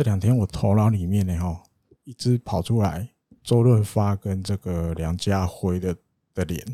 [0.00, 1.62] 这两天我头脑里面呢，哈，
[2.04, 3.06] 一直跑出来
[3.44, 5.94] 周润发跟这个梁家辉的
[6.32, 6.64] 的脸。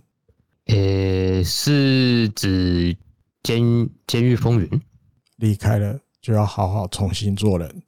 [0.67, 2.97] 呃，是指
[3.43, 4.81] 监监狱风云
[5.39, 7.83] 离开了就要好好重新做人。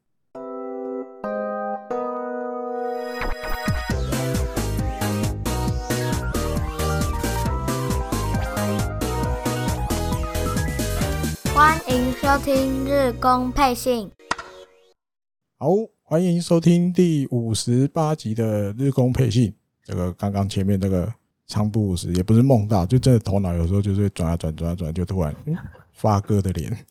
[11.55, 14.11] 欢迎收听日工配信。
[15.61, 15.71] 好，
[16.05, 19.53] 欢迎收听第五十八集的日工配信。
[19.83, 21.13] 这个刚刚前面这个
[21.49, 25.35] 仓不五十也不是梦到，就真的头脑有时候就是转啊转转啊转，就突然
[25.95, 26.87] 发哥的脸，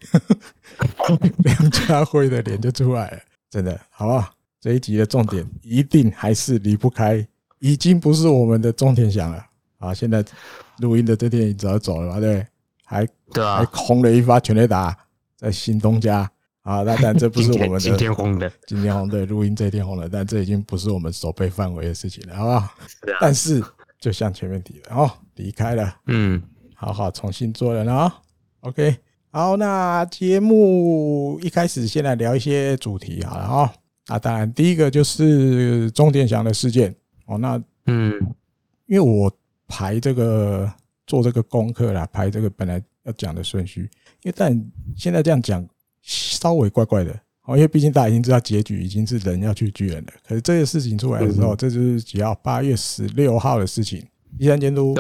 [1.46, 3.20] 梁家辉的脸就出来了。
[3.50, 4.34] 真的，好不好？
[4.60, 7.26] 这一集的重点一定还是离不开，
[7.60, 9.46] 已经不是我们的钟天祥了。
[9.78, 10.22] 啊，现在
[10.80, 12.20] 录音的这天已经要走了吧？
[12.20, 12.46] 对，
[12.84, 14.94] 还对啊，还轰了一发全垒打
[15.38, 16.30] 在新东家。
[16.68, 22.70] 啊，那但这不是我们的今天红的，今天红的录音这一天红的，但这已经不是我们守备范围的事情了，好不好？
[23.22, 23.64] 但是
[24.02, 26.44] 就像前面提的，哦，离开了，嗯，
[26.76, 28.14] 好好重新做人了
[28.60, 28.98] ，OK，
[29.32, 33.74] 好，那节目一开始先来聊一些主题好了哈。
[34.08, 36.94] 啊，当然第一个就是钟点祥的事件
[37.28, 38.14] 哦，那嗯，
[38.88, 39.32] 因为我
[39.70, 40.70] 排这个
[41.06, 43.90] 做这个功课啦，排这个本来要讲的顺序，
[44.24, 45.66] 因为但现在这样讲。
[46.08, 47.12] 稍微怪怪的
[47.44, 50.14] 哦，因为毕竟大家已经知道结局已经是人要去巨人了。
[50.26, 54.02] 可是这个事情出来的时候，这就是只要八月十六号的事情。
[54.40, 54.96] 第三监督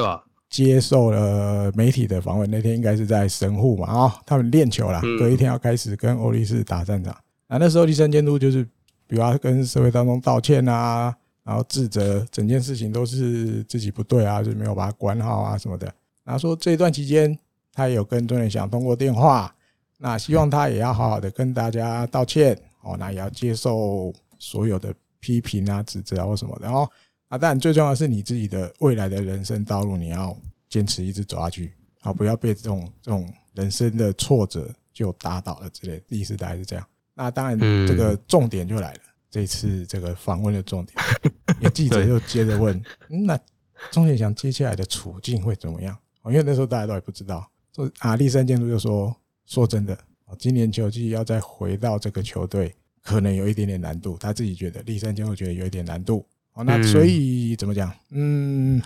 [0.50, 7.16] 接受了媒体的访问，那天应该是在神户嘛啊，他们练球啦，隔一天要开始跟欧力士打战场。
[7.48, 8.64] 那那时候第三监督就是，
[9.08, 15.86] 比如他跟社会当中道歉啊，然后自责整件事情都是自己不对啊，就没有把他管好啊什么的。
[16.24, 17.38] 然后说这一段期间，
[17.74, 19.54] 他也有跟钟天祥通过电话。
[19.98, 26.88] 那希望他也要好好的跟大家道歉哦，那也要接受所有的批评啊、指责啊或什么的哦。
[27.30, 30.38] 啊，当然最重要的是你自己的未来的人生道路，你要
[30.70, 36.04] 坚持一直走下去，啊，不要被这种这种人生的挫折就打倒了之类的。
[36.10, 36.88] 意思大概是这样。
[37.16, 37.58] 那当然，
[37.88, 39.00] 这个重点就来了，
[39.32, 40.98] 这次这个访问的重点，
[41.60, 43.38] 有记者又接着问：那
[43.90, 45.98] 钟天祥接下来的处境会怎么样？
[46.26, 47.50] 因为那时候大家都还不知道。
[47.76, 49.16] 说啊，立山监督就说。
[49.48, 49.98] 说真的，
[50.38, 54.18] 今年球季要再回到这个球队，可能有一点点难度。
[54.20, 56.24] 他自己觉得，立山监会觉得有一点难度。
[56.54, 57.92] 哦，那所以怎么讲？
[58.12, 58.82] 嗯，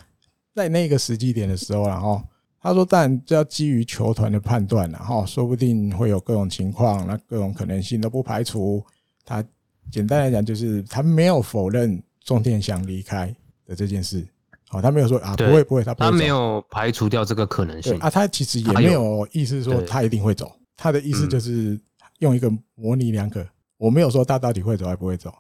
[0.54, 2.22] 在那个时机点的时候，然后
[2.62, 8.86] 他说，但这要基于球团的判断，然后说不定会有各种情况，那各种可能性都不排除。
[9.26, 9.44] 他
[9.90, 13.36] 简单来讲，就是他没有否认钟天祥离开
[13.66, 14.28] 的这件事。
[14.72, 18.10] 哦，他没有说啊，不会不会，他他没有排除掉这个可能性啊。
[18.10, 21.80] 他其实也没有意思说他一定会走，他的意思就是
[22.20, 23.46] 用一个模棱两可。
[23.78, 25.34] 我没有说他到底会走还不会走，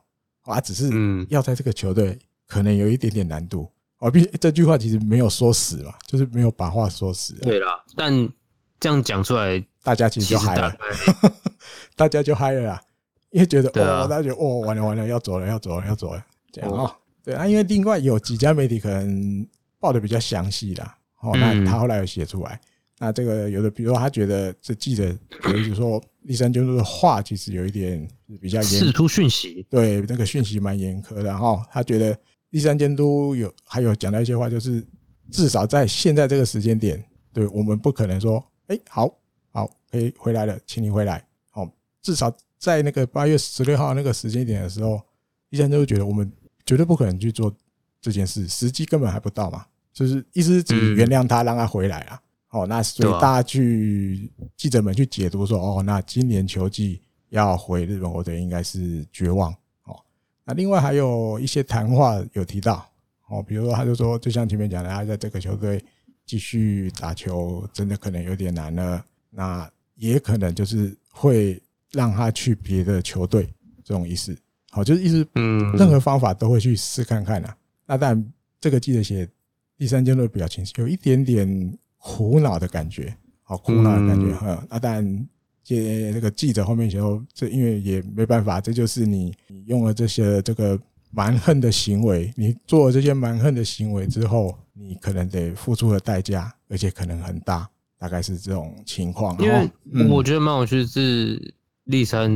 [0.43, 0.89] 啊，只是
[1.29, 3.71] 要在这个球队可能有一点点难度。
[3.99, 7.35] 哦，毕竟这句话其实没有说死嘛，就是没有把话说死。
[7.35, 8.11] 对啦，但
[8.79, 10.75] 这样讲出来，大家其实就嗨了，
[11.95, 12.81] 大家就嗨了啦，
[13.29, 16.91] 因为觉得哦，大家觉得哦，完了完了，要走了要走了要走了，这样啊。
[17.23, 19.47] 对啊，因为另外有几家媒体可能
[19.79, 22.59] 报的比较详细啦，哦，那他后来有写出来。
[22.97, 25.11] 那这个有的，比如说他觉得这记者
[25.43, 28.07] 比如说，立山监督的话其实有一点
[28.39, 31.67] 比较严，释出讯息，对那个讯息蛮严苛的哈。
[31.71, 32.15] 他觉得
[32.51, 34.85] 立山监督有还有讲到一些话，就是
[35.31, 39.11] 至少在现在这个时间点，对我们不可能说，哎，好
[39.49, 41.25] 好可以回来了，请你回来。
[41.49, 41.67] 好，
[42.03, 45.01] 至少在那个八月十六号那个时间点的时候，
[45.49, 46.31] 栗山监督觉得我们。
[46.65, 47.53] 绝对不可能去做
[48.01, 49.65] 这件事，时机根本还不到嘛。
[49.93, 52.21] 就是意思是只原谅他，让他回来啊。
[52.51, 59.51] 哦，那所以大家去记者们去解读说，哦，那今年球季要回日本国队应该是绝望。
[59.83, 59.97] 哦，
[60.43, 62.85] 那另外还有一些谈话有提到，
[63.27, 65.83] 哦，比如说他就说，就像前面讲的，他在这个球队
[66.25, 69.05] 继续打球，真的可能有点难了。
[69.29, 71.61] 那也可能就是会
[71.91, 73.53] 让他去别的球队，
[73.83, 74.37] 这种意思。
[74.73, 77.53] 好，就是意思，嗯，任何方法都会去试看看啊。
[77.85, 78.31] 那但，
[78.61, 79.27] 这个记者写
[79.77, 83.13] 第三阶段的表情有一点点苦恼的感觉，
[83.43, 84.65] 好苦恼的感觉哈。
[84.69, 85.27] 那当然，
[85.61, 90.79] 这这个记者后面写说，这因为也没办法，这就是你你用了这些这个
[91.11, 97.69] 蛮横的行为，你做了这些蛮横的行为之后，你可能得付出的代价，而且可能很大，
[97.99, 99.37] 大概是这种情况。
[99.43, 99.69] 因为
[100.07, 101.53] 我觉得蛮有趣的是
[101.83, 102.31] 立山。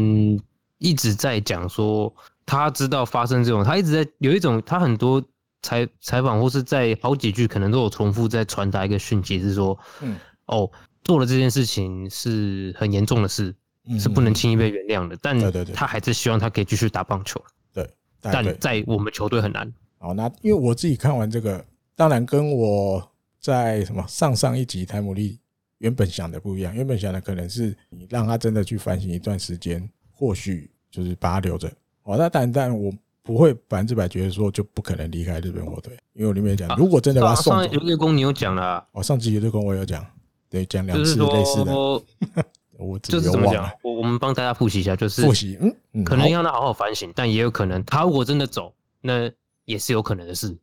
[0.86, 2.14] 一直在讲说，
[2.46, 5.20] 他知道发生这种，他一直在有一种，他很多
[5.64, 10.16] 采采访或是在好几句可能都有重复在传达一个讯息，是说，嗯，
[10.46, 10.70] 哦，
[11.04, 13.54] 做了这件事情是很严重的事，
[14.00, 15.18] 是不能轻易被原谅的。
[15.20, 15.36] 但
[15.74, 17.44] 他还是希望他可以继续打棒球。
[17.74, 17.90] 对，
[18.22, 19.74] 但在我们球队很难。
[19.98, 21.66] 好，那因为我自己看完这个，
[21.96, 25.40] 当然跟我在什么上上一集台姆利
[25.80, 26.76] 原本想的不一样。
[26.76, 31.70] 原本想的可能是你让他真的去反省一段时间，或许就是把他留着。
[32.04, 40.06] 哦，那但但我不会百分之百觉得说就不可能离开日本火腿，因为我里面讲，如果真的把他送走，上一集工你有讲了，哦，上集有对工我有讲，
[40.50, 41.74] 对，讲两次类似的，
[42.78, 45.58] 我就是怎么讲，我我们帮大家复习一下，就是复习，
[45.94, 49.30] 嗯，可能让他好好反省，但也有可能他如果真的走，那
[49.66, 50.56] 也是有可能的事，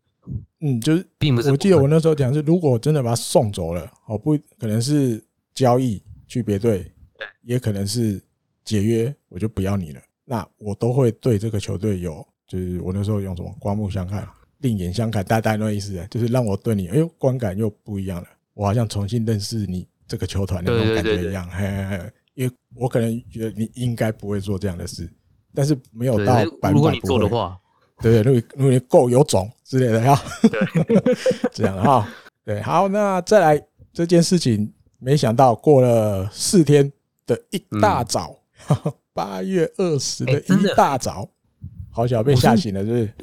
[0.61, 5.21] 嗯，就是并不是，我记得我那时候讲是，如果真的把他送走了，哦，不可能是
[5.53, 6.79] 交易去别队，
[7.19, 8.23] 对，也可能是
[8.65, 10.01] 解约，我就不要你了。
[10.33, 14.27] 那我都会对这个球队有，就是我那时候用什么刮目相看、
[14.61, 18.27] 另眼相看，大概那意思，就是让我对你，哎呦，观感又不一样了。
[18.55, 21.47] 我好像重新认识你这个球团的那种感觉一样。
[21.51, 25.07] 嘿嘿嘿，因为我可能觉得你应该不会做这样的事，
[25.53, 26.81] 但是没有到百分百不会。
[26.81, 27.61] 如果你做的话，
[28.01, 30.23] 对对，如果如果你够有种之类的，哈，
[31.53, 32.09] 这样的哈。
[32.43, 33.63] 对，好，那再来
[33.93, 36.91] 这件事情，没想到过了四天
[37.27, 38.35] 的一大早。
[38.71, 41.29] 嗯八月二十的一大早，
[41.91, 43.15] 好巧被吓醒了，是不是？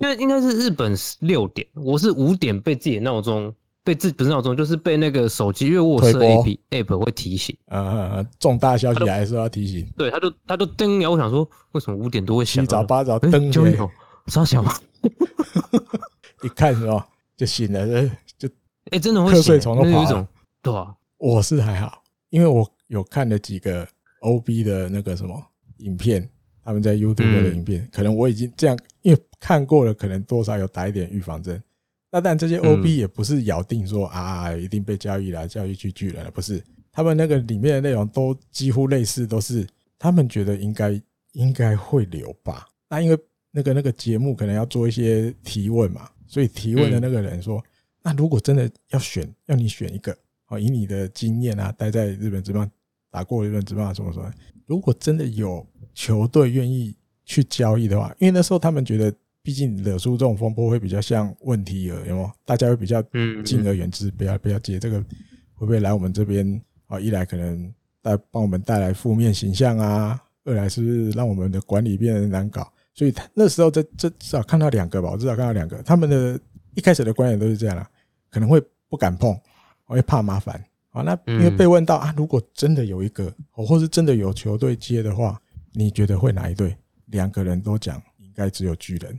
[0.00, 3.54] 因为应该是日本六点，我是五点被自己的闹钟，
[3.84, 9.86] 被自不是闹钟，就是被那个手机，因为我设 app app 会提醒，啊，重大消息来的时候要提醒。
[9.96, 12.64] 对，他就他就登了，我想说，为什么五点多会响？
[12.64, 13.90] 七早八早登鸟，
[14.28, 14.72] 啥响吗？
[16.42, 17.06] 一看是吧，
[17.36, 18.48] 就醒了，就
[18.90, 20.28] 哎，真的会瞌睡虫都跑了。
[20.62, 23.86] 对啊，我是还好，因为我有看了几个。
[24.20, 25.40] O B 的那个什么
[25.78, 26.28] 影片，
[26.64, 31.62] 他们在 YouTube 的影片，可能我已经这样，因为看过了，可能多少有打一点预防针。
[32.10, 36.62] 那但这些 O B 也不是咬定说啊，一定被交易了，交易去巨人了，不是。
[36.92, 39.66] 他们那个里面的内容都几乎类似，都是
[39.98, 40.98] 他们觉得应该
[41.32, 42.66] 应该会留吧。
[42.88, 43.18] 那因为
[43.50, 47.62] 那个那个节目可能要做一些提问嘛，所以提问的那个人说，
[48.02, 50.16] 那如果真的要选，要你选一个，
[50.48, 52.70] 哦，以你的经验啊，待在日本职棒。
[53.10, 54.30] 打过一轮职棒，怎么说？
[54.66, 56.94] 如果真的有球队愿意
[57.24, 62.30] 去交易的话，因为那时候他们觉得，毕竟惹出这种风波会比较像问题儿，有没有？
[62.44, 63.00] 大家会比较
[63.44, 65.00] 敬而远之，不要不要接这个，
[65.54, 66.98] 会不会来我们这边啊？
[66.98, 67.72] 一来可能
[68.02, 72.70] 带帮我们带来负面形象啊，二来是不是让我们的管理变得难搞？
[72.92, 76.38] 所以那时候这这至少看到两个吧，我至少看到两个，他们的
[76.74, 77.88] 一开始的观点都是这样啦，
[78.30, 79.38] 可能会不敢碰，
[79.84, 80.62] 会怕麻烦。
[80.96, 85.38] 啊，那因为被问到啊，如果真的有一个，或是真的有球队接的话，
[85.72, 86.74] 你觉得会哪一队？
[87.06, 89.12] 两个人都讲应该只有巨人，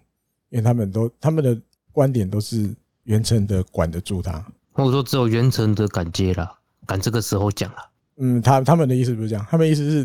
[0.50, 1.56] 因为他们都他们的
[1.91, 4.44] 观点都是袁成德管得住他，
[4.74, 6.51] 或者说只有袁成德敢接了，
[6.85, 7.77] 敢这个时候讲了。
[8.18, 10.00] 嗯，他他们的意思不是这样，他们意思是，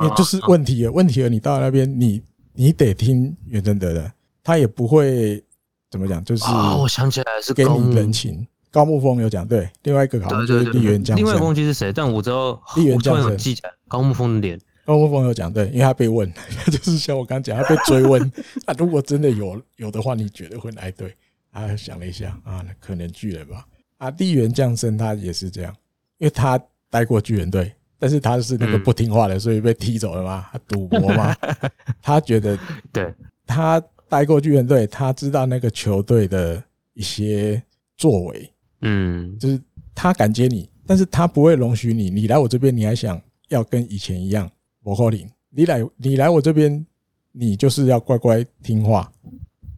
[0.00, 2.22] 因为就是问题了，问题了，你到那边，你
[2.54, 4.10] 你得听袁成德的，
[4.42, 5.44] 他也不会
[5.90, 6.44] 怎么讲，就是
[6.78, 8.46] 我想起来是给你人情。
[8.70, 11.16] 高木峰有讲对，另外一个好像就是立原将。
[11.16, 14.60] 另外一个忘记是谁，但我知道立原将有记起来高木峰的脸。
[14.84, 16.32] 高木峰有讲对，因为他被问，
[16.66, 18.32] 就是像我刚刚讲，他被追问。
[18.66, 21.14] 那 如果真的有有的话，你觉得会哪一队？
[21.52, 23.66] 他想了一下啊，可能巨人吧。
[23.98, 25.74] 啊，立原将生他也是这样，
[26.18, 30.46] 因为他待过巨人队，但是他是那个不听话的，所以被踢走了嘛。
[30.52, 31.34] 他赌博嘛，
[32.00, 32.58] 他觉得
[32.92, 33.12] 对，
[33.46, 36.62] 他待过巨人队，他知道那个球队的
[36.94, 37.62] 一些
[37.96, 38.50] 作为。
[38.80, 39.60] 嗯，就是
[39.94, 42.10] 他敢接你，但是他不会容许你。
[42.10, 44.50] 你来我这边，你还想要跟以前一样？
[44.82, 46.86] 我扣你，你来，你来我这边，
[47.32, 49.12] 你就是要乖乖听话，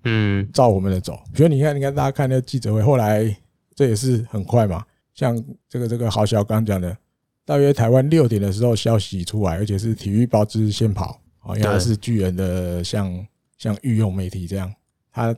[0.05, 1.19] 嗯，照我们的走。
[1.33, 3.37] 比如你看，你看大家看那个记者会，后来
[3.75, 4.85] 这也是很快嘛。
[5.15, 6.97] 像这个这个郝小刚讲的，
[7.45, 13.27] 大约台湾六点的时候消息出来，而且是体育报纸先跑，好像是巨人的像
[13.59, 14.73] 像御用媒体这样，
[15.11, 15.35] 他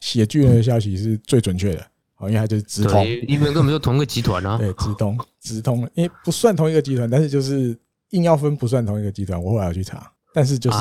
[0.00, 1.86] 写巨人的消息是最准确的。
[2.22, 4.56] 因为它就是直通，因为根本就同一个集团啊。
[4.58, 7.76] 对，直通，直通，因为不算同一个集团，但是就是
[8.10, 9.42] 硬要分不算同一个集团。
[9.42, 10.78] 我后来要去查，但是就是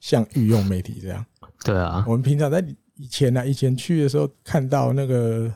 [0.00, 1.24] 像御用媒体这样。
[1.64, 2.64] 对啊，我们平常在
[2.96, 5.52] 以前呢、啊，以前去的时候看到那个，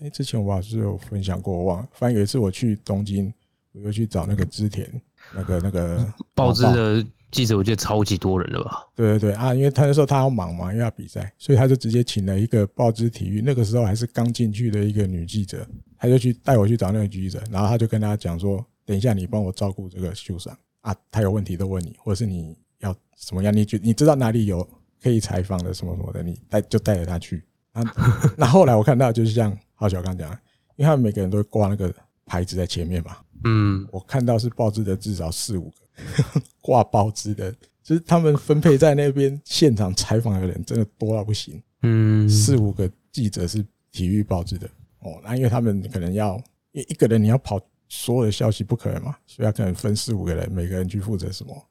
[0.00, 1.88] 哎，之前我好像是有分享过，我忘了。
[1.92, 3.32] 反正有一次我去东京，
[3.72, 4.88] 我又去找那个织田，
[5.34, 7.04] 那个那个报纸的。
[7.30, 8.86] 记者我觉得超级多人了吧？
[8.94, 24.68] 对对对啊，因为他那时候他要忙嘛，因为要比赛，所以他就直接请了一个报纸体育，那个时候还是刚进去的一个女记者，他就去带我去找那个记者，然后他就跟他讲说：“等一下你帮我照顾这个秀上啊，他有问题都问你，或者是你要什么样，你觉你知道哪里有
[25.00, 27.44] 可以采访的什么什么的，你带就带着他去。
[27.72, 27.82] 啊”
[28.36, 30.28] 那后来我看到就是像郝小刚讲，
[30.76, 31.94] 因为他们每个人都会挂那个
[32.26, 35.76] 牌子在前面嘛，嗯，我看到是报纸的至少四五个。
[36.60, 37.50] 挂报纸的，
[37.82, 41.62] 就是他们分配在那边现场采访的人真的多到不行。
[41.82, 44.68] 嗯，四五个记者是体育报纸的
[45.00, 46.36] 哦，那因为他们可能要，
[46.72, 51.66] 因为一个人你要跑所有的消息不可能嘛，所以他可能分四五个人，每个人去负责什么。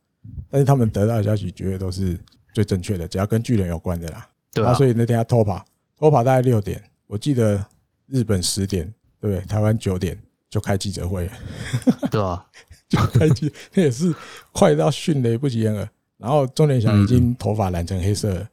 [0.50, 2.20] 但是他们得到的消息绝对都是
[2.54, 4.28] 最正确的，只要跟巨人有关的啦。
[4.52, 5.64] 对啊，所以那天他偷跑，
[5.98, 7.64] 偷跑大概六点，我记得
[8.08, 10.20] 日本十点，对，台湾九点
[10.50, 11.34] 就开记者会了。
[12.12, 12.46] 对啊，
[12.89, 14.13] 就开机，那也是
[14.51, 15.89] 快到迅雷不及掩耳。
[16.17, 18.46] 然后钟点祥已经头发染成黑色，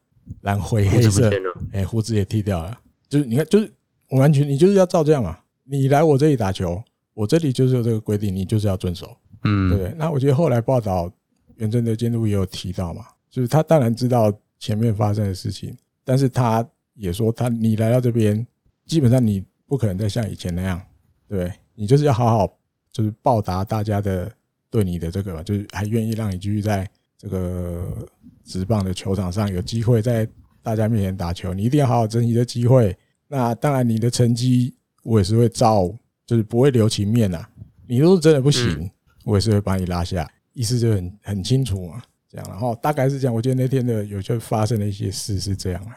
[0.43, 1.29] 染灰黑色，
[1.73, 2.79] 哎，胡子也剃掉了。
[3.09, 3.73] 就是你看，就是
[4.09, 5.37] 我完全你就是要照这样嘛。
[5.65, 6.81] 你来我这里打球，
[7.15, 9.17] 我这里就是有这个规定，你就是要遵守。
[9.43, 9.93] 嗯，对不对？
[9.97, 11.11] 那我觉得后来报道。
[11.59, 15.75] 袁振德监督也有提到嘛，就是他当然知道前面发生的事情，
[16.05, 16.63] 但是他
[16.93, 18.47] 也说他你来到这边，
[18.85, 20.79] 基本上你不可能再像以前那样，
[21.27, 22.59] 对，你就是要好好
[22.97, 24.33] 就是报答大家的
[24.71, 26.89] 对你的这个，就是还愿意让你继续在
[27.19, 28.09] 这个
[28.43, 30.27] 职棒的球场上有机会在
[30.63, 32.97] 大家面前打球，你一定要好好珍惜这机会。
[33.29, 37.47] 那当然你的成绩我也是会照，就是不会留情面呐。
[37.87, 38.91] 你如果真的不行，
[39.25, 40.27] 我也是会把你拉下。
[40.55, 43.35] 意思就很很清楚嘛，这样，然后大概是这样。
[43.35, 45.93] 我觉得那天的有些发生的一些事是这样啊。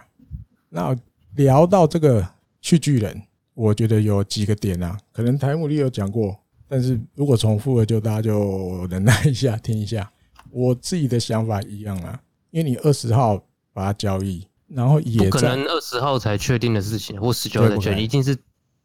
[0.67, 0.93] 那
[1.35, 2.27] 聊到这个
[2.59, 6.37] 去巨人，我觉得有几个点啊，可能台姆利有讲过，
[6.69, 10.09] 但是如果重复了，就大家就忍耐一下， 听一下。
[10.51, 12.17] 我自己的想法一样啊，
[12.51, 18.37] 因为你二十号把它交易，然后也不可能二十号才确定的事情，或十九号才确定，一定是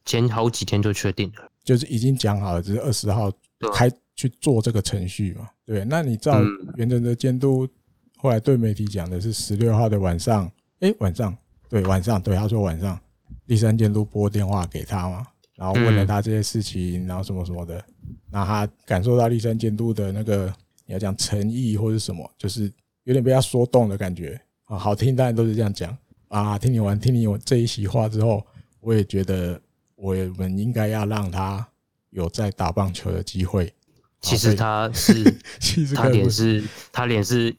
[0.05, 3.31] 前好几天就确定了，就是已经讲好了，只是二十号
[3.73, 3.89] 开。
[4.17, 5.49] 去做这个程序嘛？
[5.67, 6.41] 对，那你照
[6.77, 7.69] 袁政德监督
[8.17, 10.49] 后来对媒体讲的是十六号的晚上，
[10.79, 11.37] 哎，晚上
[11.69, 12.97] 对晚上对他说晚上，
[13.45, 17.85] 第三监督拨电话给他嘛，然后问了他这些事情，然后什么什么的，
[18.31, 20.53] 那他感受到立山监督的那个
[20.87, 22.73] 你要讲诚意或者什么，就是
[23.05, 25.97] 有点被他说动的感觉啊，好听当然都是这样讲
[26.29, 28.45] 啊，听你完听你这一席话之后，
[28.81, 29.61] 我也觉得
[29.95, 31.67] 我们应该要让他
[32.11, 33.73] 有再打棒球的机会。
[34.21, 35.25] 其实他 是，
[35.95, 37.55] 他脸是，他脸是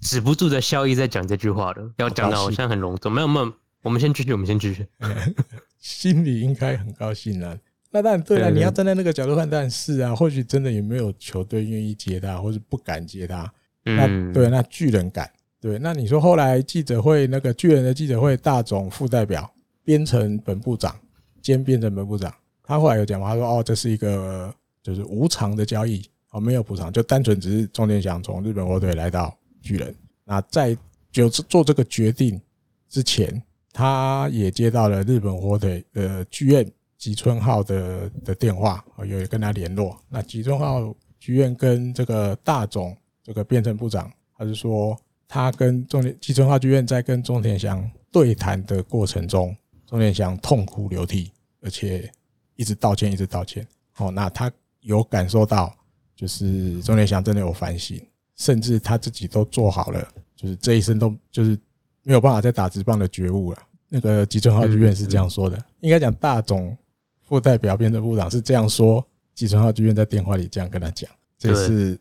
[0.00, 3.10] 止不住的笑意在讲这句话的，要讲的好像很隆重。
[3.10, 3.52] 没有没有，
[3.82, 4.86] 我们先继续，我们先继续。
[5.80, 7.58] 心里应该很高兴啊。
[7.90, 10.14] 那当然对了，你要站在那个角度看，当然是啊。
[10.14, 13.52] 或许真的也没有球队愿意接他，或是不敢接他。
[13.82, 15.28] 那对，那巨人敢。
[15.60, 20.94] 对，那你说后来记者会那个巨人的记者会，大总副代表编成本部长
[21.42, 22.32] 兼编成本部长，
[22.62, 23.30] 他后来有讲嘛？
[23.30, 24.54] 他说哦，这是一个。
[24.82, 29.94] 就是无偿的交易，哦，没有补偿，就单纯只是钟田祥从日本火腿来到巨人。
[30.24, 30.74] 那在
[31.12, 32.40] 就做这个决定
[32.88, 39.96] 之前，他也接到了日本火腿的剧院吉村浩的的电话，有跟他联络。
[40.08, 44.98] 那吉村浩剧院跟这个大总这个变成部长，他是说
[45.28, 52.10] 他跟中田吉村浩剧院在跟中田祥对谈的过程中，中田祥痛哭流涕，而且
[52.56, 53.66] 一直道歉，一直道歉。
[53.98, 54.50] 哦，那他。
[54.82, 55.76] 有感受到，
[56.16, 58.00] 就是中田祥真的有反省，
[58.34, 61.54] 甚至他自己都做好了，就是这一生都就是
[62.02, 63.58] 没有办法再打直棒的觉悟了。
[63.88, 66.76] 那个吉村浩剧院是这样说的，应该讲大总
[67.22, 69.04] 副代表变成部长是这样说，
[69.34, 71.98] 吉村浩剧院在电话里这样跟他讲，这是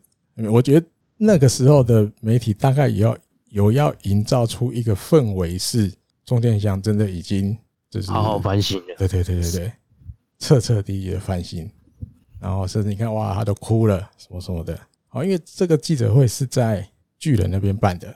[0.51, 0.85] 我觉得
[1.17, 3.17] 那个时候的媒体大概也要
[3.49, 5.91] 有要营造出一个氛围，是
[6.25, 7.57] 钟田祥真的已经
[7.89, 9.73] 就是好好反省了，对对对对对，
[10.37, 11.69] 彻彻底底的反省。
[12.39, 14.79] 然后甚至你看，哇，他都哭了，什么什么的。
[15.07, 16.87] 好，因为这个记者会是在
[17.17, 18.15] 巨人那边办的。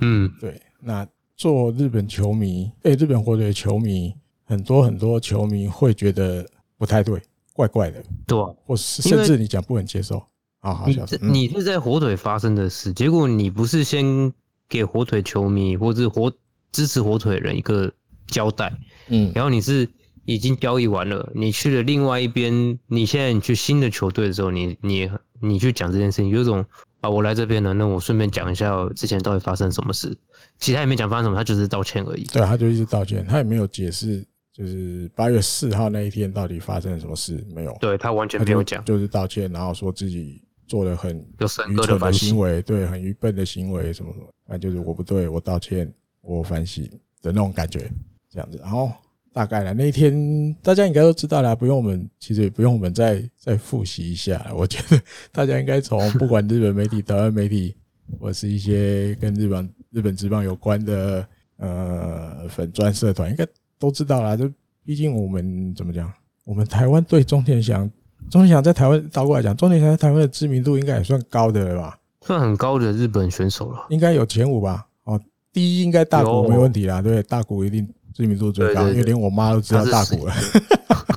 [0.00, 0.60] 嗯，对。
[0.80, 4.14] 那做日本球迷，诶，日本火腿球迷，
[4.44, 6.46] 很多很多球迷会觉得
[6.78, 7.20] 不太对，
[7.52, 8.02] 怪怪的。
[8.26, 10.18] 对，或是甚至你讲不能接受。
[10.60, 14.32] 啊，好，小你你是在火腿发生的事，结果你不是先
[14.68, 16.32] 给火腿球迷或是火
[16.72, 17.92] 支持火腿的人一个
[18.26, 18.72] 交代，
[19.08, 19.88] 嗯，然后你是。
[20.26, 25.06] 已经交易完了，你去了另外一边，你现在你去新的球队的时候，你你
[25.48, 26.64] 你去讲这件事情，有一种
[27.00, 30.16] 啊，我来这边了，那我顺便讲一下之前到底发生什么事。
[30.58, 32.24] 其他也没讲发生什么，他就是道歉而已。
[32.24, 37.76] 对，他就一直道歉，他也没有解释，就是八月四号那一天到底发生了什么事没有？
[37.80, 46.84] 对，他完全没有讲，就是道歉，然后说自己做了很愚蠢的行为，对，很愚笨的行为什么什么，反正就是我不对，我道歉，我反省
[47.20, 47.90] 的那种感觉，
[48.30, 48.90] 这样子，然后。
[49.34, 54.46] 大概了，那一天大家应该都知道了，不用我们，其实也不用我们再再复习一下。
[54.54, 57.74] 我觉得大家应该从不管日本媒体、台湾媒体，
[58.20, 61.26] 或是一些跟日本日本职棒有关的
[61.56, 63.44] 呃粉专社团，应该
[63.76, 64.36] 都知道了。
[64.36, 64.48] 就
[64.84, 66.08] 毕竟我们怎么讲，
[66.44, 67.90] 我们台湾对中田翔，
[68.30, 71.98] 钟田翔在台湾倒过来讲，钟田翔在台湾的知名度应该也算高的了吧？
[72.20, 74.86] 算很高的日本选手了，应该有前五吧？
[75.02, 75.20] 哦，
[75.52, 80.32] 第一应该大谷没问题啦，对，大谷一定知名度最高，因为连我妈都知道大谷了，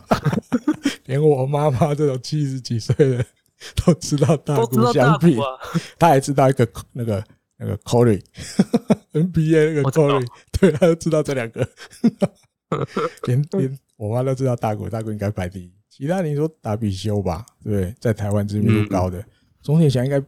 [1.06, 3.24] 连我妈妈这种七十几岁的
[3.86, 5.38] 都知道大谷翔平，
[6.00, 7.24] 他还知道一个那个
[7.58, 10.28] 那个 Corey，NBA 那个 Corey，
[10.60, 11.70] 对，他都知道这两个，
[13.28, 15.72] 连连我妈都知道大谷，大谷应该排第一。
[15.90, 17.96] 其他你说达比修吧，对不对？
[18.00, 19.24] 在台湾知名度高的，
[19.62, 20.20] 总体想应该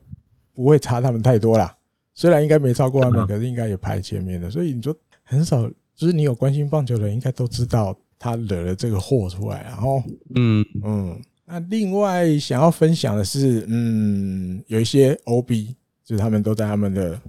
[0.54, 1.76] 不会差他们太多啦。
[2.16, 4.50] 虽然应该没超过他们，可是应该也排前面的。
[4.50, 9.63] 所以你说很少，就是你有关心棒球的人，应该都知道他惹了这个祸出来。
[9.63, 10.01] 然后，
[10.34, 15.75] 嗯嗯，那另外想要分享的是，嗯，有一些 OB，
[16.06, 17.20] 就是他们都在他们的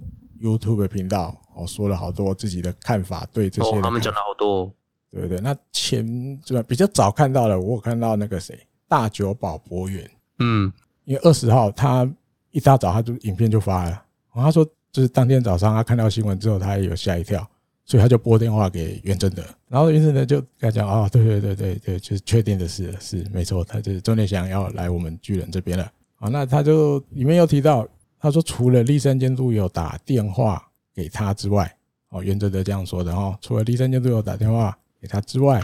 [0.40, 4.72] YouTube 频道哦说了好多自己的看法，对这些哦，他们讲了好多。
[5.12, 5.40] 对不对？
[5.40, 6.06] 那前
[6.46, 6.62] 是吧？
[6.68, 10.08] 比较早看到了，我有看到那个谁，大久保博远，
[10.38, 10.72] 嗯，
[11.04, 12.08] 因为二十号他
[12.52, 13.90] 一大早他就影片就发了，
[14.32, 17.44] 然后他说就是当天早上他看到新闻之后，他也有吓一跳，
[17.90, 26.28] 所以他就拨电话给袁正德，然后袁正德就跟他讲啊，对对对对对，就是确定的是是没错，他就是钟田祥要来我们巨人这边了啊。
[26.28, 27.84] 那他就里面又提到，
[28.20, 31.76] 他说除了立山监督有打电话给他之外，
[32.10, 34.76] 哦，袁正德这样说的哦，除了立山监督有打电话。
[35.02, 35.62] 给他之外，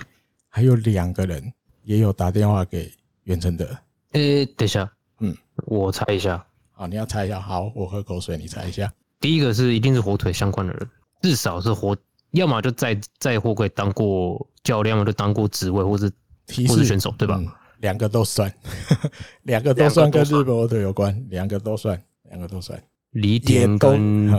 [0.49, 1.53] 还有两个人
[1.85, 2.91] 也有打电话给
[3.25, 3.69] 袁正德。
[4.13, 4.91] 诶，等一下，
[5.21, 6.43] 嗯，我猜一下。
[6.73, 7.39] 啊，你要猜一下。
[7.39, 8.91] 好，我喝口水，你猜一下。
[9.21, 10.89] 第一个是一定是火腿相关的人，
[11.21, 11.95] 至少是火，
[12.37, 16.11] 要么就在在货柜当过教练，要么就当过职位，或是
[16.47, 17.41] 提示选手，对吧？
[17.81, 18.53] 两、嗯、个都算，
[19.43, 22.01] 两个都算跟日本火腿有关，两个都算，
[22.31, 22.81] 两个都算。
[23.11, 24.31] 梨田跟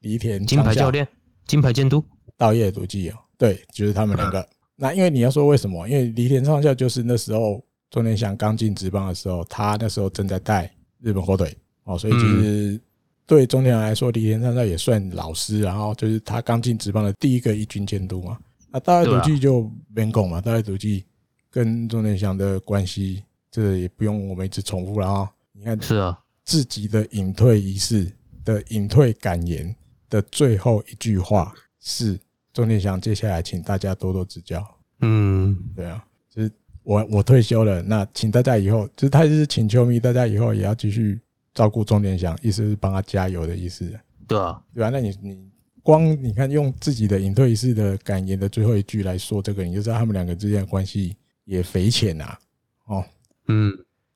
[0.00, 1.06] 梨田金牌教练、
[1.46, 2.04] 金牌监督、
[2.36, 3.14] 稻叶笃纪哦。
[3.36, 4.46] 对，就是他们两个。
[4.76, 5.88] 那因为你要说为什么？
[5.88, 12.80] 因为梨田昌孝就是那时候钟田祥刚进职棒的时候，他那时候正在带日本火腿哦，所以其实
[13.28, 15.60] 对中田祥来说，李田昌孝也算老师。
[15.60, 18.36] 然后就是他刚进职棒的第一个一军监督嘛。
[18.72, 21.04] 那大野笃纪就免讲嘛，大野笃纪
[21.50, 25.30] 跟中田祥的关系，这也不用我们一直重复了啊。
[25.52, 28.10] 你看，是啊，自己的隐退仪式
[28.44, 29.72] 的隐退感言
[30.10, 32.18] 的最后一句话是。
[32.54, 34.66] 钟田祥，接下来请大家多多指教。
[35.00, 36.50] 嗯，对啊，就是
[36.82, 41.20] 我我退休了，那请大家以后，就是他就是请球迷，大家以后也要继续
[41.54, 43.92] 照顾钟点祥，意思是帮他加油的意思。
[44.26, 45.50] 对啊，对啊，那你你
[45.82, 52.38] 光你看用自己的隐退式的感言的最后一句来说这个，你就知道他们两个之间的关系也匪浅呐。
[52.86, 53.04] 哦，
[53.48, 53.72] 嗯，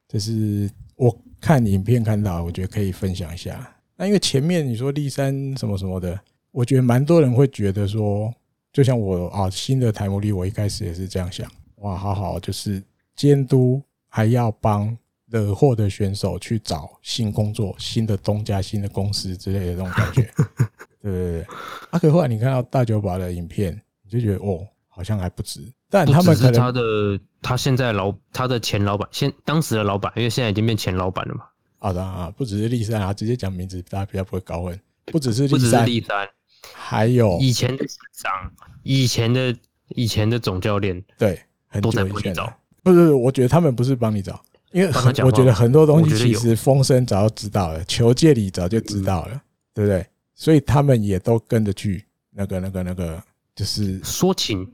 [0.07, 3.75] 这是我看影片看到，我觉得可以分享一下。
[3.97, 6.19] 那因为前面你说立山什么什么的。
[6.51, 8.31] 我觉得蛮多人会觉得说，
[8.75, 12.83] 就像我啊，新的台摩利，我一开始也是这样想，哇，好好，就是
[13.17, 14.95] 监督还要帮
[15.33, 20.23] 惹祸的选手去找新工作、新的东家、新的公司之类的这种感觉，
[21.01, 21.47] 对对对。
[21.91, 23.73] 啊，可后来你看到大久保的影片，
[24.05, 25.61] 你就觉得哦，好像还不值。
[25.89, 31.45] 但他们可能他的他现在老他的前老板，现当时的老板，因为现在已经变前老板了嘛。
[31.79, 34.79] 好的啊，不只是立山啊，直接讲名字，大家比较不会搞混。
[35.07, 35.49] 不只是
[35.85, 36.29] 立山。
[36.75, 39.57] 还有以前的长，以前的
[39.89, 42.53] 以前的总教练，对，很多在帮你找。
[42.83, 44.41] 不是，我觉得他们不是帮你找，
[44.73, 44.91] 因为
[45.25, 49.41] 我觉得很多东西其实风声早就知道了，球界里早就知道了，
[49.75, 50.05] 对不对？
[50.35, 53.23] 所以他们也都跟着去那个、那个、那个，
[53.55, 54.67] 就是说情，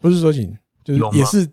[0.00, 1.48] 不是说情，就是也是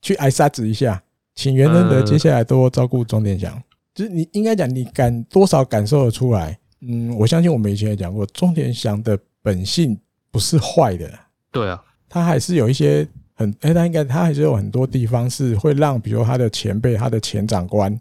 [0.00, 1.00] 去挨沙子一下，
[1.34, 3.62] 请袁仁德接下来多照顾钟田祥，
[3.94, 6.58] 就是你应该讲，你感多少感受得出来。
[6.80, 9.98] 嗯，我相信我们以前也讲过，钟田祥的本性
[10.30, 11.10] 不是坏的。
[11.50, 13.06] 对啊，他还是有一些
[13.38, 17.96] 很，哎，他应该他还是有很多地方是会让，比如他的前辈、他的前长官、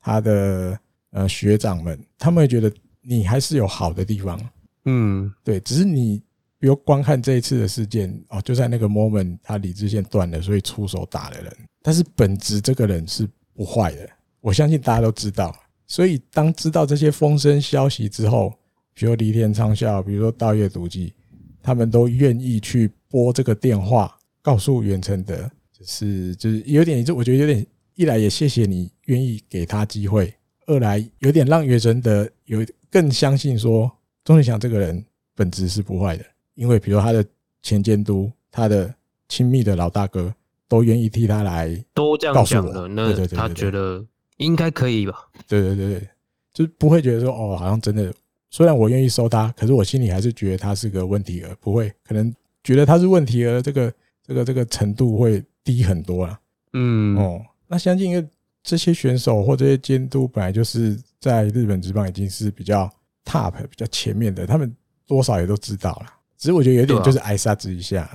[0.00, 0.76] 他的
[1.12, 4.40] 呃学长们，他们会觉得你还是有好的地方。
[4.86, 6.20] 嗯，对，只是你
[6.58, 11.56] 比如观看这一次的事件哦，就在那个 moment，他理智线断了，所以出手打了人。
[11.82, 14.08] 但是本质这个人是不坏的，
[14.40, 15.54] 我相信大家都知道。
[15.86, 18.52] 所以，当知道这些风声消息之后，
[18.92, 21.14] 比如梨田昌孝，比如说稻叶笃纪，
[21.62, 30.32] 他们都愿意去拨这个电话，告诉袁成德，就是就是有点，就我觉得有点，一来也谢谢你愿意给他机会，
[30.66, 33.90] 二来有点让袁成德有更相信说，
[34.24, 36.24] 钟田祥这个人本质是不坏的，
[36.54, 37.24] 因为比如他的
[37.62, 38.94] 前监督，他的
[39.28, 40.34] 亲密的老大哥
[40.68, 44.04] 都愿意替他来，都这样讲的，那他觉得。
[44.40, 45.28] 应该可以吧？
[45.46, 46.08] 对对对对，
[46.54, 48.10] 就是不会觉得说哦，好像真的。
[48.48, 53.92] 虽然我愿意收他，可是我心里还是觉得他是个问题儿，不会可能觉得他是问题儿，这个
[54.30, 56.38] 这个这个程度会低很多了。
[56.72, 58.24] 嗯哦，那相信因为
[58.62, 62.88] 这些选手或这些监督本来就是在日本职棒已经是比较
[63.24, 64.72] top、比较前面的，他们
[65.04, 66.06] 多少也都知道了。
[66.38, 68.08] 只是我觉得有点就是挨杀之一下，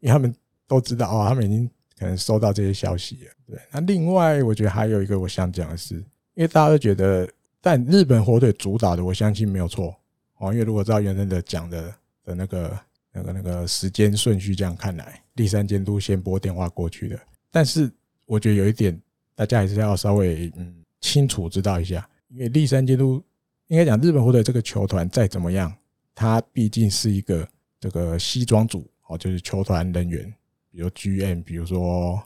[0.00, 0.34] 因为他们
[0.66, 3.30] 都知道哦，他们已经可能收到这些消息了。
[3.46, 5.94] 对，那另外我觉得还有一个我想讲的是，
[6.34, 7.28] 因为大家都觉得，
[7.60, 9.94] 但日本火腿主导的，我相信没有错
[10.38, 10.52] 哦。
[10.52, 12.78] 因为如果照原生的讲的的那个
[13.12, 17.18] 那个那个时间顺序这样看来，栗山监督先拨电话过去的。
[17.50, 17.90] 但是
[18.26, 19.00] 我觉得有一点，
[19.34, 23.22] 大家还是要稍微嗯清楚知道一下，因为立山监督
[23.68, 25.72] 应该讲日本火腿这个球团再怎么样，
[26.14, 27.48] 他毕竟是一个
[27.80, 30.32] 这个西装组哦，就是球团人员，
[30.70, 32.22] 比如 GM，比如说。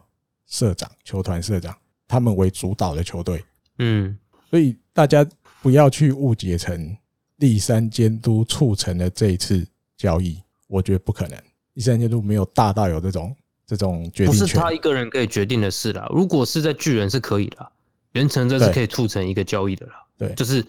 [0.46, 1.74] 社长、球团社长，
[2.06, 3.42] 他们为主导的球队，
[3.78, 4.16] 嗯，
[4.50, 5.26] 所以大家
[5.62, 6.94] 不要去误解成
[7.36, 11.38] 立山监督促成了这一次交易，我觉得不可能。
[11.74, 16.08] 栗山监督没有大到有这种这种决定权，不是他一个人可以决定的事啦。
[16.10, 17.72] 如果是在巨人是可以的，
[18.12, 19.92] 原成这是可以促成一个交易的啦。
[20.16, 20.64] 对，就是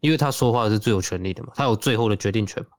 [0.00, 2.70] 因为他说话是最有权利的嘛，他有最后的决定权嘛。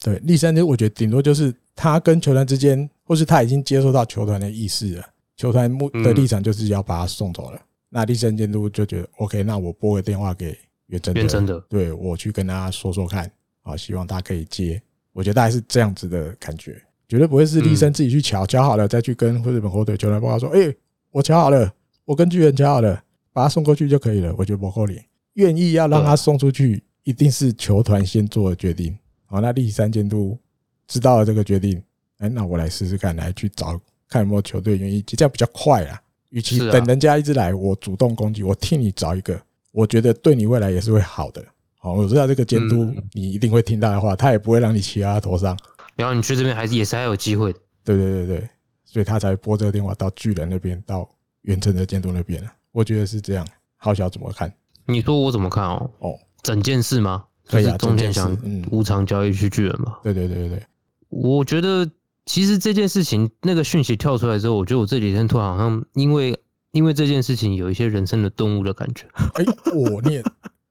[0.00, 5.04] 对，立山监督我觉得顶多就是他跟球团之间，或是他已经接受到球团的意思了。
[5.36, 13.30] 球团目的立场就是要把他送走了，那立山监督就觉得 OK，那我拨个电话给原真的，原真的，对，我去跟他说说看，
[13.62, 14.80] 啊，希望他可以接。
[15.12, 20.74] 我觉得大概是这样子的感觉，绝对不会是栗山自己去瞧，瞧好了再去跟日本火腿球团报告说，哎，
[21.10, 21.72] 我瞧好了，
[22.04, 24.34] 我跟巨人瞧好了，把他送过去就可以了。
[24.36, 28.96] 我觉得不够脸，愿意要让他送出去，一定是球团先做的决定。
[29.26, 30.38] 好，那栗山监督
[30.86, 31.82] 知道了这个决定，
[32.18, 33.80] 哎，那我来试试看，来去找。
[34.08, 36.00] 看有没有球队愿意接，这样比较快啊。
[36.30, 39.36] 与其等人家一直来，我主动攻击，我替你找一个，
[39.72, 41.44] 我觉得对你未来也是会好的。
[41.78, 45.58] 好，我知道这个监督你一定会听他的话，他也不会让你骑到他头上。
[45.96, 47.58] 然后你去这边还是也是还有机会的。
[47.84, 48.48] 对对对对，
[48.84, 51.08] 所以他才拨这个电话到巨人那边，到
[51.42, 52.42] 远程的监督那边。
[52.70, 53.46] 我觉得是这样。
[53.76, 54.52] 浩小怎么看？
[54.86, 55.90] 你说我怎么看哦？
[55.98, 57.24] 哦，整件事吗？
[57.48, 58.36] 对呀，中间想
[58.70, 59.98] 无偿交易去巨人嘛？
[60.02, 60.62] 对对对对对，
[61.08, 61.90] 我觉得。
[62.28, 66.36] 其实这件事情，那个讯息跳出来之后，我觉得我这几天突然好像因为
[66.72, 69.06] 因为这件事情有一些人生的顿悟的感觉。
[69.34, 70.24] 哎，我你也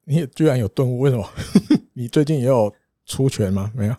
[0.03, 0.99] 你也居然有顿悟？
[0.99, 1.25] 为什么？
[1.95, 2.73] 你最近也有
[3.05, 3.71] 出拳吗？
[3.75, 3.95] 没有，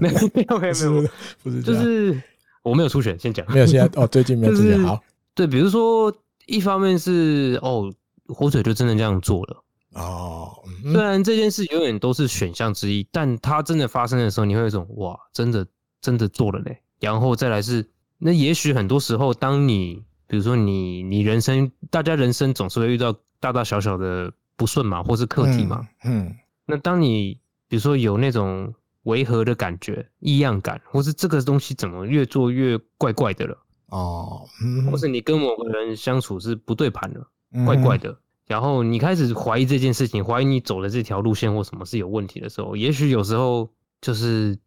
[0.00, 2.20] 没有，没有，没有，就是
[2.62, 3.18] 我没有出拳。
[3.18, 4.80] 先讲，没有，现在哦，最近没有出拳。
[4.82, 5.02] 好，
[5.34, 6.14] 对，比如说
[6.46, 7.92] 一方面是哦，
[8.28, 9.64] 火腿就真的这样做了
[9.94, 10.50] 哦。
[10.82, 15.66] 虽然这件事永远都是选项之一，但它真的发生的时候，你会有一种哇，真的。
[16.02, 27.38] 真的做了嘞，然后再来是，那也许很多时候，当你比如说你你人生，大家人生总是会遇到大大小小的不顺嘛，或是课题嘛，嗯，那当你
[27.70, 33.56] 比如说有那种违和的感觉、异样感，或是这个东西怎么越做越怪怪的了，
[33.86, 34.46] 哦，
[34.90, 37.26] 或是你跟某个人相处是不对盘的，
[37.64, 38.14] 怪怪的，
[38.46, 43.70] 然后你开始怀疑这件事情，怀疑你走的这条路线或什么是有问题的时候，也许有时候
[44.02, 44.58] 就是。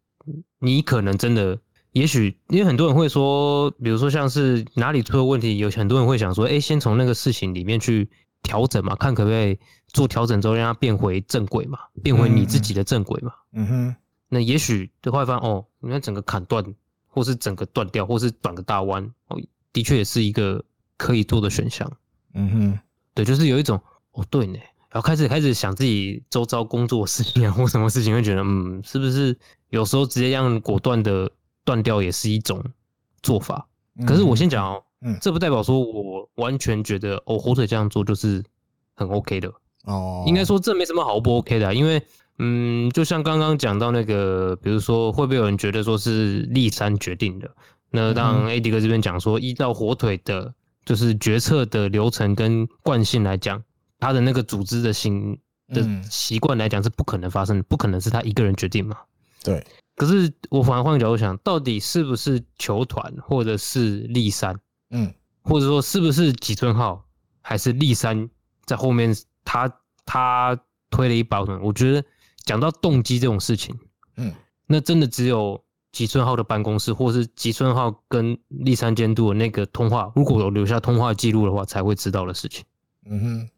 [0.58, 1.58] 你可能真的，
[1.92, 8.08] 也许因为很多人会说，比如说像是哪里出了问题，有很多人会想说，哎，先从那个事情里面去
[8.42, 9.58] 调整嘛，看可不可以
[9.94, 13.32] 做调整之后让它变回正轨嘛，变回你自己的正轨嘛。
[13.52, 13.96] 嗯哼。
[14.28, 16.62] 那也许就会发现，哦，你看整个砍断，
[17.06, 19.40] 或是整个断掉，或是转个大弯，哦，
[19.72, 20.62] 的确也是一个
[20.98, 21.90] 可以做的选项。
[22.34, 22.78] 嗯哼。
[23.14, 23.80] 对，就是有一种，
[24.12, 24.58] 哦，对呢。
[24.90, 29.36] 然后开始开始想自己周遭工作事情啊，或什么事情，会觉得嗯，是不是
[29.70, 31.30] 有时候直接让果断的
[31.64, 32.64] 断掉也是一种
[33.22, 33.66] 做法？
[34.06, 38.42] 可是我先讲哦，嗯，这不代表说我完全觉得哦，火腿这样做就是
[38.94, 39.52] 很 OK 的
[39.84, 40.24] 哦。
[40.26, 42.02] 应该说这没什么好不 OK 的，因为
[42.38, 47.50] 嗯，就像刚刚讲到那个，比如说会不会有人觉得说是立山决定的？
[47.90, 50.52] 那当 AD 哥这边讲说，依照火腿的，
[50.84, 53.62] 就是决策的流程跟惯性来讲。
[54.00, 58.96] 他的那个组织的行的习惯来讲是不可能发生的，不可能是他一个人决定嘛？
[59.42, 59.64] 对。
[59.96, 64.58] 可是我反而换个角度想，到底是不是球团，或者是立山，
[64.90, 67.02] 嗯，或者说是不是吉村浩，
[67.40, 68.28] 还是立山
[68.66, 69.14] 在后面
[69.44, 69.72] 他
[70.06, 70.58] 他
[70.90, 71.42] 推了一把？
[71.62, 72.04] 我觉得
[72.44, 73.78] 讲到动机这种事情，
[74.16, 74.32] 嗯，
[74.66, 82.64] 那真的只有吉村浩的办公室，或是吉村浩跟立山监督的那个通话，如果有留下通话记录的话，才会知道的事情。
[83.06, 83.48] 嗯哼。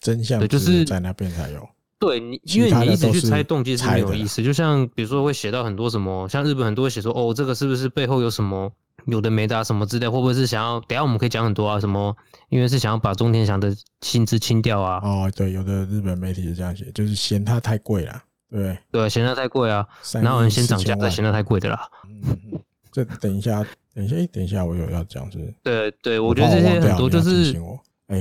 [0.00, 1.66] 真相对，就是在那边才有。
[1.98, 4.42] 对你，因为你一直去猜动机是没有意思。
[4.42, 8.70] 就像比如说会写到很多什么，像日本很多会写说，哦，这个是不是背后有什么
[9.06, 10.80] 有的没的什么之类，会不会是想要？
[10.80, 12.16] 等下我们可以讲很多啊，什么
[12.48, 15.00] 因为是想要把中田翔的薪资清掉啊？
[15.02, 18.22] 哦，对，有的日本媒体是这样写，就是嫌它太贵了。
[18.50, 19.86] 对对，嫌它太贵啊，
[20.22, 21.88] 哪有人先涨价再嫌它太贵的啦？
[22.08, 22.60] 嗯，
[22.92, 23.64] 这等一下，
[23.94, 25.54] 等一下，等一下，我有要讲是。
[25.62, 27.54] 对对，我觉得这些很多就是。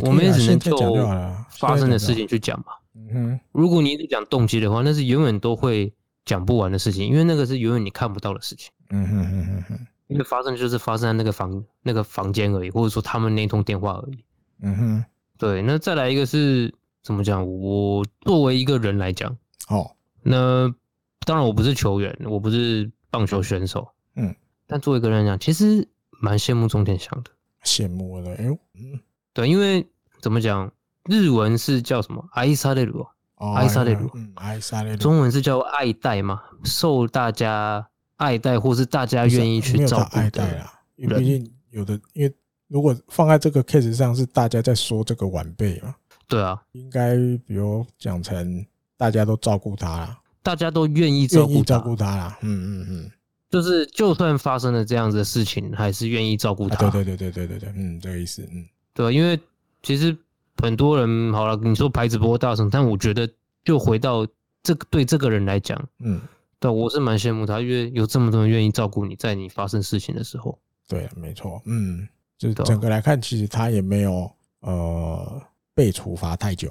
[0.02, 1.06] 我们也只能就
[1.50, 2.68] 发生的事情去讲嘛。
[2.96, 5.94] 嗯哼，如果你一直讲动机的话，那是永远都会
[6.24, 8.72] 讲不完的事情，因为那个是永远你看不到的事情。
[8.92, 14.25] 嗯哼哼哼哼，因为发生就是发生在那个房那个房间而已，或者说他们那通电话而已。
[14.63, 15.05] 嗯哼，
[15.39, 15.63] 对。
[15.63, 17.47] 那再来一个是怎么讲？
[17.47, 19.37] 我作为一个人来讲，
[19.69, 19.91] 哦，
[20.23, 20.73] 那
[21.27, 24.35] 当然我不是球员，我不是棒球选手，嗯，
[24.67, 25.87] 但作为一个人来讲，其实
[26.21, 27.31] 蛮羡慕中田翔的。
[27.65, 29.01] 羡慕了，哎呦，嗯，
[29.33, 29.87] 对，因为
[30.21, 30.73] 怎么讲？
[31.05, 32.23] 日文是叫什么？
[32.33, 34.99] 爱される，爱される，嗯，爱される。
[34.99, 36.43] 中文是叫爱戴吗？
[36.65, 40.64] 受大家 爱戴，或是大家愿意去照顾的人。
[40.96, 42.34] 因为毕竟有的，因为
[42.68, 45.96] 如果放在这个 case 上，是大家在说这个晚辈嘛。
[46.28, 48.66] 对啊，应该比如讲成
[48.98, 52.38] 大家都照顾他啦，大家都愿意照顾照顾他啦。
[52.42, 53.12] 嗯嗯嗯，
[53.50, 56.90] 就是就算发生了这样子的事情，还是愿意照顾他。
[56.90, 59.40] 对对对对对对对，嗯，这个意思，嗯，对，因为
[59.82, 60.16] 其实。
[60.62, 63.28] 很多人好了，你说牌子不够大声，但我觉得
[63.66, 64.26] 就回到
[64.62, 66.22] 这个对这个人来讲，嗯，
[66.64, 70.58] 对，我是蛮羡慕他，因为有这么多人愿意照顾你，在你发生事情的时候。
[70.88, 75.42] 对，没错，嗯，就是整个来看，其实他也没有呃
[75.74, 76.70] 被处罚太久，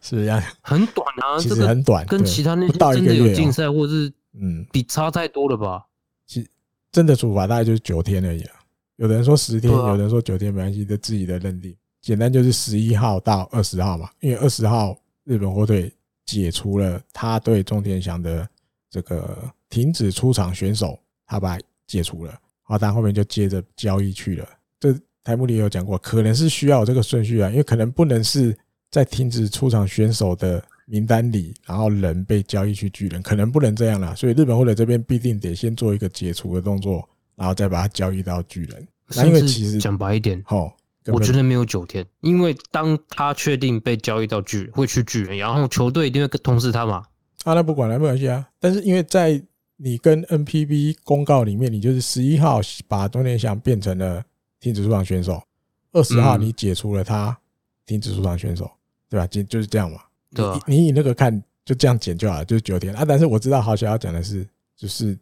[0.00, 0.42] 是 不是这样？
[0.60, 5.86] 很短啊，其实很短，跟其他那些真的有竞赛或是嗯比差太多了吧？
[6.26, 6.48] 其实
[6.90, 8.54] 真的处罚大概就是九天而已啊，
[8.96, 11.76] 有的人说十天，有的人说九天，没关系，这自己的认定。
[12.00, 15.92] 简单就是十一号到二十号嘛，因为二十号日本火腿
[16.24, 18.48] 解除了他对中田翔的
[18.90, 24.48] 这个停止出场选手，他把他解除了，好，但后面就接着交易去了。
[24.78, 28.56] 这台目里有讲过，可能是需要这个顺序啊，因为可能不能是
[28.90, 34.14] 在停止出场选手的名单里，然后人被交易去巨人，可能不能这样啦。
[34.14, 38.88] 所以日本或者这边必定得先做一个解除的动作，然后再把它交易到巨人。
[39.14, 40.72] 那因为其实讲白一点，哦。
[41.06, 47.02] 我觉得没有九天，因为当他确定被交易到巨人，会去巨人，然后球队一定会通知他嘛。
[47.44, 48.48] 啊，那不管了，没关系啊。
[48.58, 49.40] 但是因为在
[49.76, 54.22] 你跟 NPB 公告里面，你就是十一号把中田翔变成了
[54.58, 55.42] 停止出场选手，
[55.92, 57.36] 二十号你解除了他
[57.86, 58.70] 停止出场选手，
[59.08, 59.26] 对吧？
[59.26, 60.00] 就就是这样嘛。
[60.34, 63.04] 对，你以那个看，就这样减就好了，就是九天啊。
[63.06, 65.18] 但是我知道，好想要讲的是，就是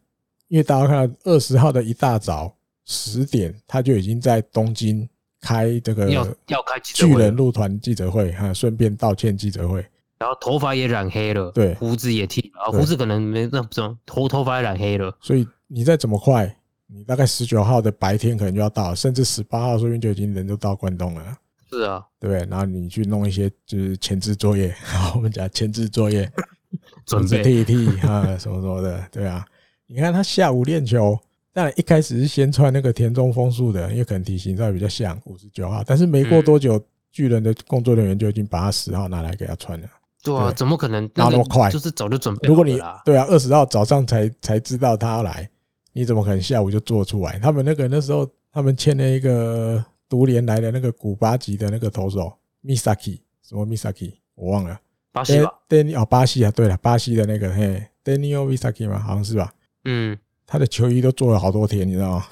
[0.47, 2.53] 因为大家看到二十号的一大早
[2.85, 5.07] 十点，他就已经在东京。
[5.41, 9.81] 开这个要要开巨人入团记者会哈，顺便道歉记者会，
[10.19, 15.17] 然后头发也染黑了，对，胡子也剃了，胡子可能没那么重，头头发也染黑了。
[15.21, 16.53] 所以你再怎么快，
[16.87, 21.37] 你大概十九号的白天可能就要到，甚至十八号说不定就已经人都到关东了。
[21.71, 26.29] 是啊，对，然后你去弄一些就是前置作业， 好，我们讲前置作业，
[27.05, 29.45] 准备剃一剃啊什么什么的，对啊，
[29.87, 31.17] 你看他下午练球。
[31.51, 35.83] 当然，一开始是先穿那个田中丰树的，因为可能体型稍微比较像五十九号。
[35.85, 36.79] 但是没过多久，
[37.11, 39.89] 巨人的工作人员就已经把他十号拿来给他穿了。
[40.23, 41.69] 对啊，怎么可能那么快？
[41.71, 42.47] 就是早就准备。
[42.47, 45.49] 如果你对啊，二十号早上才才知道他要来，
[45.93, 47.39] 你怎么可能下午就做出来？
[47.39, 52.31] 他们那个那时候他们签了一个独联来的那个古巴籍的那个投手
[52.63, 54.79] ，Misaki 什么 Misaki 我忘了，
[55.11, 55.51] 巴西吧？
[55.67, 59.53] 对哦，巴西啊，对了，巴西的那个嘿，Daniel Misaki 嘛，好像是吧？
[59.85, 60.17] 嗯。
[60.51, 62.25] 他的球衣都做了好多天，你知道吗？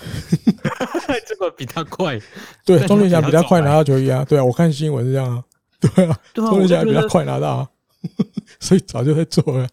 [1.28, 2.20] 这个比他快。
[2.66, 4.26] 对，中田翔比他快拿到球衣啊。
[4.26, 5.44] 对啊，我看新闻是这样啊。
[5.80, 7.70] 对啊，中田翔比他快拿到啊。
[8.60, 9.68] 所以早就在做了。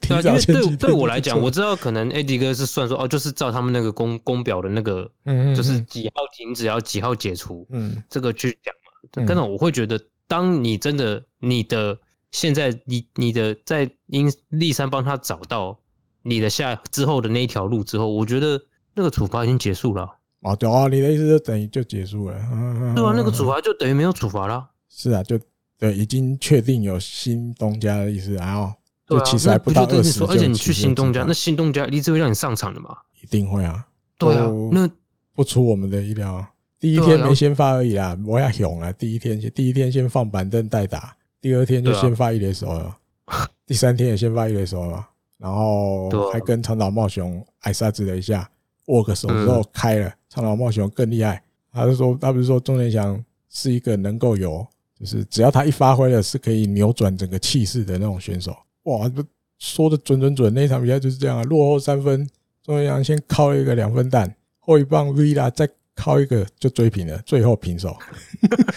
[0.00, 9.24] 对，因为对对我来讲，我知道可能 AD 哥是算说哦，就是照他们那个公公表的那个，嗯，就是几号停止，要几号解除，嗯，这个去讲嘛。
[9.26, 11.98] 但是我会觉得，当你真的你的
[12.32, 15.78] 现在你你的在因立山帮他找到。
[16.22, 18.60] 你的下之后的那一条路之后，我觉得
[18.92, 20.06] 那个处罚已经结束了。
[20.40, 22.36] 哦，对啊，你的意思就等于就结束了。
[22.52, 24.68] 嗯，对啊，那个处罚就等于没有处罚了。
[24.90, 25.38] 是啊，就
[25.78, 28.72] 对，已经确定有新东家的意思，然后
[29.06, 30.24] 就其实还不到二十。
[30.24, 32.96] 而且你去新东家，那新东家一定会让你上场的嘛？
[33.22, 33.86] 一定会啊。
[34.18, 34.90] 对啊，那
[35.34, 36.44] 不出我们的意料。
[36.80, 38.92] 第一天没先发而已啦，我要勇啊！
[38.92, 42.96] 第一天先，第一天先放板凳代打，第二天就先发一垒手了，
[43.66, 45.08] 第三天也先发一垒手了。
[45.38, 48.48] 然后还跟长岛茂雄挨杀子了一下，
[48.86, 50.12] 握个手之后开了。
[50.28, 54.66] 长岛茂雄更厉害，他是说，他不是说中田翔是一个能够有，
[54.98, 58.56] 就是只要他一发挥了，是可以扭转整个气势的那种选手。
[58.84, 59.10] 哇，
[59.58, 62.28] 说的准准准，那场比赛就是这样啊，落后三分，
[62.62, 67.96] 中田翔先敲一个两分弹，后一棒 V 啦，再敲一个就追平了，最后平手，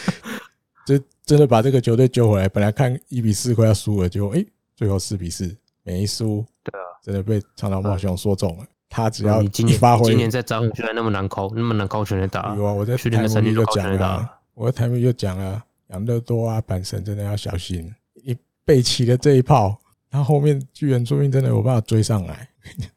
[0.86, 2.49] 这真的把这个球队救回来。
[2.49, 5.55] 本来看一比四快要输了，结果哎，最后四比四。
[5.84, 8.65] 没输，对啊，真的被长岛茂雄说中了。
[8.88, 12.55] 他只要一发挥，今年在札幌居然那么难扣，那么难扣全垒打。
[12.55, 17.93] 有啊，我在去年的三年就讲了，我在台面又讲了，养乐多啊，阪神真的要小心。
[18.23, 22.49] 你背齐了这一炮，他后后面巨人说不定真的有办法追上来。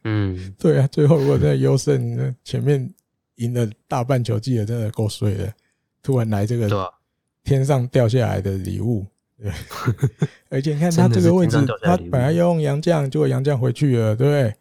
[0.05, 2.93] 嗯， 对啊，最后如果真的优胜，那前面
[3.37, 5.53] 赢了大半球季的，真的够衰的。
[6.03, 6.69] 突然来这个
[7.43, 9.07] 天上掉下来的礼物，
[9.39, 9.51] 对，
[10.51, 14.55] 而且你看他这个位置，他本来要用杨将，结果杨将回去了，对不对？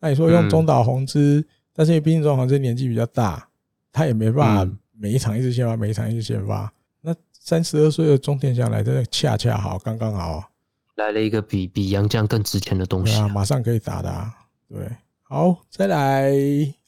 [0.00, 3.48] 那你说用中岛宏之，但是毕竟中岛宏之年纪比较大，
[3.92, 6.72] 他也没办法每一场一直先发，每一场一直先发。
[7.00, 10.50] 那三十二岁的中田翔来，真的恰恰好，刚刚好，
[10.96, 14.34] 来了一个比比洋将更值钱的东西啊，马上可以打的啊。
[14.68, 14.88] 对，
[15.22, 16.32] 好，再来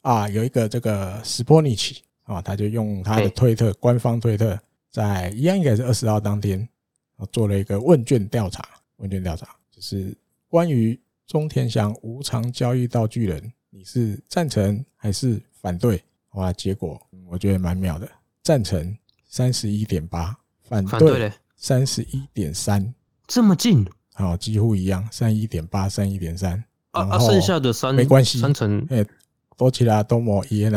[0.01, 2.03] 啊，有一个这个斯波尼奇。
[2.23, 4.57] 啊，他就用他的推特，官方推特，
[4.89, 6.65] 在一样应该是二十号当天
[7.17, 8.63] 啊，做了一个问卷调查。
[8.97, 10.15] 问卷调查就是
[10.47, 10.97] 关于
[11.27, 16.01] 中田翔无偿交易到巨人，你是赞成还是反对？
[16.35, 18.09] 哇，结果我觉得蛮妙的，
[18.43, 18.95] 赞成
[19.31, 22.93] 三十一点八，反对三十一点三，
[23.25, 23.87] 这么近？
[24.13, 26.61] 好，几乎一样，三一点八，三一点三。
[26.91, 29.05] 啊，剩下的三没关系，三成，哎，
[29.55, 30.67] 多起来都没意义。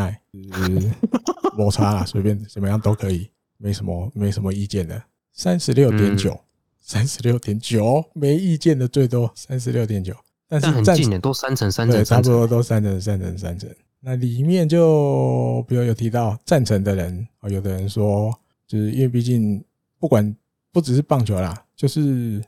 [1.59, 5.03] 摩擦啦，随便怎么样都可以，没什么没什么意见的。
[5.33, 6.38] 三十六点九，
[6.81, 10.14] 三十六点九，没意见的最多三十六点九，
[10.49, 13.69] 但是很近的都三成三成，对，差不多都三成三成三成。
[13.99, 18.33] 那里面就比如有提到赞成的人，有的人说，
[18.66, 19.62] 就是因为毕竟
[19.98, 20.35] 不管
[20.72, 22.42] 不只是棒球啦，就是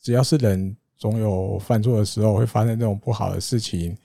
[0.00, 3.96] 只要是人，总有犯错的时候，会发生这种不好的事情。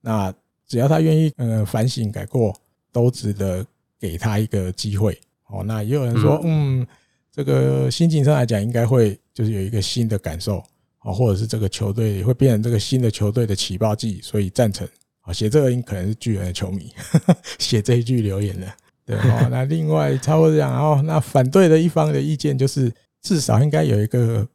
[0.00, 0.34] 那
[0.66, 2.54] 只要他愿意，嗯，反省改过，
[2.92, 3.66] 都值得。
[3.98, 6.86] 给他一个机会，哦，那也有人说，嗯，
[7.32, 10.58] 这个心情上来讲，应该会就是有一个新的感受，
[10.98, 14.86] 啊，或者是这个球队会变成这个新的球队的起爆剂，所以赞成。
[15.22, 16.92] 啊，写这个应可能是巨人的球迷
[17.58, 18.70] 写这一句留言的，
[19.06, 19.48] 对哦。
[19.50, 22.92] 那另外差不多这样，哦，那反对的一方的意见就是，
[23.22, 24.46] 至少应该有一个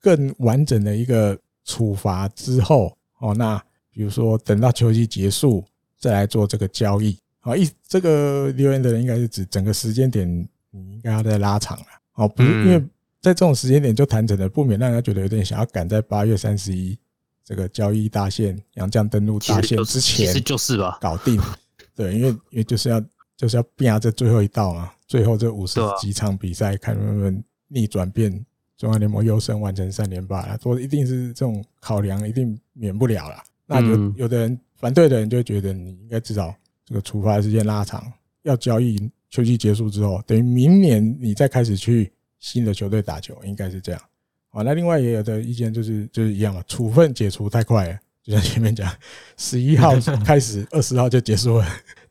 [0.00, 5.64] 更完整的一个处罚之后，哦，那比如说等到球季结束
[5.98, 7.16] 再来做这个交易。
[7.40, 10.28] 啊，一这个留言的人应该是指整个时间点，
[10.70, 11.84] 你应该要再拉长了。
[12.14, 12.80] 哦，不是因为
[13.20, 16.98] 在这种时间点就谈成了，不免让人家觉得有点想要赶在八月三十一
[17.44, 21.40] 这个交易大限、洋将登陆大限之前，其实就是吧，搞定。
[21.94, 23.00] 对，因为因为就是要
[23.38, 28.30] 就是要拼这最后一道嘛，最后这五十几场比赛，看能不能逆转变
[28.76, 30.58] 中央联盟优胜，完成三连霸了。
[30.62, 33.42] 说一定是这种考量，一定免不了了。
[33.64, 36.54] 那有有的人反对的人就觉得你应该至少。
[36.84, 38.10] 这个处罚时间拉长，
[38.44, 38.98] 要交易
[39.28, 44.00] 球季结束之后，等于明年你再开始去新的球队打球，应该是这样。
[44.48, 48.90] 好，那另外也有的意见就是就是一样嘛，处分解除太快了，就像前面讲，
[49.36, 49.92] 十一号
[50.24, 51.68] 开始，二十号就结束了，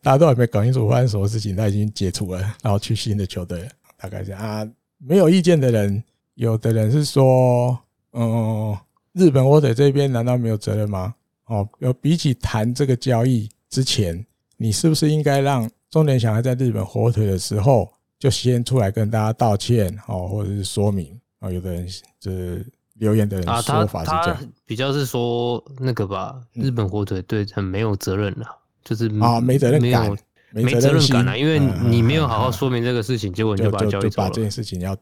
[0.08, 4.66] 大家都还没搞清楚发生什么事情，他已经解除了，然后去新的球队，大概是啊。
[5.00, 6.02] 没有意见的人，
[6.36, 7.78] 有的人是说，
[8.14, 8.74] 嗯，
[9.12, 11.14] 日本火腿这边难道没有责任吗？
[11.48, 14.26] 哦，要比起谈这个交易之前。
[14.56, 21.52] 你是不是应该让中田翔还在日本火腿的时候就先出来跟大家道歉哦，或者是说明啊？
[21.52, 21.86] 有的人
[22.18, 28.48] 就是留言的人说法是这样，比较是说那个吧，日本火腿对很没有责任了，
[28.88, 30.18] 就是啊没责任感，
[30.52, 34.96] 没责任感啊，因为你没有好好说明这个事情，结果你就把交易走了，把这件事情要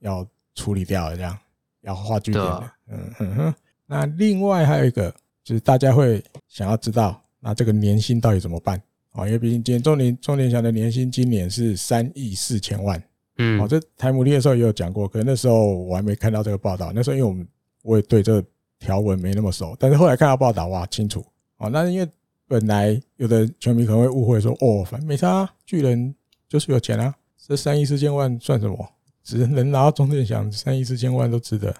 [0.00, 1.36] 要处理掉了，这样
[1.80, 2.70] 要画句点的。
[2.88, 3.54] 嗯哼哼。
[3.86, 8.80] 那另外还有一个就是大家会想要知道，那这个年薪到底怎么办？
[9.12, 13.02] 哦，因为毕竟今年中田中田翔的年薪今年是三亿四千万，
[13.38, 17.44] 嗯，哦，这台姆利的时候也有讲过，可能那时候我还没看到这个报道，那时候因为我们
[17.82, 18.44] 我也对这个
[18.78, 21.26] 条文没那么熟，但是后来看到报道哇，清楚，
[21.56, 22.08] 哦，那因为
[22.50, 26.12] 本来有的球迷可能会误会说，哦，反正没差，巨人
[26.48, 28.76] 就是有钱啊，这三亿四千万算什么？
[29.22, 31.72] 只能拿到中田翔三亿四千万都值得，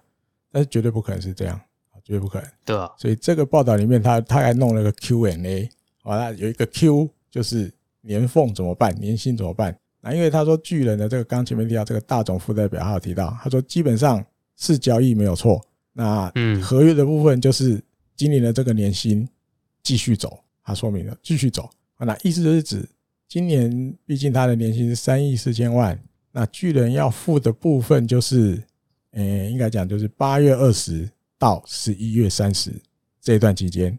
[0.52, 1.60] 但是绝对不可能是这样，
[2.04, 5.68] 绝对不可能，对啊，所以这个报道里面他他还弄了个 Q&A，
[6.04, 7.10] 好，那有一个 Q。
[7.32, 8.92] 就是年俸怎么办？
[8.98, 9.72] 年薪怎么办？
[10.00, 14.20] 那因为他说巨人的这个刚前面提到这个大总副代表，他有提到，他说基本上
[14.56, 15.64] 是交易没有错。
[15.92, 17.80] 那嗯，合约的部分就是
[18.16, 19.28] 今年的这个年薪
[19.84, 20.40] 继续走，
[20.70, 21.68] 他说明了继续走。
[21.98, 22.88] 那意思就是指
[23.28, 26.00] 今年毕竟他的年薪是三亿四千万，
[26.32, 28.62] 那巨人要付的部分就是，
[29.10, 31.08] 呃，应该讲就是八月二十
[31.38, 32.72] 到十一月三十
[33.20, 33.98] 这段期间，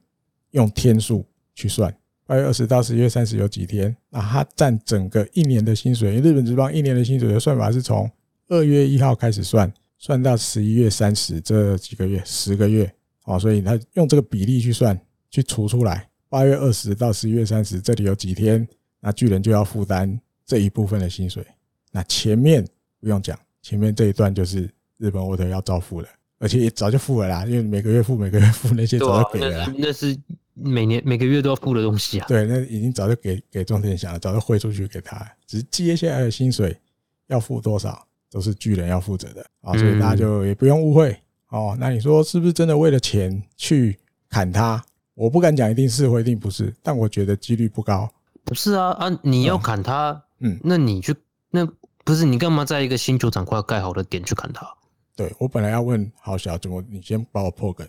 [0.52, 1.96] 用天数去算。
[2.26, 3.96] 八月二十到十一月三十有几天？
[4.10, 6.16] 那它占整个一年的薪水。
[6.16, 8.10] 因为日本职棒一年的薪水的算法是从
[8.48, 12.92] 二月一号开始算，算到十一月三十这几个月，十个月。
[13.26, 15.00] 哦，所以他用这个比例去算，
[15.30, 16.10] 去除出来。
[16.32, 18.66] 八月二十到十一月三十这里有几天？
[19.02, 21.46] 那巨人就要负担这一部分的薪水。
[21.92, 22.66] 那前面
[23.02, 26.08] 不用讲，前面这一段就是日本沃特要照付的，
[26.40, 30.18] 而且也早就付了啦，因为每个月付每个月付那些早就给了、啊那，是
[30.54, 32.26] 每年每个月都要付的东西啊。
[32.30, 36.80] 对，那已经早就给给中田翔了，早就汇出去给他，只是接下来的薪水
[37.28, 41.14] 要付多少，都是巨人要负责的啊，所以大家就也不用误会
[41.50, 41.76] 哦。
[41.78, 44.82] 那你说是不是真的为了钱去砍他？
[45.22, 48.10] 我不敢讲一定是或一定不是，但我觉得几率不高。
[48.44, 49.20] 不是啊啊！
[49.22, 51.14] 你要砍他，嗯，那你去
[51.52, 51.64] 那
[52.04, 54.68] 不是你干嘛在一个新球场快要盖好的点去砍他？
[55.16, 57.88] 对，我本来要问好小怎么，你先把我破梗，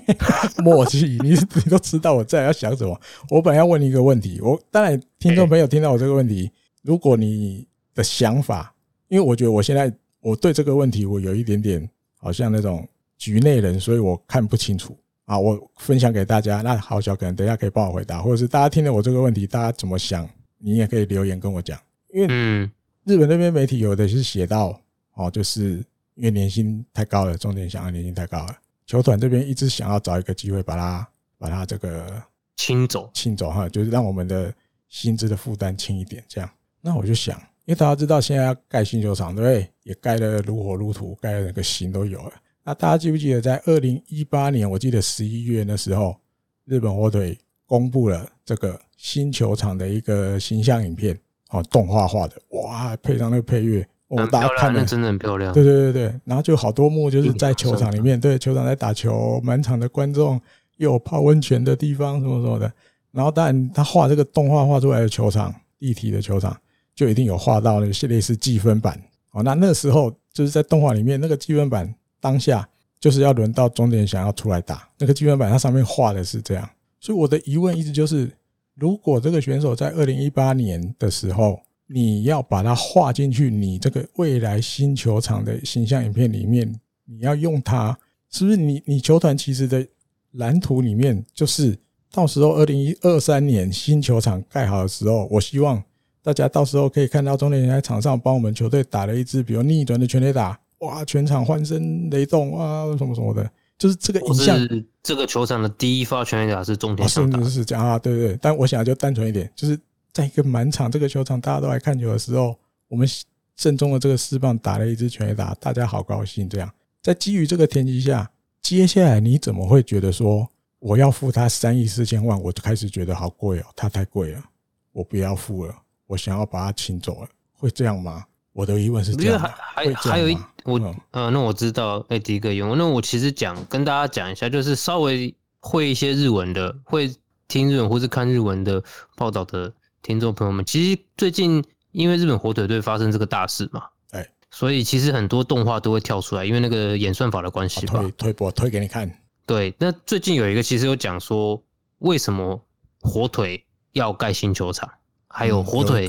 [0.62, 3.00] 默契，你你都知道我在要想什么。
[3.30, 6.50] 我本来要问你一个问题，我当然听众朋友听到我这个问题，
[6.82, 8.74] 如果你的想法，
[9.08, 14.94] 因为我觉得我现在我对这个问题我有一点点好像那种局内人，所以我看不清楚。
[15.26, 16.62] 啊，我分享给大家。
[16.62, 20.28] 那好小可能等一下可以帮我回答，或者是大家听了我这个问题，大家怎么想？
[20.58, 21.78] 你也可以留言跟我讲。
[22.08, 22.70] 因为嗯，
[23.04, 24.80] 日本那边媒体有的是写到
[25.14, 28.56] 哦，就是因为年薪太高了，重点想要年薪太高了，
[28.86, 31.06] 球团这边一直想要找一个机会把它
[31.38, 32.22] 把它这个
[32.56, 34.54] 清走，清走哈，就是让我们的
[34.88, 36.24] 薪资的负担轻一点。
[36.28, 36.48] 这样，
[36.80, 39.68] 那我就想，因为大家知道现在要盖新球场，对不对？
[39.82, 42.32] 也盖得如火如荼，盖的那个型都有了。
[42.66, 46.16] 那大家记不记得，在二零一八年，我记得十一月的时候，
[46.64, 51.16] 日本火腿公布了这个新球场的一个形象影片，
[51.50, 55.52] 哦，动画化的，哇，配上那个配乐，哦，大家看的真的很漂亮。
[55.52, 60.40] 对对对对，然后就好多幕就是在球场里面，对，球场在打球，满场的观众，
[60.78, 62.72] 又有泡温泉的地方，什么什么的。
[63.12, 66.60] 然后当然他画这个动画画出来的球场，立体的球场，
[66.96, 69.00] 就一定有画到那些类似积分板。
[69.30, 71.94] 哦，那那时候就是在动画里面那个积分板。
[72.26, 72.68] 当下
[72.98, 76.68] 就是要轮到中田想要出来打那个积分板，它上面画的是这样，
[76.98, 78.28] 所以我的疑问一直就是，
[78.74, 86.68] 如果这个选手在二零一八年的时候，你要把它画进去，你这个未来新球场的形象影片里面，
[87.04, 87.96] 你要用它，
[88.28, 89.86] 是不是你你球团其实的
[90.32, 91.78] 蓝图里面，就是
[92.10, 95.80] 到时候二零二三年新球场盖好的时候，我希望
[96.24, 100.58] 大家到时候可以看到中田在场上帮我们球队打了一支比如逆转的全垒打。
[100.78, 101.04] 哇！
[101.04, 104.58] 全场欢声雷动啊，什么什么的，就是这个影像。
[104.58, 108.38] 是这个球场的第一发全垒打是中田翔打，是是这样啊，对对对。
[108.42, 109.78] 但我想就单纯一点，就是
[110.12, 112.58] 在一个满场这个球场大家都来看球的时候，
[112.88, 113.08] 我们
[113.54, 116.48] 正中的这个四棒打了一支全垒打，大家好高兴。
[116.48, 116.70] 这样，
[117.02, 120.46] 在基于这个前提下，接下来你怎么会觉得说
[120.78, 122.40] 我要付他三亿四千万？
[122.42, 124.44] 我就开始觉得好贵哦，他太贵了，
[124.92, 125.74] 我不要付了，
[126.06, 128.24] 我想要把他请走了，会这样吗？
[128.56, 130.80] 我的疑问是这样，还还还有一我
[131.10, 137.14] 呃，那我知道，哎，第一个用，那我其实讲跟大家讲一下，就是稍微会一些日文的，会
[137.48, 138.82] 听日文或是看日文的
[139.14, 149.10] 报道的听众朋友们，其实最近因为日本火腿队发生这个大事嘛，哎，所以其实很多动画都会跳出来，因为那个演算法的关系吧，推推播推给你看。
[149.44, 151.62] 对，那最近有一个其实有讲说，
[151.98, 152.58] 为什么
[153.00, 154.90] 火腿要盖新球场？
[155.36, 156.08] 还有火腿，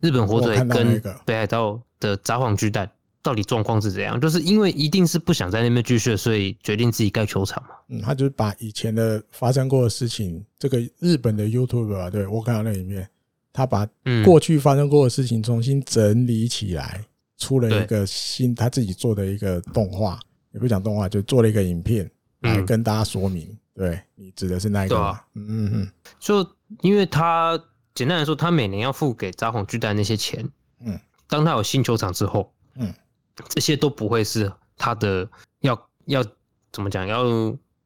[0.00, 2.86] 日本火腿跟北海道的札幌巨蛋
[3.22, 4.20] 到底状况是怎样？
[4.20, 7.70] 就是因为一定是不想在那边继续，所以决定自己盖球场嘛。
[7.88, 13.08] 嗯，他就是把以前的发生过的事情，这个日本的 YouTuber 啊，对，我看到那里面，
[13.50, 13.88] 他把
[14.26, 17.02] 过去发生过的事情重新整理起来，
[17.38, 20.20] 出了一个新他自己做的一个动画，
[20.52, 22.10] 也不讲动画，就做了一个影片
[22.40, 23.48] 来跟大家说明。
[23.72, 26.46] 对，你指的是那一个嗯嗯，就
[26.82, 27.58] 因为他。
[27.96, 30.46] 简单来说，他每年要付给札幌巨蛋那些钱，
[30.80, 32.92] 嗯，当他有新球场之后，嗯，
[33.48, 35.26] 这些都不会是他的
[35.60, 36.22] 要要
[36.70, 37.24] 怎么讲，要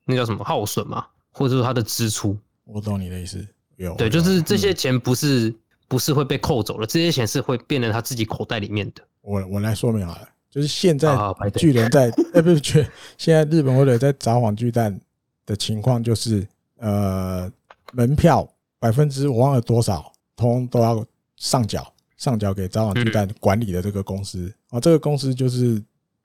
[0.05, 2.37] 那叫什么耗损嘛，或者说他的支出。
[2.65, 3.47] 我懂你的意思，
[3.77, 9.03] 有对，就是这些钱不是、嗯、不是会被扣走了，这些钱是会变成他自己口袋里面的。
[9.21, 11.17] 我我来说明好了，就是现在
[11.55, 12.85] 巨人在呃 不是巨，
[13.17, 15.01] 现在日本或者在札幌巨蛋
[15.47, 16.45] 的情况就是
[16.79, 17.49] 呃
[17.93, 18.49] 门票。
[18.81, 21.07] 百分之我忘了多少，通都要
[21.37, 25.81] 上缴，上缴给札幌巨蛋管理的这个公司啊，这个公司就是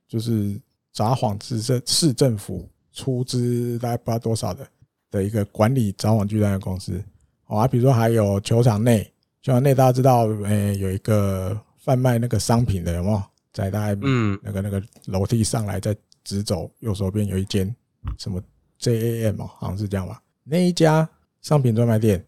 [0.08, 0.60] 就是
[0.94, 4.66] 札幌市政市政府出资大概不知道多少的
[5.12, 7.04] 的一个管理札幌巨蛋的公司
[7.46, 9.04] 啊，比如说还有球场内，
[9.42, 13.22] 球场内大家知道，诶，有一个贩卖那个商品的，有没有？
[13.52, 17.74] 在大概嗯那个那个楼梯上来，再直走右手边有一间
[18.18, 18.42] 什么
[18.80, 20.22] JAM 哦，好像是这样吧？
[20.44, 21.08] 那一家
[21.42, 22.26] 商品专卖店。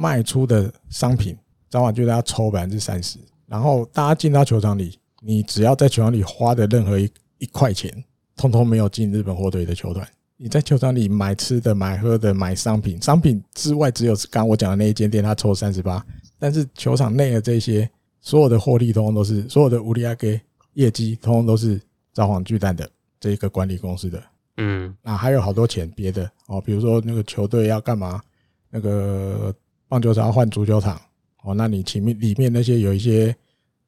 [0.00, 1.36] 卖出的商品，
[1.68, 3.18] 早晚就要抽百分之三十。
[3.46, 7.92] 然后大家进到球场里，你只要在球场里花的任何一一块钱，
[8.34, 10.08] 通通没有进日本火腿的球团。
[10.38, 16.02] 你在球场里买吃的、买喝的、买商品，商品之外只有刚刚我讲的那一间店，他抽三十八。
[16.38, 17.88] 但是球场内的这些
[18.22, 20.40] 所有的获利，通通都是所有的乌利亚给
[20.72, 21.78] 业绩，通通都是
[22.14, 22.88] 招幌巨蛋的
[23.20, 24.22] 这一个管理公司的。
[24.56, 28.22] 嗯，那还有好多钱别的哦，比如说那个球队要干嘛，
[28.70, 29.54] 那个
[29.90, 30.98] 棒球场要换足球场
[31.42, 33.34] 哦，那你前面里面那些有一些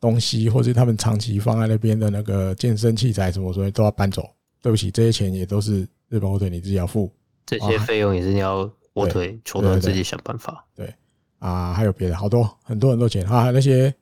[0.00, 4.28] 东西，或是他们长期放在那边的那个健身器材什么，所以都要搬走。
[4.60, 7.10] 对不起，这些钱也都是日本火腿你自己要付，
[7.46, 10.64] 这些费用也是你要火腿球队自己想办法。
[10.74, 10.94] 对，对
[11.38, 13.94] 啊，还有别的好多很多很多钱啊，那些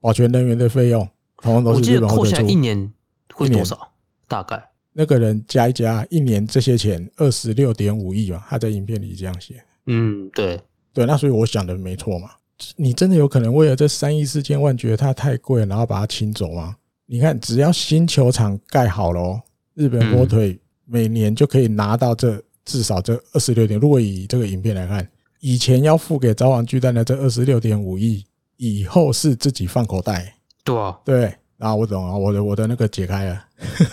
[0.00, 1.00] 保全人员的费用，
[1.42, 2.36] 统统都是日本火腿出。
[2.36, 2.92] 扣下一年
[3.32, 3.92] 会多少？
[4.26, 4.60] 大概
[4.92, 9.62] 那个人加一加，一年这些钱二十六点五亿吧，他在影片里这样写。
[9.86, 10.60] 嗯，对
[10.98, 12.30] 对，那所以我想的没错嘛。
[12.74, 16.74] 你真的有可能为了这三亿四千万觉得它太贵，然后把它清走吗？
[17.06, 19.40] 你看，只要新球场盖好了。
[19.74, 23.78] 日本火腿每年就可以拿到这至少这二十六点。
[23.78, 28.24] 如果以这个影片来看，以前要付给札幌巨蛋的这二十六点五亿，
[28.56, 30.34] 以后是自己放口袋。
[30.64, 33.44] 对啊，对，然后我懂了，我的我的那个解开了，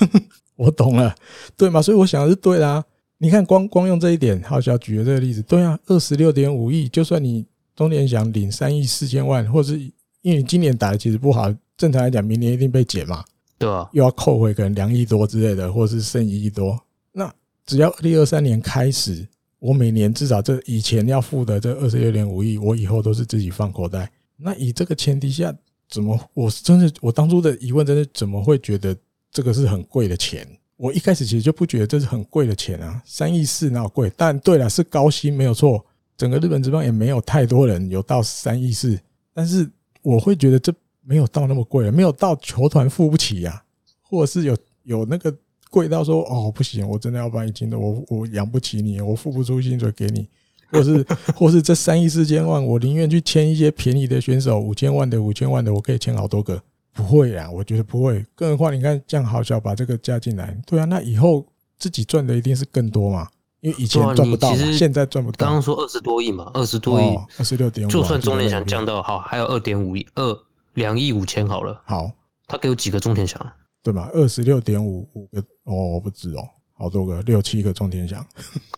[0.58, 1.14] 我懂了，
[1.56, 1.84] 对吗？
[1.84, 2.84] 所以我想的是对的啊。
[3.18, 7.45] 你看，光光用这一点，好小举的这个例子，对啊，二十六点五亿，就算你
[7.76, 9.80] 中年想领三亿四千万，或是
[10.22, 13.24] 因为你今年打的其实不好，正常来讲，明年一定被减嘛。
[13.57, 16.78] 对啊，又要扣回可能两亿多之类的，或者是剩一亿多。
[17.13, 17.34] 那
[17.66, 19.26] 只要二零二三年开始，
[19.59, 24.11] 我每年至少这以前要付的这二十六点五亿，我以后都是自己放口袋。
[24.36, 25.55] 那以这个前提下，
[25.89, 28.93] 怎么我真的我当初的疑问，真的怎么会觉得
[29.32, 30.45] 这个是很贵的钱？
[30.78, 34.11] 我一开始其实就不觉得这是很贵的钱啊，三亿四哪有贵？
[34.15, 35.86] 但对了，是高薪没有错，
[36.17, 38.99] 整个日本职棒也没有太多人有到三亿四，
[39.34, 39.69] 但是
[40.01, 40.73] 我会觉得这。
[41.07, 43.63] 没有到那么贵，没有到球团付不起呀、
[44.01, 45.32] 或者是有有那个
[45.69, 50.28] 贵到说哦不行，我真的要把你请走，我我养不起你，我付不出薪水给你，
[50.71, 51.05] 或是
[51.36, 56.59] 或是这三亿四千万，我宁愿去签一些便宜的选手，五千万的五千万的，我可以签好多个，
[56.96, 58.26] 不会啊，我觉得不会。
[58.34, 61.46] 更何况你看这样好小把这个加进来，对啊，那以后
[61.78, 63.28] 自己赚的一定是更多嘛，
[63.60, 65.46] 因为以前赚不到嘛，现在赚不到。
[65.46, 67.06] 刚刚说二十多亿嘛，二十多亿，
[67.38, 70.36] 二十六点五，就算中联想降到好，还有二点五亿二。
[70.76, 72.12] 两亿五千好了，好，
[72.48, 73.39] 他给我几个中田翔，
[73.82, 74.10] 对吗？
[74.12, 78.22] 二十六点五五个哦，我不止哦，好多个，六七个中田翔，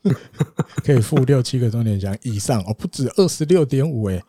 [0.85, 4.21] 可以付六七个中田翔以上哦，不止二十六点五哎，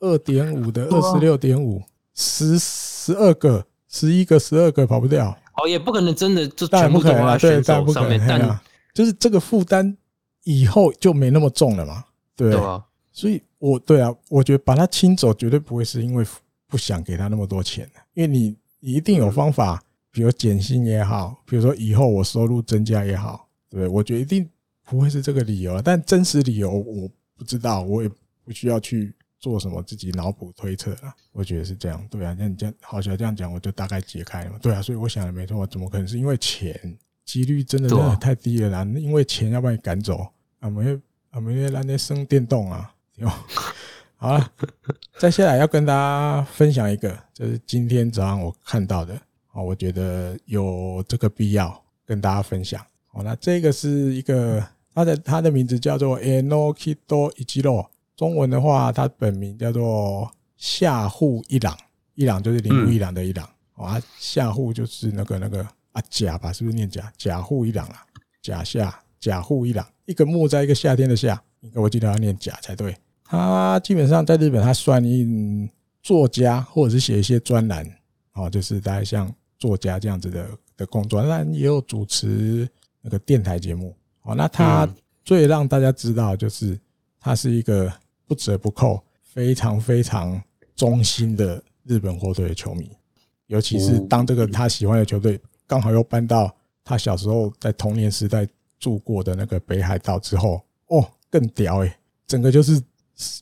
[0.00, 1.82] 二点五的二十六点五，
[2.14, 8.60] 十十二个，十一个，十二个跑不掉，哦，也不可能真的就全部都花在选手上面，但
[8.92, 9.96] 就是这个负担
[10.44, 12.04] 以后就没那么重了嘛，
[12.36, 16.24] 对，对啊，所以我对啊，我觉得把它清走绝对不会是因为。
[16.66, 23.86] 不想给他那么多钱，因为你你一定有方法，比如减薪也好，比如说以后我收入增加也好，对？
[23.86, 24.48] 我觉得一定
[24.82, 28.10] 不会是这个理由，但真实理由我不知道，我也
[28.42, 29.14] 不需要去
[29.44, 31.14] 做什么自己脑补推测啊。
[31.32, 34.58] 我觉得是这样，对啊，那你这样好像这样讲，我就大概解开了嘛。
[34.62, 36.96] 对啊，所以我想的没错，怎么可能是因为钱？
[37.26, 40.26] 几率真的真的太低了啦，因为钱要把你赶走
[40.60, 40.98] 啊，没
[41.30, 42.94] 啊没让那生电动啊，
[44.16, 44.52] 好了，
[45.18, 49.18] 再下来要跟大家分享一个，就是今天早上我看到的，
[49.52, 52.84] 哦，我觉得有这个必要跟大家分享。
[53.12, 54.62] 哦，那这个是一个，
[54.94, 57.86] 它的它的名字叫做 Enokido Ichiro，
[58.16, 61.76] 中文的话，他本名叫做下户一郎，
[62.14, 67.12] 一郎就是铃木一郎的一郎，哦，啊，下户就是那个那个啊甲吧，是不是念甲？
[67.16, 68.06] 甲户一郎啊，
[68.40, 72.96] 甲下甲户一郎，一个木在一个夏天的夏，应该我记得要念甲才对。
[73.24, 75.68] 他基本上在日本，他算一
[76.02, 77.84] 作家，或者是写一些专栏，
[78.34, 80.46] 哦，就是大概像作家这样子的
[80.76, 82.68] 的工作，那也有主持
[83.00, 83.96] 那个电台节目。
[84.22, 84.88] 哦，那他
[85.24, 86.78] 最让大家知道，就是
[87.18, 87.92] 他是一个
[88.26, 90.42] 不折不扣、非常非常
[90.74, 92.90] 忠心的日本火腿的球迷，
[93.46, 98.46] 尤其是当这个他喜欢的球队刚好又搬到他小时候在童年时代
[98.78, 101.96] 住过的那个北海道之后，哦，更屌诶，
[102.26, 102.82] 整个就是。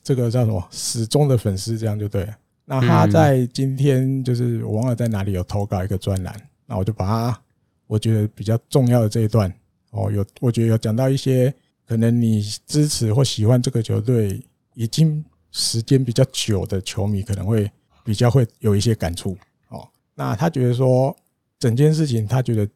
[0.03, 0.63] 这个叫什么？
[0.69, 2.37] 始终的粉丝，这样就对了。
[2.63, 7.41] 那他在今天就是我忘了在哪里有投稿一个专栏，那我就把他
[7.87, 9.51] 我觉得比较重要的这一段
[9.89, 11.51] 哦，有我觉得有讲到一些
[11.87, 14.39] 可能你支持或喜欢这个球队
[14.75, 17.69] 已经时间比较久的球迷可能会
[18.03, 19.37] 比较会有一些感触
[19.69, 19.87] 哦。
[20.15, 21.15] 那他觉得说
[21.57, 22.67] 整件事情，他觉得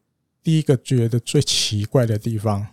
[0.42, 2.66] 第一个觉得最奇怪的地方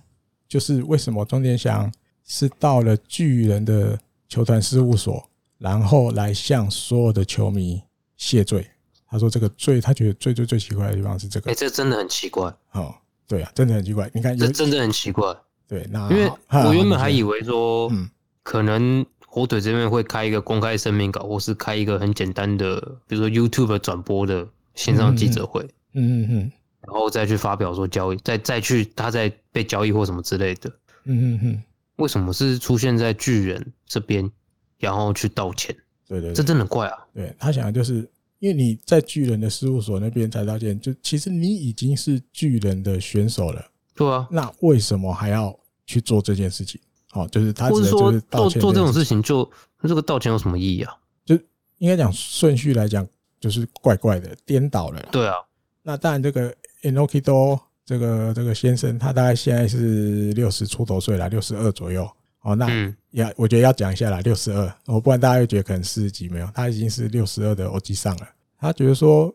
[0.47, 1.91] 就是为什么中田翔
[2.23, 3.99] 是到了巨人的。
[4.27, 5.23] 球团事务所，
[5.59, 7.79] 然后来向所有的球迷
[8.17, 8.67] 谢罪。
[9.07, 12.51] 他说：“这个最，他觉得最最最奇怪的地方是这个。”哎，这真的很奇怪。
[12.71, 12.93] 哦，
[13.27, 14.09] 对啊，真的很奇怪。
[14.15, 15.33] 你看，这真的很奇怪。
[15.67, 18.09] 对，那因为我原本还以为说，嗯，
[18.41, 19.05] 可能
[19.35, 25.61] 火腿这边会开一个公开声明稿，或是开一个很简单的，比如说 YouTube 转播的线上记者会。
[25.91, 26.51] 嗯嗯嗯，
[26.87, 30.69] 然后再去发表说交易，再再去他再被交易或什么之类的，
[31.03, 31.63] 嗯嗯嗯，
[31.97, 34.31] 为什么是出现在巨人这边，
[34.79, 35.75] 然后去道歉？
[36.07, 36.97] 对对，對，这真的很怪啊！
[37.13, 38.09] 对他想的就是，
[38.39, 43.65] 因为你在巨人的事务所那边才道歉，就其实你已经是巨人的选手了，
[43.95, 45.53] 对啊，那为什么还要
[45.85, 46.79] 去做这件事情？
[47.15, 49.49] 好，就是他只是说做做这种事情，就
[49.79, 50.93] 那这个道歉有什么意义啊？
[51.23, 51.33] 就
[51.77, 53.07] 应该讲顺序来讲，
[53.39, 55.01] 就是怪怪的，颠倒了。
[55.13, 55.35] 对啊，
[55.81, 62.05] 那当然这个 Enoki Do 这个这个先生，他大概现在是六十出头岁了，六十二左右。
[62.41, 62.67] 哦，那
[63.11, 68.27] 要我觉得要讲一下啦，六十二，哦，不然大家又觉得可能四十几没有，他已经是六十二的 OG 上了。
[68.59, 69.33] 他觉得说，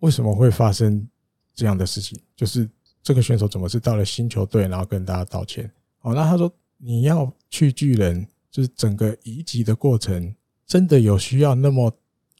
[0.00, 1.08] 为什么会发生
[1.54, 2.20] 这样的事情？
[2.34, 2.68] 就是
[3.04, 5.70] 这个选手怎么是到了新球队，然后跟大家道歉？
[6.02, 6.52] 哦，那他说
[6.82, 10.34] 你要去巨人，就是整个移籍的过程，
[10.66, 11.92] 真的有需要那么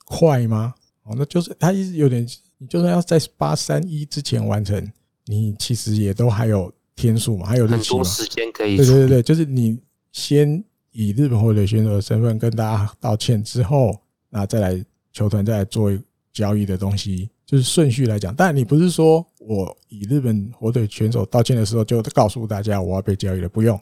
[0.07, 0.75] 快吗？
[1.05, 2.27] 哦，那就是他一直有点，
[2.59, 4.91] 你就算要在八三一之前完成，
[5.27, 8.77] 你其实也都还有天数嘛，还有日期嘛，时间可以。
[8.77, 9.79] 对对对对，就是你。
[10.13, 10.61] 先
[10.91, 13.97] 以日本火腿选手的身份跟大家道歉之后，
[14.29, 15.97] 那再来球团再来做
[16.33, 18.35] 交易的东西，就是顺序来讲。
[18.35, 23.81] 但你不是说我以日本火腿选手道歉的时候就告诉大家我要被交易了，不用，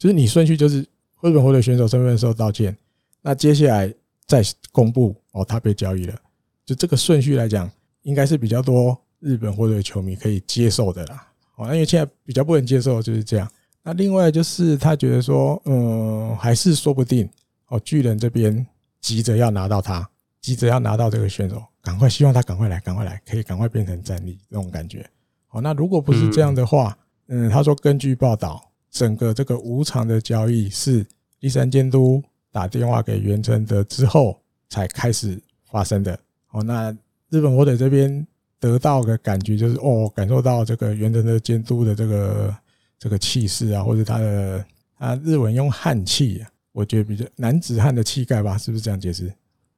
[0.00, 2.74] 就是你顺序就是日本火腿选手身份的时候道歉，
[3.20, 3.94] 那接下来
[4.26, 4.42] 再
[4.72, 6.18] 公布哦他被交易了，
[6.64, 7.70] 就这个顺序来讲，
[8.00, 11.28] 应该是比较多日本火腿球迷可以接受的啦。
[11.56, 13.46] 哦，那因为现在比较不能接受就是这样。
[13.82, 17.28] 那另外就是他觉得说，嗯，还是说不定
[17.68, 18.66] 哦，巨人这边
[19.02, 20.08] 急着要拿到他，
[20.40, 25.06] 急着要拿到这个选手，赶快希望他赶快来，赶快来，可以赶快变成战力这种感觉。
[25.50, 26.96] 哦，那如果不是这样的话，
[27.28, 31.06] 嗯，他说根据报道，整个这个无偿的交易是
[31.38, 36.18] 第三监督打电话给袁承德之后才开始发生的。
[36.50, 36.90] 哦，那
[37.28, 38.26] 日本火腿这边
[38.58, 42.54] 得到的感觉就是，哦，感受到这个袁承德监督的这个。
[43.02, 44.62] 这个气势啊，或者他的
[44.98, 49.32] 啊日文用汉气啊，我觉得比较男子汉的气概吧，是不是这样解释？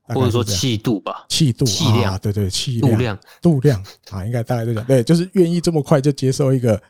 [0.09, 6.83] 或者说气度吧，气度气量，对对，气量度量度量啊，应该大概都讲对，就是愿意这么快就接受一个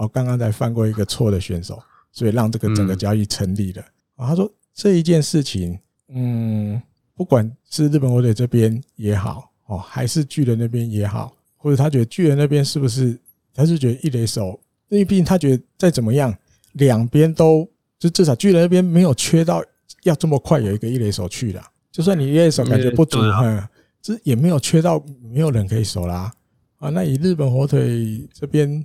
[0.00, 1.78] 哦，刚刚才犯过一个错的选手，
[2.10, 3.82] 所以让这个整个交易成立了。
[4.16, 5.78] 啊，他说这一件事情，
[6.08, 6.80] 嗯，
[7.14, 13.18] 不管是日本火腿这边也好，哦，还是巨人那边也好，或者他觉得巨人那边是不是，
[13.52, 14.58] 他是觉得一垒手。
[14.88, 16.34] 因为毕竟他觉得再怎么样，
[16.72, 19.62] 两边都就至少巨人那边没有缺到
[20.04, 21.62] 要这么快有一个一垒手去了。
[21.92, 23.62] 就算你一垒手感觉不足，嗯，
[24.00, 26.32] 这也没有缺到没有人可以守啦。
[26.78, 28.82] 啊，那以日本火腿这边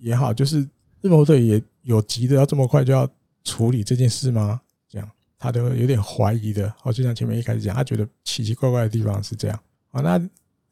[0.00, 0.60] 也好，就是
[1.00, 3.08] 日本火腿也有急的要这么快就要
[3.44, 4.60] 处理这件事吗？
[4.88, 6.72] 这样他都有点怀疑的。
[6.82, 9.60] 哦，就像前面一开始讲，他觉得奇奇怪怪的地方是这样。
[9.90, 10.20] 啊，那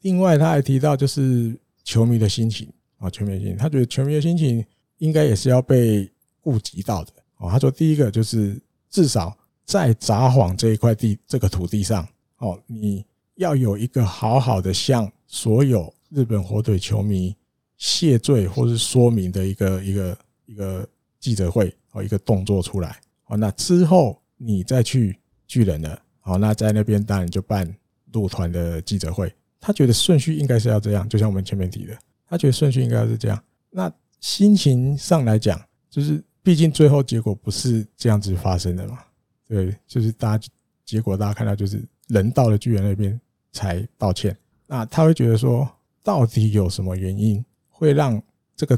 [0.01, 2.67] 另外他还提到就是球迷的心情。
[2.97, 4.63] 啊，球迷的心情，他觉得球迷的心情
[4.97, 6.11] 应该也是要被
[6.41, 7.13] 顾及到的。
[7.37, 12.07] 哦，他说第一个就是至少在札幌这一块地这个土地上，
[12.37, 13.05] 哦，你
[13.35, 17.33] 要有一个好好的向所有日本火腿球迷
[17.79, 20.87] 谢罪或是说明的一个一个一个
[21.19, 22.99] 记者会哦，一个动作出来。
[23.25, 25.17] 哦，那之后你再去
[25.47, 25.99] 巨人了。
[26.23, 27.73] 哦，那在那边当然就办
[28.13, 29.33] 入团的记者会。
[29.59, 31.97] 他觉得顺序应该是要这样，就像我们前面提的。
[32.27, 33.43] 他觉得顺序应该是这样。
[33.71, 35.59] 那心情上来讲，
[35.89, 38.99] 就是毕竟最后结果不是这样子发生的嘛。
[39.47, 40.47] 对，就是大家
[40.85, 43.19] 结果大家看到就是人到了巨人那边
[43.51, 44.35] 才道歉。
[44.67, 45.67] 那他会觉得说，
[46.03, 47.43] 到底有什么原因
[47.79, 48.21] 会让
[48.55, 48.77] 这个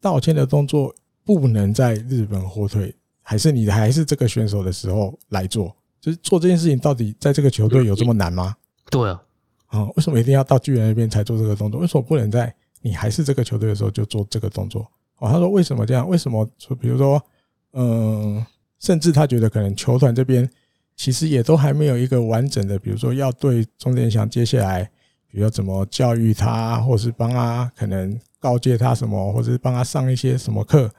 [0.00, 0.92] 道歉的动作
[1.24, 2.92] 不能在日本火腿，
[3.22, 5.74] 还是你还是这个选手的时候来做？
[6.00, 8.56] 就是做这件事情到底在这个球队有这么难吗？
[8.90, 9.22] 对啊，
[9.66, 11.80] 啊，为什么一定要到巨人那边才做这个动作？
[11.80, 12.52] 为什么不能在？
[12.82, 15.30] 你还是这个球队的时候就做这个动作哦。
[15.30, 16.08] 他说为什么这样？
[16.08, 17.22] 为什么说比如说，
[17.74, 18.44] 嗯，
[18.80, 20.50] 甚至他觉得可能球团这边
[20.96, 24.84] 其实也都还没有一个完整的，比如说要对中田翔接下来，
[25.30, 30.90] 比如说怎么教育他，或是帮他可能告诫他什么，或者是帮他上一些什么课，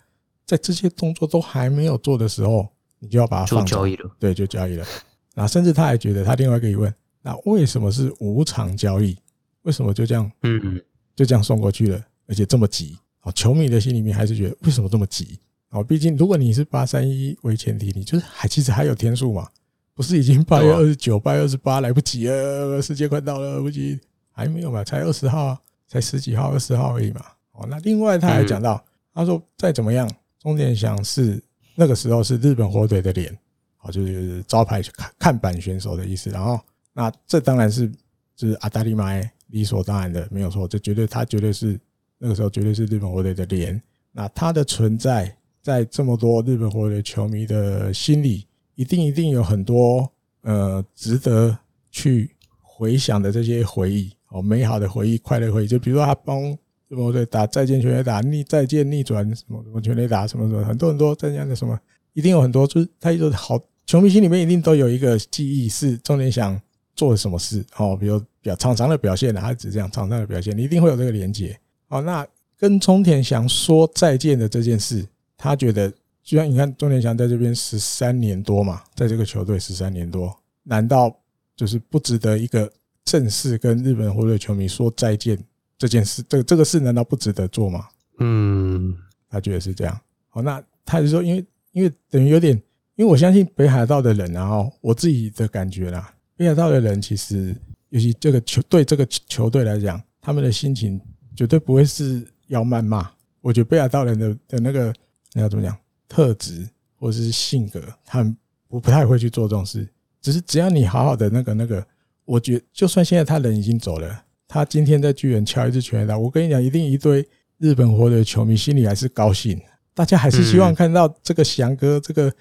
[0.46, 2.70] 在这些动作都还没有做的时候，
[3.00, 4.86] 你就要把他放交易了，对，就交易了。
[5.34, 9.18] 那甚至他还觉得他另外一个疑问，那为什么是无偿交易？
[9.64, 10.32] 为什么就这样？
[10.44, 10.82] 嗯嗯。
[11.14, 13.32] 就这样送过去了，而且这么急啊！
[13.34, 15.38] 球迷的心里面还是觉得为什么这么急
[15.70, 15.84] 啊？
[15.84, 19.48] 毕竟如果你是八三一为前提，你就是还其实还有天数嘛，
[19.94, 24.00] 不是已经八月二十九、八月二十八来不及了，时间快到了，来不及，
[24.32, 24.84] 还没有嘛？
[24.86, 25.56] 才二十号，
[25.92, 27.22] 才十几号、二十号而已嘛。
[27.52, 28.82] 哦，那另外他还讲到，
[29.14, 31.44] 他说再怎么样，中田翔是
[31.76, 33.38] 那个时候是日本火腿的脸，
[33.82, 36.30] 哦，就是招牌看看板选手的意思。
[36.30, 36.58] 然后，
[36.94, 37.92] 那这当然是
[38.38, 39.30] 就是阿达利麦。
[39.52, 41.78] 理所当然的，没有错，这绝对他绝对是
[42.18, 43.84] 那个时候绝对是日本火腿的脸。
[44.14, 50.10] 那他的存在，在这么多日本火腿球迷的心里，一定一定有很多
[50.44, 51.58] 呃值得
[51.92, 55.68] 去回想的这些回忆哦，美好的回忆、快乐回忆。
[55.68, 61.80] 就比如说他帮日本火腿打再见全垒打逆再见逆转什么什么全垒打什么什么，很多很多这样的什么，
[62.14, 63.60] 一定有很多，就是他一直好。
[63.88, 66.58] 球迷心里面一定都有一个记忆，是钟田翔
[66.96, 71.60] 做了什么事哦，比如表场上的表现啊，他只这样场上的表现，你一定会有这个连接
[71.90, 72.00] 哦。
[72.02, 72.26] 那
[72.58, 75.06] 跟钟田翔说再见的这件事，
[75.36, 75.92] 他觉得，
[76.24, 81.14] 就像你看钟田翔在这边十三年多嘛，在这个球队十三年多，难道
[81.58, 82.72] 就是不值得一个
[83.04, 85.38] 正式跟日本火腿球迷说再见
[85.78, 86.24] 这件事？
[86.30, 87.88] 这这个事难道不值得做吗？
[88.20, 88.96] 嗯，
[89.30, 90.00] 他觉得是这样。
[90.30, 92.62] 好，那他就说，因为因为等于有点。
[92.98, 97.56] 因为我相信北海道的人，然后我自己的感觉啦，北海道的人其实，
[97.90, 101.02] 尤其这个球对这个球队来讲，他们的心情
[101.36, 103.10] 绝对不会是要谩骂。
[103.40, 104.94] 我觉得北海道人的的那个
[105.34, 105.76] 那要怎么讲
[106.08, 108.38] 特质或者是性格，他们
[108.68, 109.88] 不不太会去做这种事。
[110.22, 111.84] 只是只要你好好的那个那个，
[112.32, 117.28] 我觉得就算现在他人已经走了，他今天在巨人敲一支全垒打，我跟你讲，一定一堆
[117.58, 119.60] 日本火腿球迷心里还是高兴，
[119.94, 122.34] 大家还是希望看到这个翔哥这个。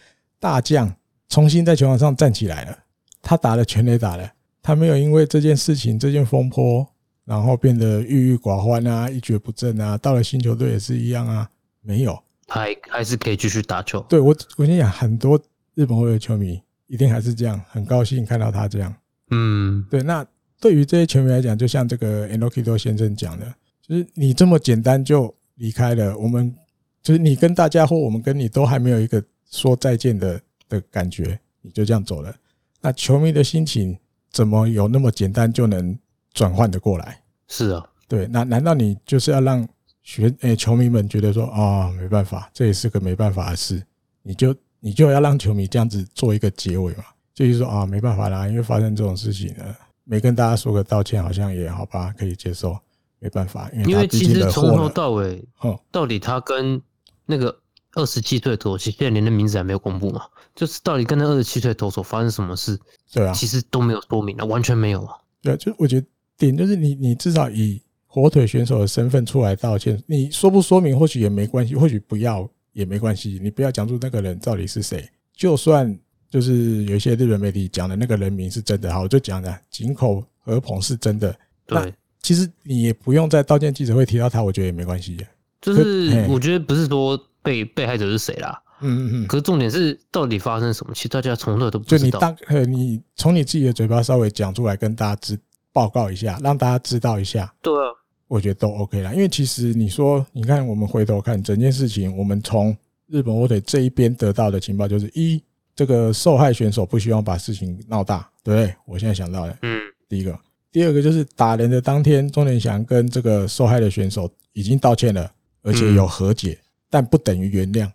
[0.43, 0.91] 大将
[1.28, 2.78] 重新在球场上站起来了，
[3.20, 4.32] 他打了全垒打了，
[4.62, 6.86] 他没有因为这件事情、这件风波，
[7.26, 9.99] 然后变得郁郁寡欢啊、一蹶不振啊。
[9.99, 11.47] 到了新球队也是一样啊，
[11.82, 14.01] 没有，他还还是可以继续打球。
[14.09, 15.38] 对，我，我跟你讲，很多
[15.74, 18.95] 日本队的球迷一定还是这样，很高兴看到他这样。
[19.31, 20.03] 嗯，对。
[20.03, 20.24] 那
[20.61, 26.55] 对于这些球迷来讲，就像这个 Enoki 先生讲的，就是你这么简单就离开了，我们
[27.03, 29.22] 就是你跟大家或我们跟你都还没有一个。
[29.53, 32.33] 说再见的的感觉，你就这样走了。
[32.81, 33.99] 那球迷的心情
[34.31, 35.99] 怎么有那么简单就能
[36.33, 37.20] 转换的过来？
[37.49, 38.28] 是啊，对。
[38.28, 39.68] 那难道你就是要让
[40.05, 43.83] 学诶球迷们觉得说啊，没办法，这也是个没办法的事？
[44.22, 47.03] 你就你就要让球迷这样子做一个结尾嘛？
[47.35, 49.64] 就是说啊，没办法啦，因为发生这种事情呢，
[50.05, 52.78] 没跟大家说个道歉，好像也好吧，可以接受。
[53.18, 55.45] 没办法，因为其实从头到尾，
[55.91, 56.81] 到底他跟
[57.26, 57.57] 那个。
[57.95, 60.22] 二十七岁投手，现在连的名字还没有公布嘛？
[60.55, 62.78] 就是到底跟那二十七岁投手发生什么事？
[63.12, 65.16] 对啊，其实都没有说明啊，完全没有啊。
[65.43, 66.07] 对啊，就我觉得
[66.39, 75.11] 点就是你，你至少以火腿选手的身份出来道歉，你说不说明或许也没关系，或许不要也没关系，你不要讲出那个人到底是谁。
[75.35, 75.99] 就算
[76.31, 81.35] 就是有一些日本媒体讲的那个人名是真的，好，我就讲的井口和朋是真的。
[81.66, 85.18] 对，其实你也不用在道歉记者会提到他，我觉得也没关系。
[85.61, 87.20] 就是我觉得不是说。
[87.43, 88.62] 被被害者是谁啦？
[88.83, 89.26] 嗯嗯嗯。
[89.26, 90.93] 可是重点是，到底发生什么？
[90.93, 91.99] 其实大家从来都不知道。
[91.99, 95.41] 就你当呃，你从你自己的嘴巴稍微讲出来，跟大家知
[95.72, 97.51] 报告一下，让大家知道一下。
[97.62, 97.89] 对啊，
[98.28, 99.14] 我觉得都 OK 啦。
[99.14, 102.76] 因为其实你说，你看，我们回头看整件事情，我们从
[103.07, 105.43] 日本火腿这一边得到的情报就是：一，
[105.81, 108.74] 这个受害选手不希望把事情闹大，对不对？
[108.85, 110.39] 我现在想到的，嗯，第一个，
[110.70, 116.59] 第二个就是打人的当天，钟连祥跟这个受害的选手已经道歉了，而且有和解。
[116.91, 117.91] 但不等于原谅，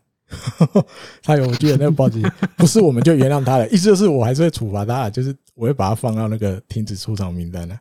[1.22, 2.20] 他有我记得那个报纸
[2.58, 7.80] 不是我们就原谅他了，意思就是我还是会处罚他，就是我会把他放到那个停止出场名单了。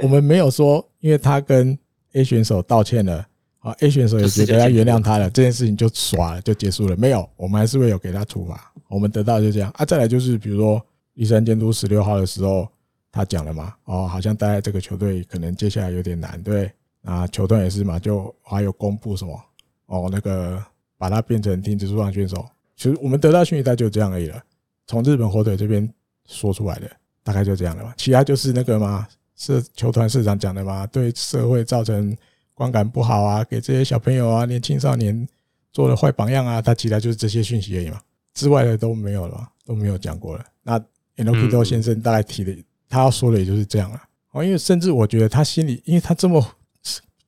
[0.00, 1.76] 我们没有说，因为他跟
[2.12, 3.26] A 选手道歉了，
[3.60, 6.96] 啊 A 选手也觉得要原谅他了，这件事情就耍了就结束了。
[6.96, 8.72] 没有，我们还是会有给他处罚。
[8.88, 9.84] 我们得到就这样啊。
[9.84, 10.84] 再来就是比如说
[11.14, 12.68] 栗山监督十六号的时候，
[13.12, 16.70] 他讲了嘛，哦，好像待在这个球队可能接下来有点难，对
[17.02, 19.40] 啊，球队也是嘛，就还有公布什么。
[19.86, 20.62] 哦，那个
[20.96, 22.46] 把他变成停止出场选手，
[22.76, 24.42] 其实我们得到讯息大概就这样而已了。
[24.86, 25.88] 从日本火腿这边
[26.26, 26.90] 说出来的，
[27.22, 27.92] 大概就这样了吧。
[27.96, 29.06] 其他就是那个嘛，
[29.36, 32.16] 是球团社长讲的嘛，对社会造成
[32.60, 35.26] 观感不好啊，给这些小朋友啊、年轻少年
[35.72, 37.98] 做了坏榜样啊，他其他就是这些讯息而已嘛。
[38.34, 40.44] 之外的都没有了，都没有讲过了。
[40.62, 40.78] 那
[41.16, 42.54] Enoki 先生大概提的，
[42.86, 44.02] 他要说的也就是这样了。
[44.32, 46.44] 哦，因为甚至我觉得他心里，因为他这么，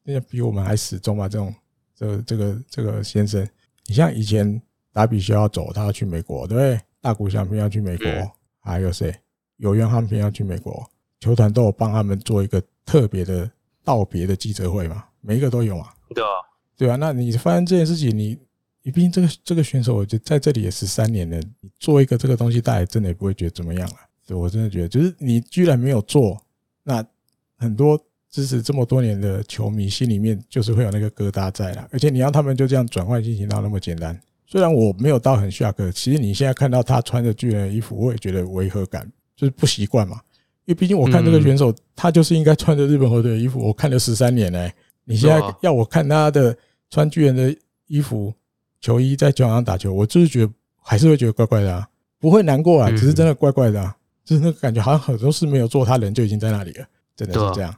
[0.02, 1.54] 那比我们还死忠嘛，这种。
[1.94, 3.48] 这个这个这个先生，
[3.86, 4.60] 你像以前
[4.92, 6.80] 达比修要走，他要去美国，对不对？
[7.00, 8.06] 大谷翔平要去美国，
[8.58, 9.14] 还有谁？
[9.58, 10.84] 有原航平要去美国，
[11.20, 13.48] 球团都有帮他们做一个特别的
[13.84, 15.04] 道别的记者会嘛？
[15.22, 15.94] 每一个都有啊？
[16.14, 16.28] 对啊，
[16.76, 16.96] 对啊。
[16.96, 18.38] 那你发现这件事情，你
[18.82, 23.96] 你毕竟这个这个选手，我觉得在这里也十三年了，你做一个这个东西，大家真的也不会觉得怎么样了。
[24.26, 26.38] 对，我真的觉得，就是你居然没有做，
[26.82, 27.02] 那
[27.56, 27.98] 很多。
[28.32, 34.18] 支持这么多年的球迷心里面就是会有那个疙瘩在了，而且你让他们就这样转换进行到那么简单。
[34.46, 39.06] 虽然我没有到很 shock，其实你现在看到他穿着巨人的衣服，我也觉得违和感，
[39.36, 40.18] 就是不习惯嘛。
[40.64, 44.72] 因因为毕竟我看这个选手，他就是应该穿着日本火腿的衣服，我看了十三年嘞。
[45.04, 46.56] 你现在要我看他的
[46.90, 47.54] 穿巨人的
[47.86, 48.32] 衣服
[48.80, 51.88] 球衣在球场上打球，我就是觉得还是会觉得怪怪的啊，
[52.18, 56.86] 不会难过啊，只是真的怪怪的啊，就是那个感觉好像很多事没有做，他人就已经在那里了，
[57.16, 57.74] 真的是这样。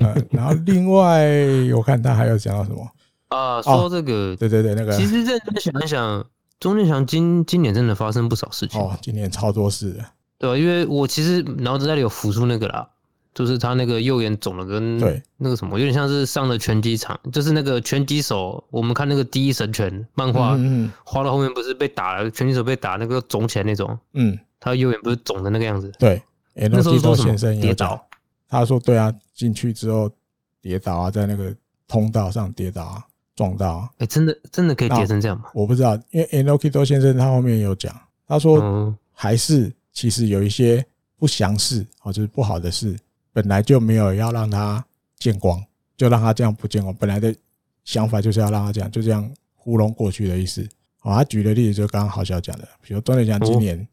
[0.00, 1.26] 嗯，然后另外
[1.74, 2.88] 我看他还有讲到什么
[3.28, 3.60] 啊？
[3.62, 6.24] 说这个，对对对，那个其实认真想一想，
[6.60, 10.04] 钟建强今今年真的发生不少事情哦，今年超多事的，
[10.38, 10.56] 对吧？
[10.56, 12.88] 因为我其实脑子那里有浮出那个啦。
[13.34, 14.98] 就是他那个右眼肿的跟
[15.38, 18.62] 那个什么，有点像是上了拳击场，就是那个拳击手。
[18.70, 20.58] 我们看那个《第一神拳》漫画，
[21.02, 23.98] 画到后面不是被打了，拳击手被打那个肿起来那种。
[24.12, 25.90] 嗯，他右眼不是肿的那个样子。
[25.98, 26.22] 对，
[26.54, 28.06] 那时候说什么跌倒？
[28.48, 30.10] 他说对啊，进去之后
[30.60, 31.54] 跌倒啊，在那个
[31.88, 33.02] 通道上跌倒啊，
[33.34, 33.88] 撞到啊。
[33.96, 35.46] 哎，真的真的可以跌成这样吗？
[35.54, 40.84] 我不知道，因为 Enokido 先生他后面有讲，他说还是其实有一些
[41.16, 42.94] 不祥事或者是不好的事。
[43.32, 44.84] 本来就没有要让他
[45.18, 45.62] 见光，
[45.96, 46.94] 就让他这样不见光。
[46.94, 47.34] 本来的
[47.84, 50.68] 想法就是要让他这样，就这样糊弄过去的意思。
[50.98, 53.86] 好，他举的例子就刚刚好笑讲的，比如钟建强今年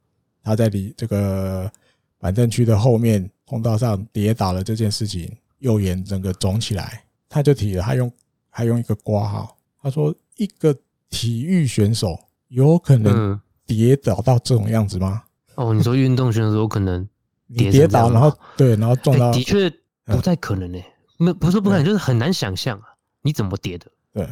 [0.43, 1.71] 他在离这个
[2.19, 8.11] 板凳区的后面通道上跌倒了这件事情，右眼整个肿起来，他就提了，他用
[8.51, 10.75] 他用一个括号，他说一个
[11.09, 12.19] 体育选手
[12.49, 15.23] 有可能跌倒到这种样子吗？
[15.55, 17.07] 哦，你说运动选手有可能？
[17.51, 19.67] 你跌倒，然后对，然后撞到，的确
[20.05, 20.79] 不太可能呢，
[21.17, 22.85] 没不是不可能，就是很难想象啊，
[23.23, 23.87] 你怎么跌的？
[24.13, 24.27] 对，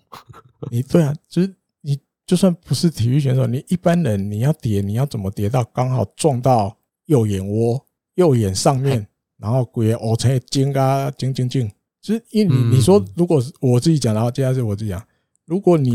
[0.72, 6.74] 你对啊，就是你就算不是体育选手，你一般人你要跌，你要怎么跌到刚好撞到
[7.04, 7.84] 右眼窝、
[8.14, 11.70] 右眼上面，然后鬼哦，才尖啊尖尖尖，
[12.00, 15.06] 其实因为你你说，如果是我自己讲，然后接下来是我自己讲，
[15.44, 15.92] 如果你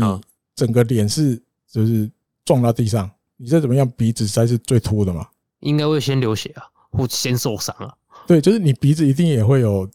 [0.54, 2.08] 整个脸是就是
[2.44, 5.26] 撞到地上，你再怎么样，鼻子才是最凸的嘛。
[5.64, 7.92] 应该会先流血啊，或先受伤啊。
[8.26, 9.88] 对，就是你鼻子一定也会有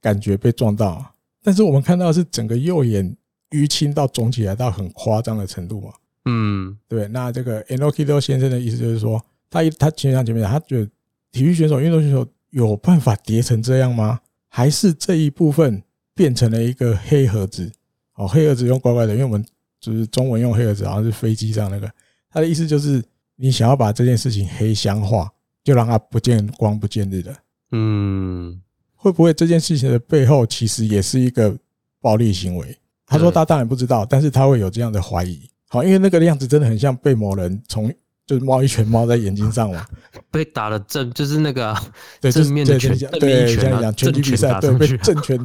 [0.00, 1.10] 感觉被撞到啊。
[1.42, 3.16] 但是我们看到的是整个右眼
[3.50, 5.92] 淤青到肿起来到很夸张的程度嘛。
[6.26, 7.08] 嗯，对。
[7.08, 10.90] 那这个 Enoki 先生的意思就是说，他一他前面前面他觉得
[11.32, 14.20] 体育选手、运动选手有办法叠成这样吗？
[14.48, 15.82] 还是这一部分
[16.14, 17.72] 变成了一个黑盒子？
[18.14, 19.44] 哦，黑盒子用乖乖的，因为我们
[19.80, 21.90] 就是中文用黑盒子，好像是飞机上那个。
[22.30, 23.02] 他的意思就是。
[23.36, 25.30] 你想要把这件事情黑箱化，
[25.62, 27.34] 就让它不见光不见日的。
[27.72, 28.60] 嗯，
[28.94, 31.56] 会不会这件事情的背后其实也是一个
[32.00, 32.78] 暴力行为？
[33.06, 35.40] 他说他当然不知道，但是他会有这样的怀疑。
[35.68, 37.92] 好，因为那个样子真的很像被某人从
[38.26, 39.84] 就是猫一拳猫在眼睛上嘛，
[40.30, 41.76] 被打了正就是那个
[42.20, 45.38] 对正面的拳，对，像你讲拳击比赛，对，被正拳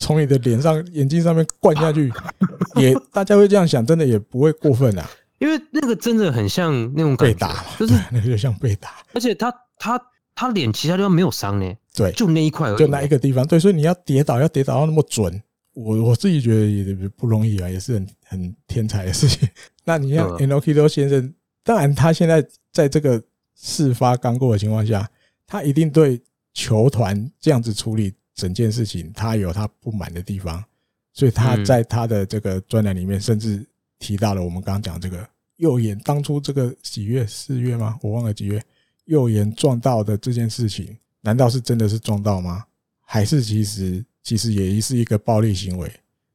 [0.00, 2.12] 从你的脸上眼睛上面灌下去，
[2.76, 5.08] 也大家会这样想，真的也不会过分啊。
[5.44, 10.00] 因为那个真的很像那种被打，就是那个就像被打，而且他他
[10.34, 15.42] 他脸其他地方没有伤呢，对，就那一块就那一个地方，对，所以你要跌倒要跌倒到那么准，
[15.74, 19.46] 我我自己觉得也不容易啊，也是很很天才的事情。
[19.84, 22.42] 那你像 e n o k i o 先生，当然他现在
[22.72, 23.22] 在这个
[23.54, 25.06] 事发刚过的情况下，
[25.46, 26.18] 他一定对
[26.54, 30.64] 球团这样子处理整件事情，他有他不满的地方，
[31.12, 33.62] 所以他在他的这个专栏里面甚至
[33.98, 35.28] 提到了我们刚刚讲这个。
[35.56, 37.98] 右眼当初这个几月四月吗？
[38.02, 38.62] 我忘了几月。
[39.06, 42.64] 右眼撞到的这件事情，难道是真的是撞到吗？
[43.02, 45.92] 还是其实其实也是一个暴力行为，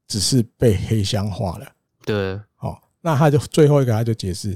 [0.08, 1.68] 只是被黑箱化了？
[2.06, 4.56] 对，好，那他就最后一个他就解释，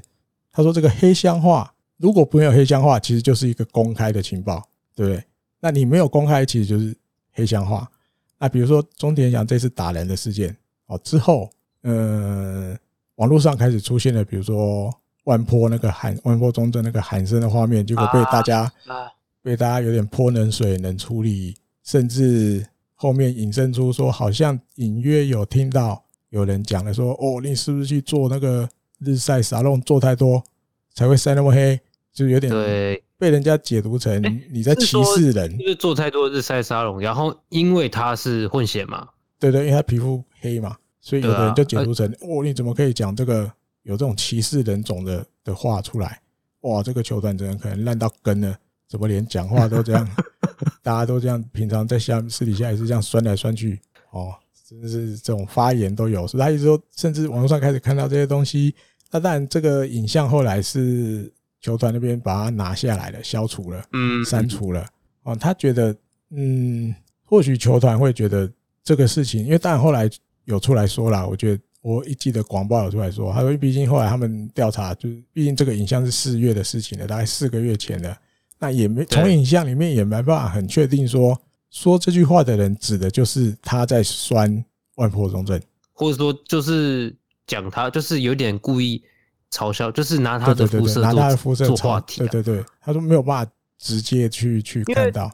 [0.52, 5.24] 他说这个黑箱化，如果没有黑箱化，其实就是一个公开的情报，对不对？
[5.60, 6.96] 那你没有公开，其实就是
[7.32, 7.90] 黑箱化。
[8.38, 10.56] 那比如说中田祥这次打人的事件，
[10.86, 11.50] 哦之后，
[11.82, 12.78] 呃。
[13.16, 14.92] 网络上开始出现了，比如说
[15.26, 18.72] 万坡那个喊万坡中正那个喊声的画面，结果被大家
[19.42, 28.68] 被大家有点泼冷水冷处理，甚至后面引申出说，好像隐约有听到有人讲了说，哦，你是不是去做那个
[29.00, 30.44] 日晒沙龙做太多
[30.94, 31.80] 才会晒那么黑？
[32.14, 39.08] 就有点对被人家解读成你在歧视人，就是做太多日晒沙龙，然后因为他是混血嘛，
[39.40, 40.78] 对对，因为他皮肤黑嘛。
[41.06, 43.52] 所以有的人就解读成，哦，你怎么可以讲这个
[43.82, 46.22] 有这种歧视人种的的话出来？
[46.62, 50.10] 哇，这个球团真的可能烂到根了，怎么连讲话都这样？
[50.82, 53.78] 大家都这样，平常在下私底下也是这样酸来酸去，
[54.12, 54.34] 哦，
[54.66, 56.26] 真的是这种发言都有。
[56.26, 58.74] 所以他一直说，甚至网络上开始看到这些东西。
[59.12, 61.30] 那当然，这个影像后来是
[61.60, 64.88] 球团那边把它拿下来了，消除了，嗯，删除了。
[65.24, 65.94] 哦，他觉得，
[66.30, 66.96] 嗯，
[67.26, 68.50] 或许球团会觉得
[68.86, 70.10] 这个事情，因为当然后来。
[70.46, 78.18] 有出来说了，我觉得我一记得广报有出来说，他说毕竟后来他们调查，就是毕竟这个影像是四月的事情了，大概四个月前的。
[78.60, 81.38] 那也没从影像里面也没办法很确定说
[81.70, 84.64] 说这句话的人指的就是他在酸
[84.96, 85.60] 万波中正，
[85.92, 87.14] 或者说就是
[87.46, 89.04] 讲他就是有点故意
[89.52, 95.30] 嘲笑，就是拿他的肤色拿他的肤色做话题，对对对，他说没有办法直接去去看到。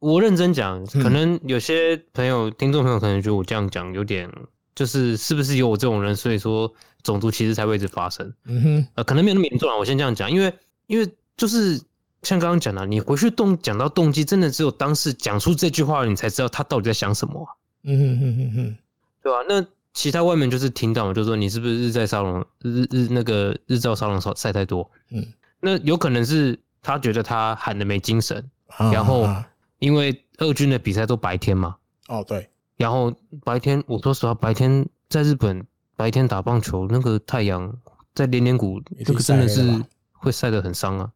[0.00, 4.30] 我认真讲，可能有些朋友、听众朋友可能觉得我这样讲有点，
[4.74, 6.72] 就是是不是有我这种人，所以说
[7.02, 8.32] 种族歧视才会一直发生。
[8.46, 9.76] 嗯哼，呃，可能没有那么严重啊。
[9.76, 10.52] 我先这样讲，因为
[10.86, 11.78] 因为就是
[12.22, 17.46] 像刚刚讲的，你回去动讲到动机，真的只有当事讲出这句话，你才知道他到底在想什么。
[17.84, 18.76] 嗯哼哼哼哼，
[19.22, 19.38] 对吧？
[19.46, 24.90] 那其他外面就是听到，就说你是不是日在沙龙日日那个日照沙龙晒晒太多？
[25.10, 25.26] 嗯，
[25.60, 28.42] 那有可能是他觉得他喊的没精神，
[28.90, 29.28] 然后。
[29.80, 31.76] 因为二军的比赛都白天嘛，
[32.06, 33.12] 哦对，然后
[33.44, 35.66] 白天我说实话，白天在日本
[35.96, 37.76] 白天打棒球，那个太阳
[38.14, 41.10] 在连连谷，这个真的是会晒得很伤啊。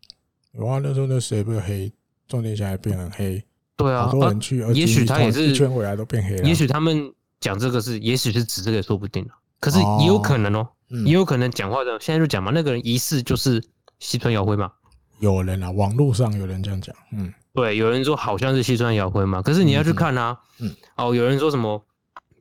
[0.53, 1.93] 有啊，那时候那谁不是黑，
[2.27, 3.43] 重点下来变很黑。
[3.77, 6.49] 对啊，很多人去，也许他也是一圈回来都变黑了。
[6.49, 9.29] 也许他们讲这个是，也许是指这个也说不定，
[9.61, 10.69] 可是也有可能哦，
[11.05, 13.63] 也有可能讲话的现在就讲嘛，那个人疑似就是
[13.99, 14.73] 西村遥辉嘛。
[15.33, 17.33] 有人啊，网络上有人这样讲，嗯。
[17.53, 20.37] 对，有人说好像是西川遥辉嘛，可是你要去看啊。
[20.59, 20.69] 嗯。
[20.69, 21.83] 嗯哦，有人说什么？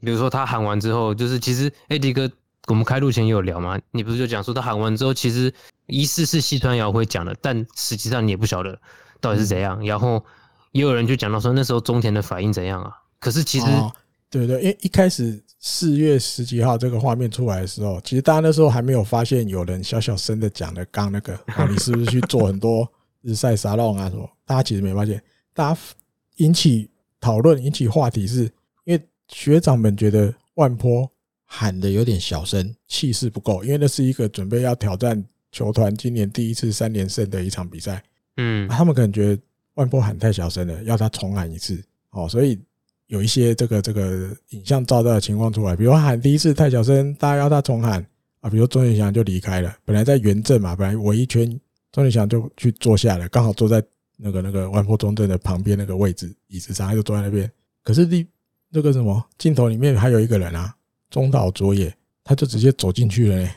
[0.01, 2.29] 比如说他喊完之后，就是其实 AD 哥，
[2.67, 3.79] 我们开录前也有聊嘛。
[3.91, 5.53] 你不是就讲说他喊完之后，其实
[5.87, 8.77] 疑似是西川遥辉讲的，但实际上你也不晓得
[9.21, 9.79] 到底是怎样。
[9.81, 10.23] 嗯、然后
[10.71, 12.91] 也有人就讲到说那时候中田的反应怎样啊？
[13.19, 13.93] 可是其实，哦、
[14.29, 22.85] 对对，因为一开始四月十几号这个画面出来的时候，其实大家那时候还没有发现有人小小声的讲的刚那个，哦，你是不是去做很多？
[23.21, 24.29] 日晒沙龙啊什么？
[24.45, 25.79] 大家其实没发现，大家
[26.35, 26.89] 引起
[27.21, 28.43] 讨论、引起话题，是
[28.83, 31.09] 因为学长们觉得万坡
[31.45, 33.63] 喊的有点小声，气势不够。
[33.63, 38.03] 因为那是一个准备要挑战球团今年第一次三连胜的一场比赛，
[38.35, 39.41] 嗯，他们可能觉得
[39.75, 42.59] 万坡喊太小声了，要他重喊一次哦，所以
[43.13, 48.03] 有一些这个这个影像照到的情况出来，比如喊第一次太小声，大家要他重喊
[48.41, 51.47] 啊，比如钟宇翔就离开了，本来在原阵嘛，本来围一圈。
[51.91, 53.83] 钟宇翔就去坐下了，刚好坐在
[54.17, 57.47] 那个那个万坡中正的旁边那个位置椅子上，他就坐在那边。
[57.83, 58.25] 可是第
[58.69, 60.75] 那个什么镜头里面还有一个人啊，
[61.11, 63.51] 中岛卓也，他就直接走进去了嘞，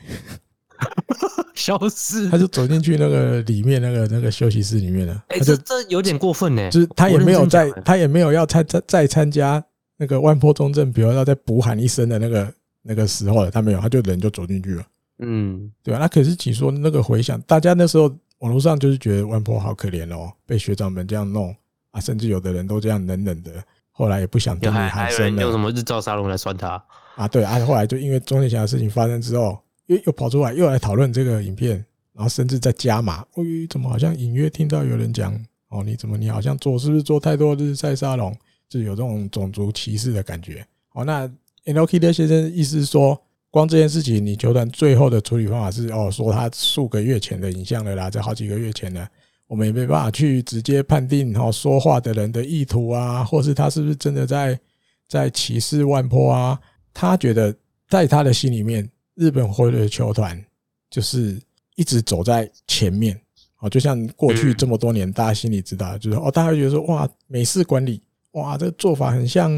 [1.55, 5.25] 消失，他就走进去那个里面那个那个休息室里面了。
[5.29, 9.63] 哎，这这有点过分呢，就是他也没有在，他也没有要参再再参加
[9.97, 12.53] 那个万坡中正，比如要再补喊一声的那个
[12.83, 14.83] 那个时候了，他没有，他就人就走进去了。
[15.19, 15.99] 嗯，对吧？
[16.01, 18.15] 那可是，据说那个回响，大家那时候。
[18.41, 21.57] 网络上就是觉得万坡好可怜哦，被学长们这样弄
[21.91, 23.51] 啊，甚至有的人都这样冷冷的，
[23.91, 25.41] 后来也不想听你喊声了。
[25.41, 26.85] 用什么日照沙龙来酸他
[27.17, 27.27] 啊？
[27.27, 33.25] 对啊，后来就因为钟健翔的事情发生之后，又又跑出来又来讨论这个影片，然后甚至在加码。
[33.35, 35.35] 哎，怎么好像隐约听到有人讲
[35.69, 35.83] 哦？
[35.83, 38.37] 你怎么你好像做是不是做太多日晒沙龙，
[38.69, 40.67] 就有这种种族歧视的感觉？
[40.93, 41.31] 哦，那
[41.65, 43.21] Enoki 的先生意思是说。
[43.49, 49.09] 光这件事情，你球团最后的处理方法是哦，说他数个月前的影像了啦，在好几个月前呢，
[49.47, 54.61] 我们也没办法去直接判定哦，说话的人的意图啊，或是他是不是真的在
[55.09, 56.61] 在歧视万坡啊？
[56.93, 57.55] 他觉得
[57.89, 58.87] 在他的心里面，
[59.17, 60.41] 日本火腿的球团
[60.89, 61.43] 就是
[61.75, 63.21] 一直走在前面
[63.59, 68.01] 哦，就像过去这么多年，大家心里知道，就是哦，大家觉得说哇，美式管理
[68.33, 69.51] 哇，这个做法很像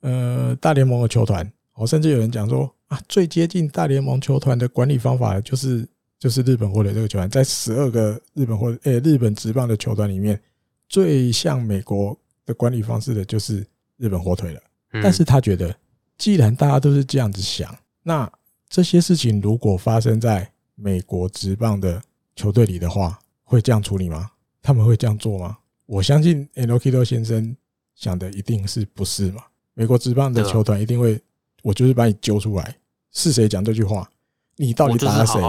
[0.00, 2.68] 呃大联盟的球团哦，甚至有人讲说。
[2.88, 5.86] 啊，最接近大联盟球团的管理方法就是
[6.18, 10.40] 就是日本火腿这个球团，在十二个日本或诶、欸、日本职棒的球团里面，
[10.88, 13.62] 最像美国的管理方式的就是
[13.98, 14.60] 日本火腿了。
[15.02, 15.76] 但是他觉得，
[16.16, 18.26] 既然大家都是这样子想，那
[18.68, 22.02] 这些事情如果发生在美国职棒的
[22.36, 24.30] 球队里的话，会这样处理吗？
[24.62, 25.58] 他们会这样做吗？
[25.86, 27.56] 我相信 Enoki 先生
[27.94, 29.44] 想的一定是不是嘛？
[29.74, 31.20] 美国职棒的球团一定会。
[31.64, 32.76] 我就是把你揪出来，
[33.10, 34.08] 是谁讲这句话？
[34.56, 35.40] 你到底打了谁？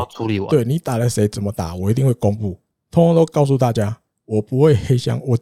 [0.50, 1.28] 对，你打了谁？
[1.28, 1.76] 怎么打？
[1.76, 2.60] 我一定会公布，
[2.90, 3.96] 通通都告诉大家。
[4.26, 5.38] 我不会黑箱，我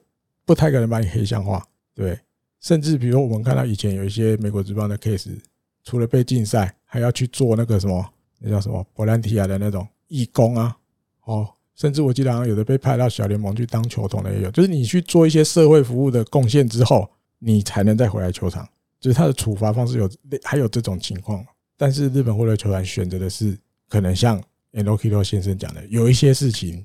[0.45, 1.65] 不太可能把你黑箱化。
[1.95, 2.19] 对，
[2.59, 5.39] 甚至比如我们看到以前有一些美国职棒的 case，
[5.85, 8.03] 除了被禁赛，还要去做那个什么，
[8.39, 10.75] 那叫什么博兰提亚的那种义工啊。
[11.25, 14.49] 哦，甚至我记得好像有的被派到小联盟去当球童的也有。
[14.49, 17.07] 就是你去做一些社会服务的贡献之后，
[17.37, 18.67] 你才能再回来球场。
[18.99, 20.09] 就是他的处罚方式有
[20.43, 21.45] 还有这种情况，
[21.77, 23.55] 但是日本火腿球团选择的是
[23.87, 24.41] 可能像
[24.73, 26.83] Enoki 先生讲的，有一些事情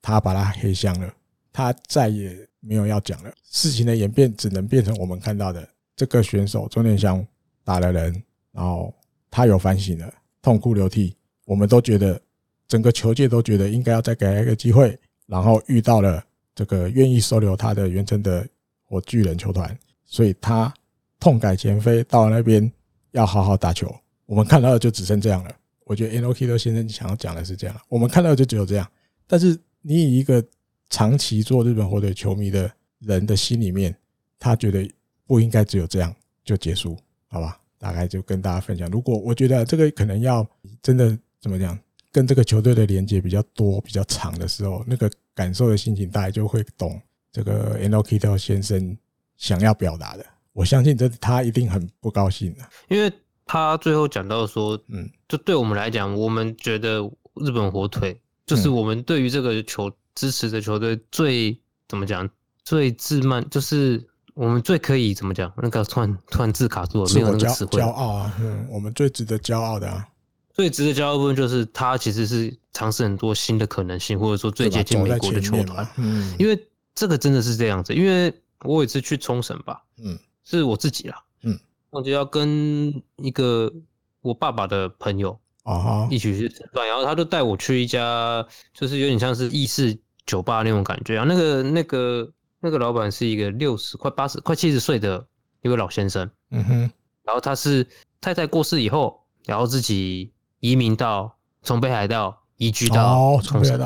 [0.00, 1.14] 他把他黑箱了，
[1.52, 3.32] 他再也没有要讲了。
[3.44, 7.24] 事情的演变只能变成我们看到的这个选手钟念香
[7.62, 8.92] 打了人，然后
[9.32, 10.12] 他有反省了，
[10.42, 11.16] 痛哭流涕，
[11.46, 12.20] 我们都觉得
[12.68, 16.22] 整个球界都觉得应该要再给他一个机会，然后遇到了
[16.54, 18.46] 这个愿意收留他的原称的
[18.84, 20.72] 火巨人球团，所以他
[21.18, 22.70] 痛改前非，到了那边
[23.12, 23.90] 要好好打球。
[24.26, 25.56] 我们看到的就只剩这样了。
[25.84, 28.86] 我觉得 Enoki 先生想要讲的是这样，我们看到的就只有这样。
[29.26, 30.44] 但是你以一个
[30.90, 33.94] 长期做日本火腿球迷的人的心里面，
[34.38, 34.86] 他觉得
[35.26, 36.14] 不应该只有这样
[36.44, 37.58] 就结束，好吧？
[37.82, 38.88] 大概就跟大家分享。
[38.88, 40.46] 如果我觉得这个可能要
[40.80, 41.76] 真的怎么讲，
[42.12, 47.00] 跟这个球队的连接比较多、比较长的时候，那个感受的心情，大家就会懂
[47.32, 48.96] 这个 e n o k i t o 先生
[49.36, 50.24] 想要表达的。
[50.52, 53.12] 我相信这他一定很不高兴的，因为
[53.44, 57.00] 他最后讲到说，嗯，就对我们来讲，我们觉得
[57.34, 58.16] 日本火腿
[58.46, 61.58] 就是我们对于这个球支持的球队最
[61.88, 62.28] 怎么讲，
[62.64, 65.52] 最自慢，就是我们最可以怎么讲？
[65.56, 67.80] 那个突然突然字卡住了，没有那个词汇。
[67.80, 70.06] 骄傲啊，嗯，我们最值得骄傲的啊。
[70.54, 75.86] 最值得骄傲的部分就是他其实是尝试很多新的可能性，或者说最接近美国的球团。
[75.96, 77.94] 嗯，因为这个真的是这样子。
[77.94, 78.32] 因为
[78.64, 81.58] 我有一次去冲绳吧，嗯，是我自己啦，嗯，
[81.90, 83.72] 我就要跟一个
[84.20, 91.24] 我爸爸的朋友啊一起去吃饭，然后他就带我去一家，就是有点像是意式酒吧那种感觉啊。
[91.26, 92.30] 那个那个
[92.62, 95.22] 那个老板是一个六十快八十快七十岁的
[95.60, 96.90] 一位老先生，嗯哼，
[97.24, 97.86] 然后他是
[98.20, 100.32] 太太过世以后，然后自己。
[100.64, 103.76] 移民到从北海道移居到冲绳，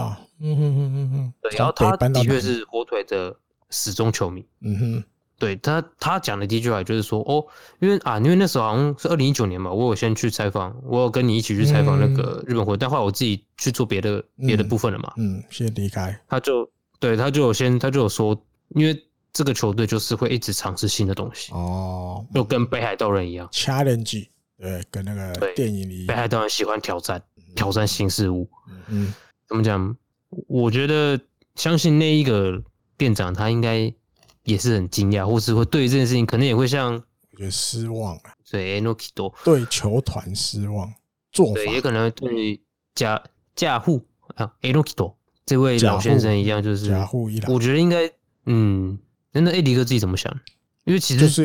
[0.41, 3.35] 嗯哼哼哼哼，对，然后他的确是火腿的
[3.71, 5.05] 死忠球迷，嗯哼，
[5.39, 7.43] 对他他讲的第一句话就是说，哦，
[7.81, 16.71] 因为啊，因为那时候好像是二零一九年嘛，我有先去采访，我有跟你一起去采访那个日本火腿，但后来我自己去做别的别的部分了嘛，嗯，先离开，他就
[17.01, 18.39] 对他就有先他就有说，
[18.71, 24.29] 因为这个球队就是会一直尝试新的东西，哦，就跟北海道人一样，challenge。
[24.59, 27.23] 对，跟那个电影里，北海道人喜欢挑战，
[27.55, 28.49] 挑战新事物。
[28.89, 29.13] 嗯，
[29.47, 29.95] 怎么讲？
[30.49, 31.21] 我觉得
[31.57, 32.63] 相信那一个
[32.97, 33.93] 店长，他应该
[34.45, 38.33] 也是很惊讶，或是会对于这件事情，可能也会像我觉得失望啊。
[38.51, 40.91] 对，Enoki 多对球团失望，
[41.33, 42.59] 做法对，也可能对
[42.95, 43.23] 驾
[43.55, 44.03] 驾护
[44.37, 45.15] 啊，Enoki 多
[45.45, 46.91] 这位老先生一样，就是
[47.47, 48.11] 我觉得应该，
[48.47, 48.99] 嗯，
[49.33, 50.33] 那那，艾迪哥自己怎么想？
[50.85, 51.45] 因为其实就是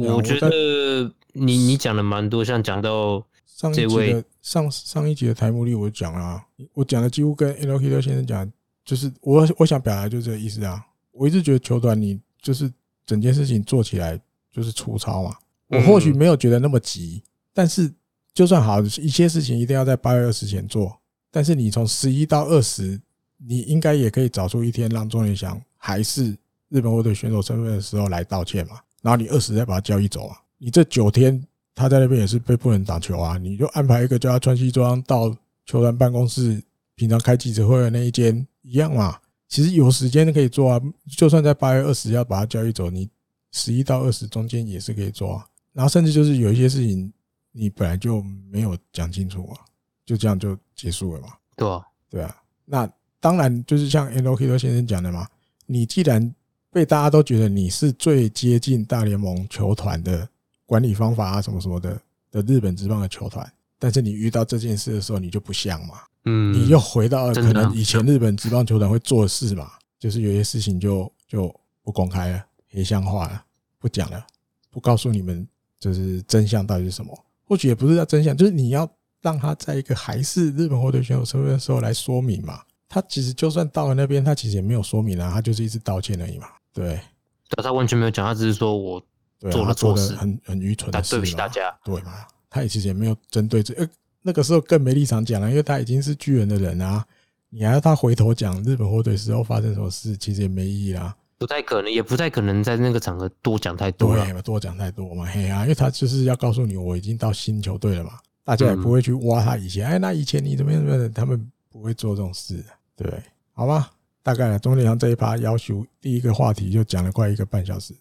[0.00, 1.14] 我觉得。
[1.32, 6.42] 你你讲了蛮多，像讲到上一集的上上一集的台目里，我讲了，
[6.74, 8.52] 我讲的几乎跟 Enoki 先生讲，
[8.84, 10.84] 就是我我想表达就是这个意思啊。
[11.12, 12.68] 我一直觉得球团你就是
[13.06, 14.20] 整件事情做起来
[14.50, 15.36] 就是粗糙嘛。
[15.68, 17.22] 我或许没有觉得那么急，
[17.54, 17.88] 但是
[18.34, 20.98] 就算好一些事情一定要在八月二十前做，
[21.30, 23.00] 但是你从十一到二十，
[23.36, 26.36] 你应该也可以找出一天让钟元祥还是
[26.68, 28.78] 日本火腿选手身份的时候来道歉嘛。
[29.00, 30.36] 然后你二十再把他交易走啊。
[30.58, 31.42] 你这九天
[31.74, 36.62] 他在那边也是被不能打球啊，你就安排一个叫他穿西装到球团办公室，
[36.96, 39.18] 平常开记者会的那一间一样嘛。
[39.48, 40.80] 其实有时间可以做啊，
[41.16, 43.08] 就算在八月二十要把他交易走，你
[43.52, 45.46] 十一到二十中间也是可以做啊。
[45.72, 47.12] 然后甚至就是有一些事情
[47.52, 49.58] 你本来就没有讲清楚啊，
[50.04, 51.28] 就这样就结束了嘛。
[51.56, 52.36] 对啊，对啊。
[52.64, 55.26] 那当然就是像 Enoki 先生讲的嘛，
[55.70, 56.34] 你既然
[56.70, 60.28] 被大家都觉得你是最接近大联盟球团的。
[60.66, 62.00] 管理方法啊，什么什么的
[62.30, 63.44] 的日本职棒的球团，
[63.76, 71.52] 但是你遇到这件事的时候，你就不像嘛，嗯，你又回到可能以前日本职棒球团会做的事嘛，就是有些事情就就
[71.82, 73.44] 不公开了，黑箱化了，
[73.80, 74.24] 不讲了，
[74.70, 75.44] 不告诉你们
[75.80, 77.18] 就是真相到底是什么，
[77.48, 78.88] 或许也不是叫真相，就是你要
[79.20, 87.00] 让他在一个还是日本火腿选手身份的时候来说明嘛，他其实就算到了那边，他其实也没有说明啊，他就是一直道歉而已嘛，对，
[87.48, 89.02] 对，他完全没有讲，他只是说我。
[89.42, 91.74] 对啊，他做的很很愚蠢的事，对不起大家。
[91.82, 92.12] 对嘛？
[92.50, 93.88] 他也其实也没有针对这，呃，
[94.20, 97.02] 那个时候更没立场讲了，因为他已经是巨人的人啊。
[97.48, 101.16] 你还要他回头讲日本火腿时候发生什么事，其实也没意义啦。
[101.38, 104.14] 不太可能，也不太可能在那个场合多讲太多。
[104.14, 109.86] 对，多讲太多嘛，嘿啊，因为他就是要告诉你，我已经到新球队了嘛，大家也不会去挖他以前。
[109.86, 111.12] 哎，那以前你怎么样怎么样？
[111.14, 112.62] 他们不会做这种事，
[113.02, 113.22] 对，
[113.52, 113.90] 好吧。
[114.22, 117.94] 大概钟点上这一趴要求第一个话题就讲了快一个半小时，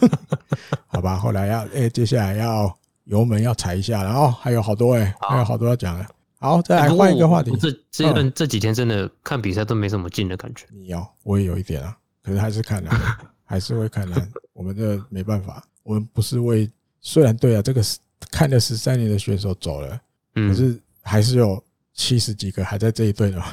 [0.86, 6.06] 好吧，后来要哎、欸，接下来要油门要踩一下，然后还有好多哎、欸，还有好多要讲的。
[6.38, 7.56] 好，再来换一个话题。
[7.56, 10.66] 这这一段这几天真的看比赛都没什么劲的感觉。
[10.70, 12.90] 你要，我也有一点啊，可是还是看了，
[13.42, 14.28] 还是会看的。
[14.52, 17.82] 我们这没办法，我们不是为虽然对啊，这个
[18.30, 19.98] 看了十三年的选手走了，
[20.34, 21.60] 可是还是有
[21.94, 23.46] 七十几个还在这一队的嘛。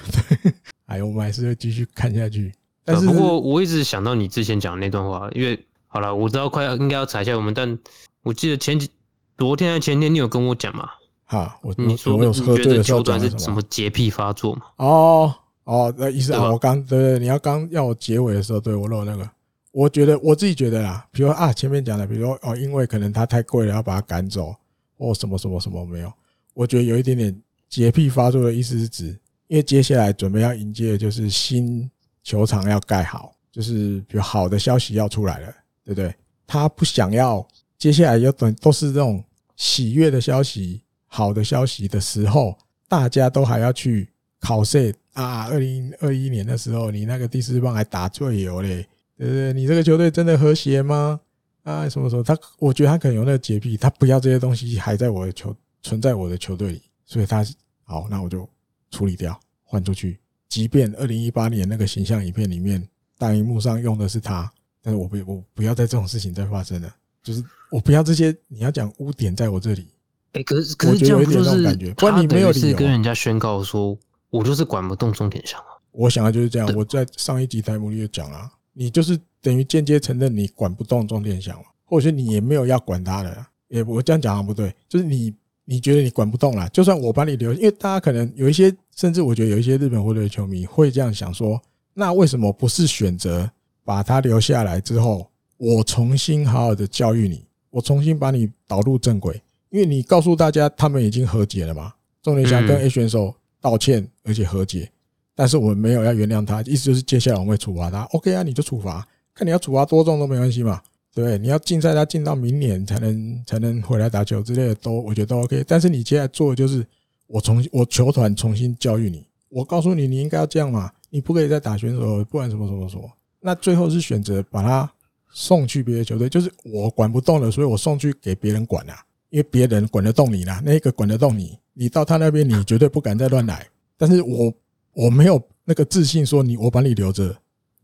[0.93, 2.53] 哎，我们还是会继续看下去。
[2.85, 7.77] 但是，不过我一直想到你之前讲的那段话，因为好了，我知道快要应该要踩一下我们，但
[8.21, 8.89] 我记得前几
[9.37, 10.89] 昨天还前天你有跟我讲嘛？
[11.25, 14.61] 哈，我你说你觉得球转是什么洁癖发作嘛？
[14.75, 15.33] 哦，
[15.63, 19.27] 哦，那意思啊，我刚对对，你要刚要我结尾的时候，对我漏那个，
[19.71, 24.53] 我觉得我自己觉得啦，比如说啊，前面讲的，比如说哦，因为可能它太贵了，要把它赶走，
[24.97, 26.11] 哦什么什么什么没有，
[26.53, 27.35] 我觉得有一点点
[27.69, 29.17] 洁癖发作的意思是指，
[29.53, 31.87] 因为接下来准备要迎接的就是新
[32.23, 35.53] 球场要盖好，就是比如好的消息要出来了，
[35.85, 36.11] 对不对？
[36.47, 37.47] 他不想要
[37.77, 39.23] 接下来要等都是这种
[39.55, 40.81] 喜悦的消息。
[41.05, 42.57] 好的消息的时候，
[42.87, 44.09] 大家都还要去
[44.39, 45.45] 考试啊！
[45.45, 49.53] 二零二一年的时候，你那个第四棒还打醉油嘞，对不对？
[49.53, 51.19] 你这个球队真的和谐吗？
[51.61, 52.35] 啊，什么时候他？
[52.57, 57.45] 我觉得他可能有那个洁癖，他不要这些东西还在我的球存在我的球队里，所以他
[57.83, 58.49] 好，那我就
[58.93, 60.19] 处理掉，换出去。
[60.47, 62.87] 即便二零一八年那个形象影片里面
[63.17, 64.49] 大荧幕上用的是他，
[64.83, 69.87] 但是我不我不要在这种事情再发生了，就是我不要这些你要讲污点在我这里。
[70.33, 71.63] 哎、欸，可是可是这样不就是
[71.95, 73.97] 他等于是跟人家宣告说，
[74.29, 75.65] 我就是管不动钟田翔啊。
[75.91, 76.71] 我想的就是这样。
[76.75, 83.45] 我在上一集台目里就讲了，你就是等于间接承认你管不动钟田翔嘛，或者是你也没有要管他的。
[83.69, 85.33] 也我这样讲不对，就是你
[85.65, 91.61] 你觉得你管不动了，就算我把你留，因为大家可能有一些，甚至我觉得有一些日本或者球迷会这样想说，
[91.93, 93.49] 那为什么不是选择
[93.83, 95.27] 把他留下来之后，
[95.57, 99.41] 我重新好好的教育你，我重新把你导入正轨？
[99.69, 104.91] 因为你告诉大家他们已经和解了嘛，重点想跟 A 选手道歉而且和解，
[105.33, 108.03] 但是我们没有要原谅他，意思就是接下来我们会处罚他。
[108.11, 110.81] OK 啊，你就处罚，看你要处罚多重都没关系嘛，
[111.13, 111.37] 对？
[111.37, 115.63] 你要禁赛他禁到明年才能才能回来打球之类的都我觉得都 OK。
[115.67, 116.85] 但是你接下来做的就是
[117.27, 123.09] 我重我球团重新教育你，我告诉你你应该要这样嘛，你不可以再打选手，不管什么什么什么。
[123.39, 124.91] 那最后是选择把他
[125.31, 128.95] 送去别的球队，就是我管不动了，所以我送去给别人管啊。
[129.29, 133.67] 因为别人管得动你啦，那个管得动你，你到他那边你绝对不敢再乱来。
[133.97, 134.53] 但是我
[134.93, 137.35] 我没有那个自信说你我把你留着，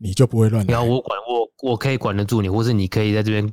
[0.02, 0.72] 你就不会乱来。
[0.72, 3.52] 然后我管我我可以管得住你，或是你可以在这边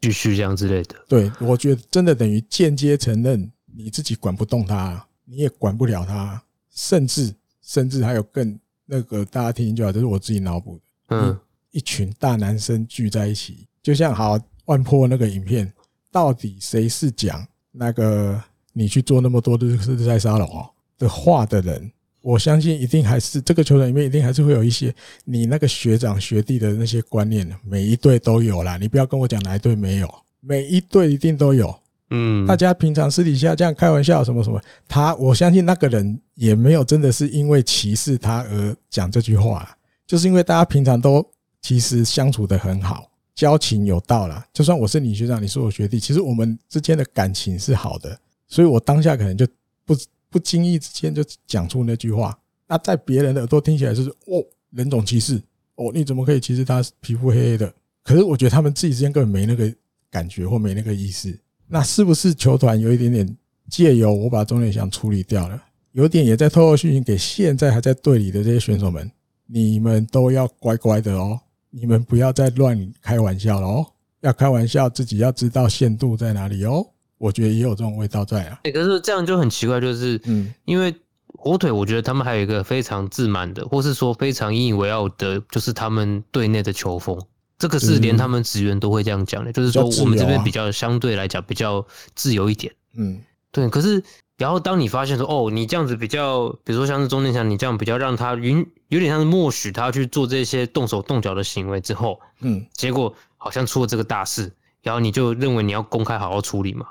[0.00, 0.96] 继续这样之类的。
[1.08, 6.42] 对，我觉得真的等于间接承认你自己管不动他，你也管不了他，
[6.74, 7.32] 甚至
[7.62, 10.82] 甚至还有更那个大家听听就好，这是我自己脑补的。
[11.08, 11.38] 嗯，
[11.70, 15.72] 一群大男生聚在一起，就像好万破那个影片。
[16.12, 18.42] 到底谁是讲那个
[18.72, 21.92] 你去做那么多的是在沙龙哦的话的人？
[22.26, 24.92] 我相信一定还是这个球场里面一定还是会有一些
[25.24, 28.76] 你那个学长学弟的那些观念，每一队都有啦。
[28.76, 31.72] 你不要跟我讲哪一队没有，每一队一定都有。
[32.10, 41.24] 嗯，大家平常私底下这样开玩笑什么什么，他我相信那个人也没有真的是因为歧视他而讲这句话，就是因为大家平常都
[41.62, 43.08] 其实相处得很好。
[43.36, 49.46] 交情有道啦，就算我是你学长，你是我学弟，其实我们之间的感情是好的，所以我当下可能就
[49.84, 49.94] 不
[50.36, 52.38] 不经意之间就讲出那句话。
[52.68, 55.40] 那在别人的耳朵听起来就是哦，人种歧视
[55.76, 57.72] 哦，你怎么可以歧视他皮肤黑黑的？
[58.02, 59.74] 可是我觉得他们自己之间根本没那个
[60.10, 61.34] 感觉或没那个意思。
[61.66, 63.36] 那是不是球团有一点点
[63.70, 69.10] 借由我把钟田翔处理掉了，有点也在透露讯息给现在还在队里的这些选手们，
[69.46, 71.40] 你们都要乖乖的哦。
[71.70, 73.86] 你们不要再乱开玩笑了哦！
[74.20, 76.86] 要开玩笑，自己要知道限度在哪里哦。
[77.18, 78.60] 我觉得也有这种味道在啊。
[78.64, 80.94] 可是这样就很奇怪，就是嗯，因为
[81.26, 87.20] 火腿，我觉得他们还有一个非常自满的，或是说非常引以为傲的，就是他们队内的球风。
[87.58, 92.72] 这个是连他们职员都会这样讲的，就是说我们这边比较相对来讲比较自由一点。
[92.96, 93.20] 嗯，
[93.50, 93.68] 对。
[93.68, 94.02] 可是。
[94.38, 104.52] 然后当你发现说，哦，你这样子比较，比如说像是钟田翔，你这样比较让他允有点像是默许他去做这些动手动脚的行为之后，嗯，结果好像出了这个大事，
[104.82, 106.86] 然后你就认为你要公开好好处理嘛？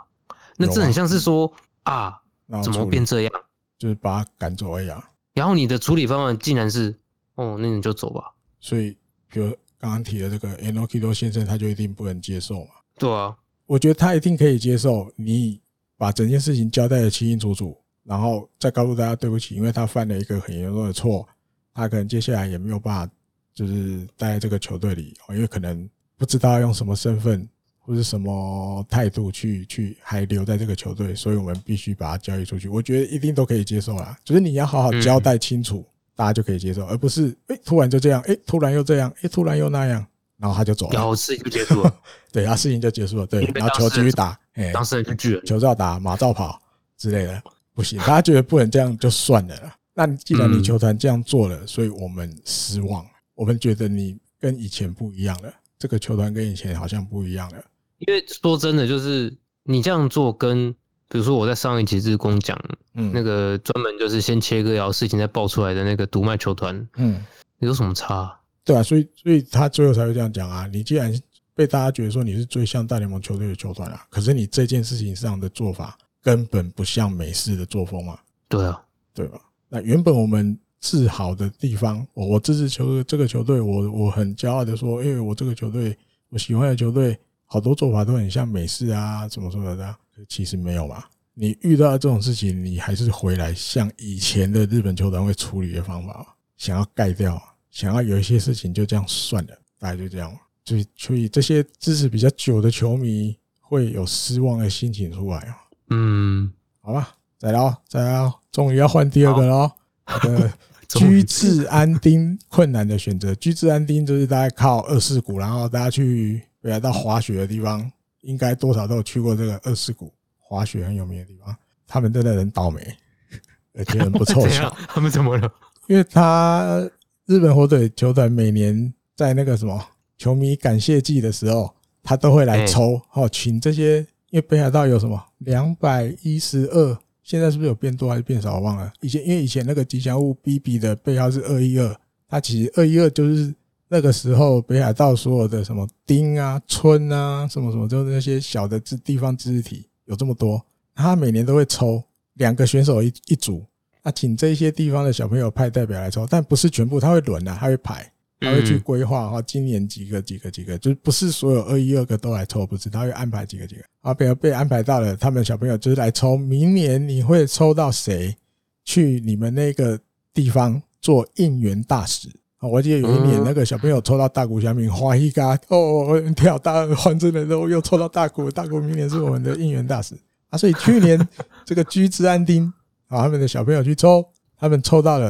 [0.58, 1.52] 那这很像是说
[1.84, 2.22] 啊，
[2.64, 3.32] 怎么变这样？
[3.78, 5.12] 就是把他赶走而已啊。
[5.34, 6.98] 然后你的处理方案竟然是，
[7.36, 8.34] 哦，那你就走吧。
[8.60, 12.72] 所以，比如刚刚提的这个 Enokido 先生，他就一定不能接受嘛？
[12.98, 15.62] 对啊，我觉得他一定可以接受你。
[15.98, 21.26] 把整件事情交代的清清楚楚，然后再告诉大家对不起，因为他犯了一个很严重的错，
[21.74, 23.14] 他可能接下来也没有办法，
[23.54, 27.48] 就是待在这个球队里，因为可能不知道用什么身份
[27.86, 32.68] 或者什么态度去去还留在这个球队，所以我们必须把他交易出去。
[32.68, 35.86] 我觉得一定都可以接受啦，就是你要好好交代清楚，
[36.16, 40.06] 大家就可以接受，而不是诶突然就这样，诶突然又这样，诶突然又那样。
[40.38, 41.96] 然后他就走了，然后事情就结束了。
[42.30, 43.26] 对，他事情就结束了。
[43.26, 46.62] 对，然后球继续打，哎，当事人就拒了，球照打，马照跑
[46.98, 47.42] 之类的，
[47.74, 47.98] 不行。
[48.00, 49.74] 他觉得不能这样，就算了。
[49.94, 55.54] 那既然你球团这样做了，所以我们失望，我们觉得你跟以前不一样了。
[55.80, 57.64] 这个球团跟以前好像不一样了。
[58.00, 60.74] 因为说真的，就是你这样做跟
[61.08, 62.60] 比如说我在上一集日工讲，
[62.94, 67.24] 嗯，那个专门就是先切割，然后事情再爆出来的那个独卖球团，嗯，
[67.60, 68.40] 有什么差啊？
[68.64, 70.68] 对啊，所以所以他最后才会这样讲啊。
[70.68, 71.14] 你既然
[71.54, 78.20] 被大家觉得说你是最像大联盟球队的球团啊，可是你这件事情上的做法根本不像美式的作风啊。
[78.50, 78.82] 对啊，
[79.14, 79.40] 对吧？
[79.70, 85.98] 那原本我们自豪的地方，我我支持球这个球队，我我很骄傲的说，因为我这个球队，
[86.30, 89.96] 我喜欢的球队，好多做法都很像美式啊，怎么说的？
[90.28, 91.04] 其实没有嘛。
[91.34, 97.42] 你遇到这种事情，你还是回来像以前的日本球团会处理的方法，想要盖掉。
[97.70, 100.32] 想要有一些事情就这样算了，大概就这样。
[100.64, 105.58] 所以，所以这些支持比较久的球迷会有失望的心情出来啊。
[105.90, 106.50] 嗯，
[106.80, 109.70] 好吧，再来，再来，终于要换第二个了。
[110.06, 110.54] 好 的，
[110.88, 113.36] 居治安丁困难的选择。
[113.36, 121.56] 居治安丁就是大概靠二世股，然后大家去北海道滑雪的地方，应该多少都有去过这个二世谷滑雪很有名的地方。
[121.86, 122.82] 他们真的很倒霉，
[123.78, 124.76] 而且很不凑巧。
[124.88, 125.54] 他们怎么了？
[125.88, 126.90] 因为他。
[127.28, 129.84] 日本火腿球团每年在那个什么
[130.16, 131.74] 球迷感谢季的时候，
[132.04, 133.98] 他都会来抽哦，请这些，
[134.30, 138.58] 因为北海道有什么两百一十二，现在是不是有变多还是变少？
[138.58, 138.94] 我忘了。
[139.02, 143.52] 以前因为以前那个吉祥物 BB 的背号是二一二，它其实二一二就是
[143.88, 150.64] 那个时候北海道所有的什么町啊、村啊、什么什么，就是那些小的地方自治体有这么多，
[150.96, 152.04] 他每年都会抽
[152.34, 153.64] 两个选手一一组。
[154.04, 168.36] 那请这些地方的小朋友派代表来抽，但不是全部，他会轮啊，他会排，他会去规划哈，今年几个几个几个，就是不是所有二一二个都来抽，不是，他会安排几个几个，啊，比如被安排到了，他们小朋友就是来抽，明年你会抽到谁
[168.84, 170.00] 去你们那个
[170.34, 172.30] 地方做应援大使？
[172.68, 180.16] 我记得有一年那个小朋友抽到大谷翔平，花一嘎哦，跳大换真的都又抽到大谷，大谷明年是我们的应援大使
[180.50, 181.28] 啊，所以去年
[181.64, 182.72] 这个居治安丁。
[183.08, 184.26] 啊，他们的小朋友去抽，
[184.60, 185.30] 他们抽到了，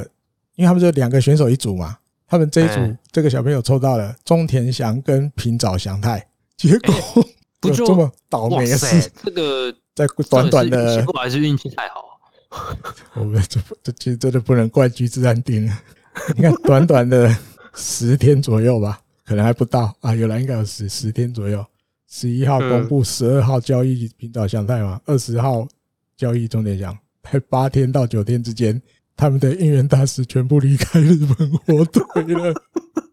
[0.55, 6.25] 因为他们就两个选手一组嘛，他们这一组这个小朋友抽到了中田翔跟平沼翔太，
[6.55, 6.95] 结果
[7.59, 9.11] 不就这么倒霉的事？
[9.25, 12.17] 这个在短短的，还是运气太好。
[13.15, 15.69] 我们这这其实真的不能怪居治安町。
[16.35, 17.35] 你看，短短的
[17.75, 19.95] 十天左右吧，可能还不到。
[20.01, 21.65] 啊，有来应该有十十天左右。
[22.07, 25.67] 十一号公布，十二号交易平沼翔太嘛，二十号
[26.15, 26.97] 交易中点奖。
[27.23, 28.79] 在八天到九天之间，
[29.17, 32.53] 他们的应援大使全部离开日本火腿了，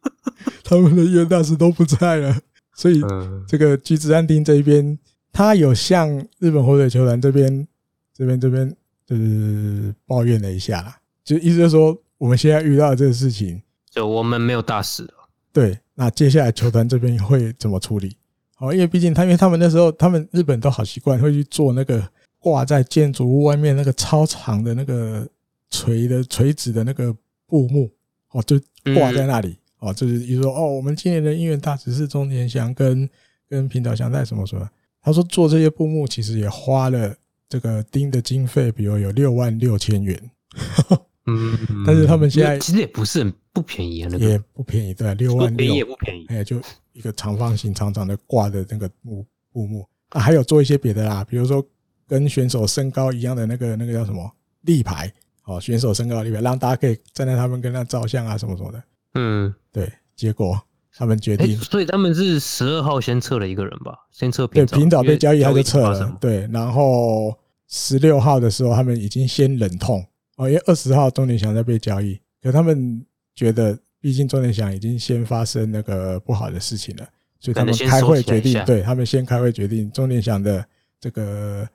[0.63, 2.39] 他们的应援大使都不在了，
[2.77, 3.03] 所以
[3.49, 4.97] 这个吉子安町这一边，
[5.33, 6.09] 他有向
[6.39, 7.67] 日本火腿球团这边、
[8.15, 8.77] 这边、这边
[9.07, 15.15] 就是抱怨了一下啦，就意思就是说，我们现在遇到的这个事情，就我们没有大使了。
[15.53, 18.17] 对，那接下来球团这边会怎么处理？
[18.59, 22.09] 哦，因为毕竟他，因为他们那时候，他们日本都好习惯会去做那个。
[22.39, 25.25] 挂在建筑物外面那个超长的那个
[25.71, 27.17] 垂的垂直的那个
[27.47, 27.89] 布幕
[28.33, 28.59] 哦，就
[28.97, 33.09] 挂在那里哦，就是比如说哦，我们今年的应援大使是中田翔跟
[33.49, 34.69] 跟平岛翔太什么什么。
[35.01, 37.15] 他说做这些布幕其实也花了
[37.49, 40.21] 这个丁的经费，比如有六万六千元。
[41.27, 46.61] 嗯，但是他们现在其实也不是很不便宜啊，也不便宜，对，六万六也不便宜，哎，就
[46.93, 51.65] 一个长方形长长的挂的那个木布幕啊，还有做一些别的啦，比如说。
[52.09, 54.31] 跟选手身高一样的那个那个叫什么
[54.63, 55.11] 立牌？
[55.45, 58.83] 哦，选手身高立牌，让大家可以站在他们跟他照相啊，什么什么的。
[59.15, 59.91] 嗯，对。
[60.15, 60.61] 结果
[60.95, 63.97] 他们决定，所以他们是十二号先撤了一个人吧？
[64.11, 66.19] 先撤平对平岛被交易，他就撤了。
[66.21, 67.35] 对，然后
[67.69, 70.05] 十六号的时候，他们已经先忍痛
[70.37, 73.05] 哦，因为二十号钟点祥在被交易，可他们
[73.35, 77.09] 觉得，毕竟钟点祥已经先发生那个不好的事情了，
[77.41, 80.65] 所以他们开会决定，对他们先开会决定钟点祥的
[81.01, 81.69] 这个。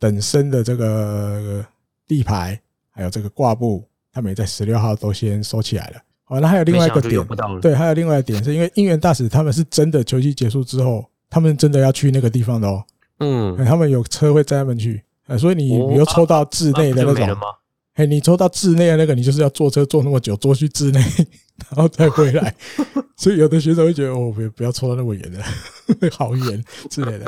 [0.00, 1.62] 等身的这个
[2.08, 2.58] 地牌，
[2.88, 6.00] 还有这个挂布，他们也在十六号都先收起来了。
[6.28, 7.22] 哦，那还有另外一个点，
[7.60, 12.82] 对，还有另外一个点是因为应援大使他们是真的球季结束之后，他们真的要去那个地方的哦。
[13.18, 15.02] 嗯，他们有车会载他们去，
[15.38, 17.36] 所以你比如抽到志内的那种，
[18.00, 20.98] 哎，你抽到志内的那个，你就是要坐车坐那么久，坐去志内，
[21.68, 22.54] 然后再回来。
[23.14, 25.42] 所以有的学生会觉得，哦，不不要抽到那么远的，
[26.10, 27.26] 好远之类的。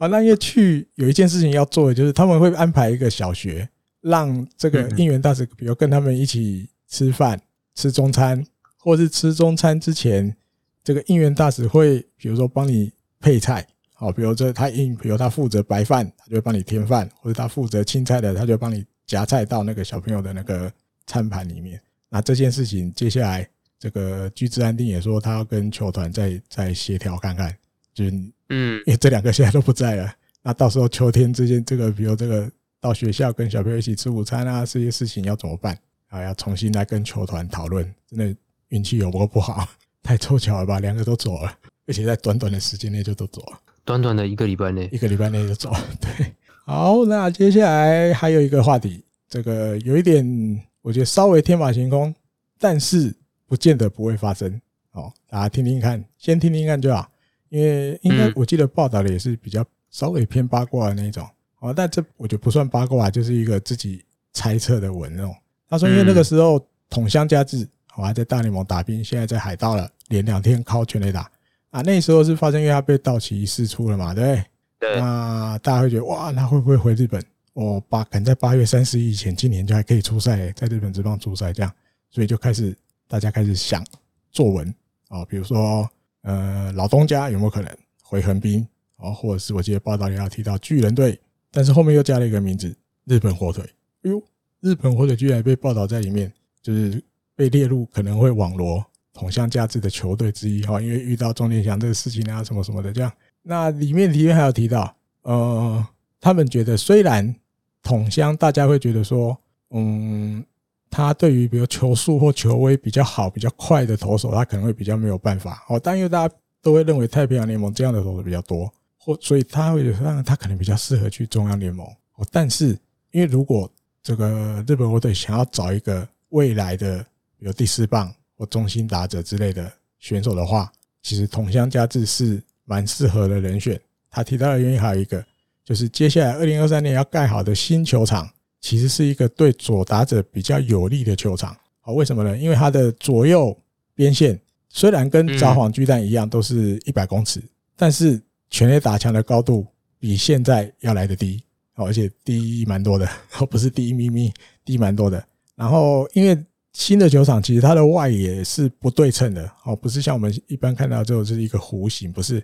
[0.00, 3.68] 啊，那因为去有一件事情要做的，就是他们会安排一个小学，
[4.00, 7.40] 让这个应援大使，比如跟他们一起吃饭、
[7.76, 8.44] 吃中餐，
[8.78, 10.34] 或是吃中餐之前，
[10.82, 12.90] 这个应援大使会，比如说帮你
[13.20, 13.64] 配菜，
[13.94, 20.72] 好，比如说他应，比如他负责白饭，他就会帮你添饭，或者他负责青菜的，他就帮你夹菜到那个小朋友的那个
[21.04, 21.80] 餐盘里面。
[22.08, 23.48] 那这件事情接下来。
[23.80, 27.56] 这个居治安定也说，他要跟球团再再协调看看，
[27.94, 28.10] 就是
[28.48, 30.12] 嗯，因为这两个现在都不在了，
[30.42, 35.78] 那到时候秋天之间，这个比如这个到学校跟小朋友一起吃午餐啊，这些事情要怎么办
[36.08, 36.20] 啊？
[36.20, 37.88] 要重新来跟球团讨论。
[38.04, 38.36] 真的
[38.70, 39.68] 运气有多不好？
[40.02, 41.56] 太凑巧了吧，两个都走了，
[41.86, 43.60] 而且在短短的时间内就都走了。
[43.84, 45.80] 短短的一个礼拜内，一个礼拜内就走了。
[46.02, 46.34] 对，
[46.68, 52.14] 好，那接下来还有一个话题，这个有一点，我觉得稍微天马行空，
[52.58, 53.10] 但是
[53.46, 54.60] 不见得不会发生。
[54.92, 57.10] 哦，大家听听看，先听听看就好，
[57.48, 61.26] 因为应该我记得报道的也是比较稍微偏八卦的那种。
[61.60, 64.04] 哦，但这我觉得不算八卦，就是一个自己
[64.34, 65.34] 猜测的文哦。
[65.70, 67.66] 他说，因为那个时候筒乡家志
[67.96, 71.30] 我还在大联盟打兵，现在在海盗了，连两天靠全垒打
[71.70, 71.80] 啊。
[71.80, 74.44] 那时候是发生，因为他被道奇释出了嘛，对不对？
[74.78, 75.00] 对。
[75.00, 77.22] 那大家会觉得哇，那会不会回日本？
[77.54, 81.72] 哦，八可能在八月三十以前，今年就还可以出赛，在日本职棒出赛这样，
[82.10, 82.76] 所以就开始
[83.06, 83.84] 大家开始想
[84.30, 84.72] 作文
[85.08, 85.88] 啊，比如说
[86.22, 91.18] 呃老东家有没有可能回横滨啊，或者是我记得报道里要提到巨人队，
[91.50, 92.74] 但是后面又加了一个名字
[93.04, 93.64] 日本火腿。
[94.02, 94.22] 哎呦，
[94.60, 96.32] 日本火腿居然被报道在里面，
[96.62, 97.02] 就是。
[97.38, 103.12] 被列入可能会网罗筒乡价值的球队之一哈，因为遇到中田祥这个事情啊，什么什么的这样。
[103.42, 105.86] 那里面里面还有提到，呃，
[106.20, 107.34] 他们觉得虽然
[107.82, 109.38] 统乡大家会觉得说，
[109.70, 110.44] 嗯，
[110.90, 115.80] 他对于比如球速或球威比较好、比较快的投手，他可能会比较没有办法哦。
[115.82, 121.86] 但因为大家都会认为太平洋联盟这样的投手比较多，或所以他会觉得让他可能比较适合去中央联盟
[122.16, 122.26] 哦。
[122.30, 122.78] 但是
[123.12, 123.70] 因为如果
[124.02, 127.04] 这个日本火腿想要找一个未来的
[127.38, 130.70] 有第四棒或中心打者之类的选手的话，
[131.02, 133.80] 其实统乡佳志是蛮适合的人选。
[134.10, 135.24] 他提到的原因还有一个，
[135.64, 138.30] 就是接下来二零二三年要盖好的新球场，
[138.60, 141.56] 其实是一个对左打者比较有利的球场。
[141.80, 142.36] 好，为什么呢？
[142.36, 143.56] 因为它的左右
[143.94, 144.38] 边线
[144.68, 147.42] 虽然跟札幌巨蛋一样都是一百公尺，
[147.76, 148.20] 但是
[148.50, 149.66] 全垒打墙的高度
[149.98, 151.42] 比现在要来的低，
[151.74, 153.08] 而且低蛮多的，
[153.50, 154.32] 不是低一咪咪，
[154.64, 155.22] 低蛮多的。
[155.54, 156.38] 然后因为
[156.72, 162.40] 新的球场其实它的外野是不对称的哦，不是像我们一般看到之后就是一个弧形，不是，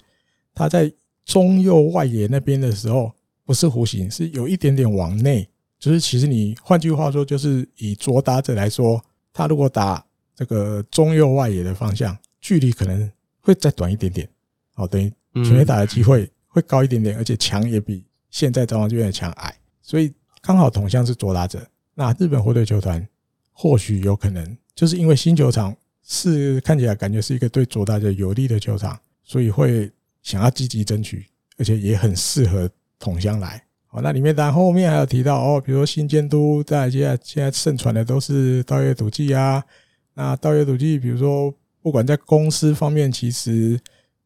[0.54, 0.92] 它在
[1.24, 3.12] 中右外野那边的时候
[3.44, 5.48] 不是弧形，是有一点点往内，
[5.78, 9.02] 就是其实你换句话说，就是以左打者来说，
[9.32, 10.04] 他如果打
[10.34, 13.10] 这个中右外野的方向，距离可能
[13.40, 14.28] 会再短一点点，
[14.76, 15.12] 哦，等于
[15.44, 23.06] 全垒打的机会会高一点点，而且墙也比现在札幌这边的墙矮，所以刚好同向是左打者，那日本火腿球团。
[23.56, 25.72] 或许有可能，就是因为新球场
[26.02, 29.88] 是看起来感觉是一个对左打者有利的球场，所以会
[30.24, 31.24] 想要积极争取，
[31.56, 32.68] 而且也很适合
[32.98, 33.62] 同乡来。
[33.90, 39.62] 哦，那里面当然后面还有提到哦，比如说新监督在现在现在盛传的都是稻叶笃纪啊。
[40.14, 43.80] 那稻叶笃纪，比如说不管在公司方面，其实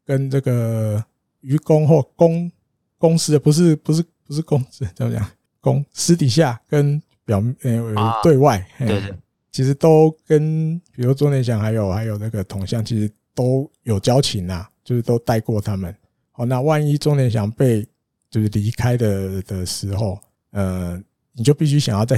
[0.06, 1.04] 跟这个
[1.42, 2.50] 于公或公
[2.96, 5.30] 公司的不是不是不是公司怎么讲
[5.60, 6.98] 公私底下跟。
[7.28, 7.92] 表呃
[8.22, 9.14] 对外，对对，
[9.52, 15.94] 其实都跟比如钟念祥还有还有那个同乡，其实都有交情呐，就是都带过他们。
[16.32, 17.86] 好，那万一钟念祥被
[18.30, 20.18] 就是离开的的时候，
[20.52, 20.98] 呃，
[21.32, 22.16] 你就必须想要再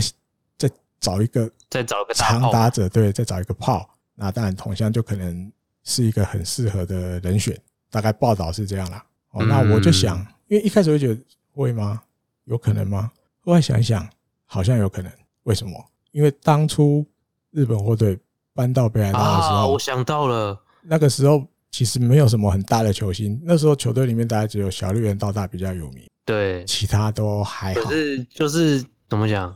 [0.56, 0.70] 再
[1.00, 3.90] 找一个再找一个长打者，对，再找一个炮。
[4.14, 5.50] 那当然同乡就可能
[5.82, 7.58] 是一个很适合的人选。
[7.90, 9.04] 大概报道是这样啦。
[9.32, 11.20] 哦，那我就想，因为一开始会觉得
[11.52, 12.00] 会吗？
[12.44, 13.10] 有可能吗？
[13.40, 14.08] 后来想一想。
[14.52, 15.12] 好像有可能，
[15.44, 15.72] 为什么？
[16.10, 17.06] 因为当初
[17.52, 18.18] 日本火队
[18.52, 27.80] 搬到北海道的时候，啊，我想到了，那个时候其实没有什么很大的球星，那时候球队里面大概只有小绿人到大比较有名，对，其他都还好。
[27.82, 29.54] 可是就是怎么讲，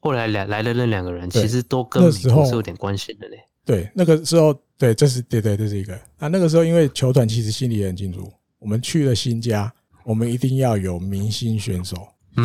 [0.00, 3.38] 后来来来的那两个人，其实都跟时候是有点关系的嘞。
[3.64, 5.98] 对，那个时候，对，这是对对，这是一个。
[6.18, 9.72] 那那个时候，因为球团其实心里也很清楚，我们去了新家，
[10.04, 11.96] 我们一定要有明星选手，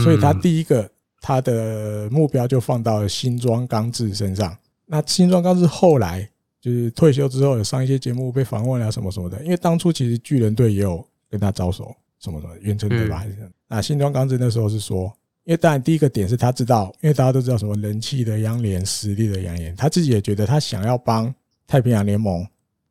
[0.03, 0.89] 所以他第一个。
[1.21, 4.57] 他的目标就放到了新庄刚志身上。
[4.85, 6.27] 那新庄刚志后来
[6.61, 9.43] 就是退休之后，有上一些节目被访问啊，什么什么的。
[9.43, 13.25] 因为当初其实巨人队也有跟他招手，什么什么远征队吧。
[13.67, 15.05] 那新庄刚志那时候是说，
[15.45, 21.33] 因为当然第一个点是他知道，因为大家都知道什么人气的央联、实力的央联，他自己也觉得他想要帮
[21.67, 22.45] 太平洋联盟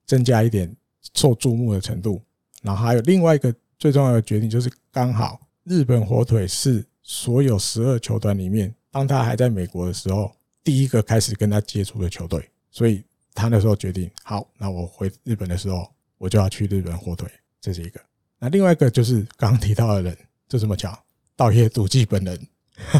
[0.07, 0.74] 增加一点
[1.15, 2.20] 受注目的程度。
[2.62, 6.85] 然后还有另外一个最重要的决定，就是刚好日本火腿是。
[7.11, 10.31] 所有十二球团里面，当他还在美国的时候，
[10.62, 13.03] 第一个开始跟他接触的球队，所以
[13.39, 15.89] 他那时候决定，好，那我回日本的时候，
[16.19, 18.01] 我就要去日本火腿，这是一个。
[18.40, 20.16] 那另外一个就是刚刚提到的人，
[20.48, 20.98] 就这么巧，
[21.36, 22.39] 道叶笃纪本人。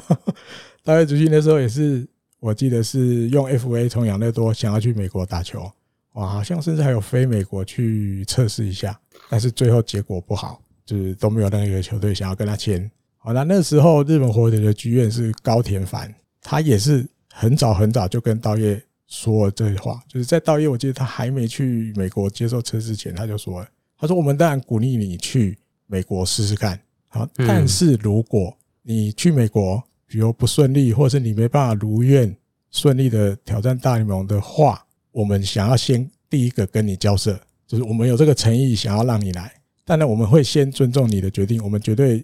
[0.85, 2.06] 稻叶笃纪那时候也是，
[2.39, 5.70] 我记得是用 FA 从养乐多想要去美国打球，
[6.12, 8.98] 哇，好像甚至还有飞美国去测试一下，
[9.28, 12.90] 但是最后结果不好，就是都没有任何一个球队想要跟他签。
[13.19, 25.56] 好，那那时候日本火腿的剧院是高田繁，他也是很早很早就跟道叶说了这句话，就是在稻叶，我记得他还没去美国接受测试前，他就说了，他说我们当然鼓励你去
[25.86, 26.78] 美国试试看，
[27.09, 32.36] 好，但是如果你去美国，比如不顺利，或是你没办法如愿
[32.70, 39.51] 顺利的挑战大联盟的话，我们想要先第一个跟你交涉，就是我们有这个诚意想要让你来，
[39.86, 42.22] 当然我们会先尊重你的决定，我们绝对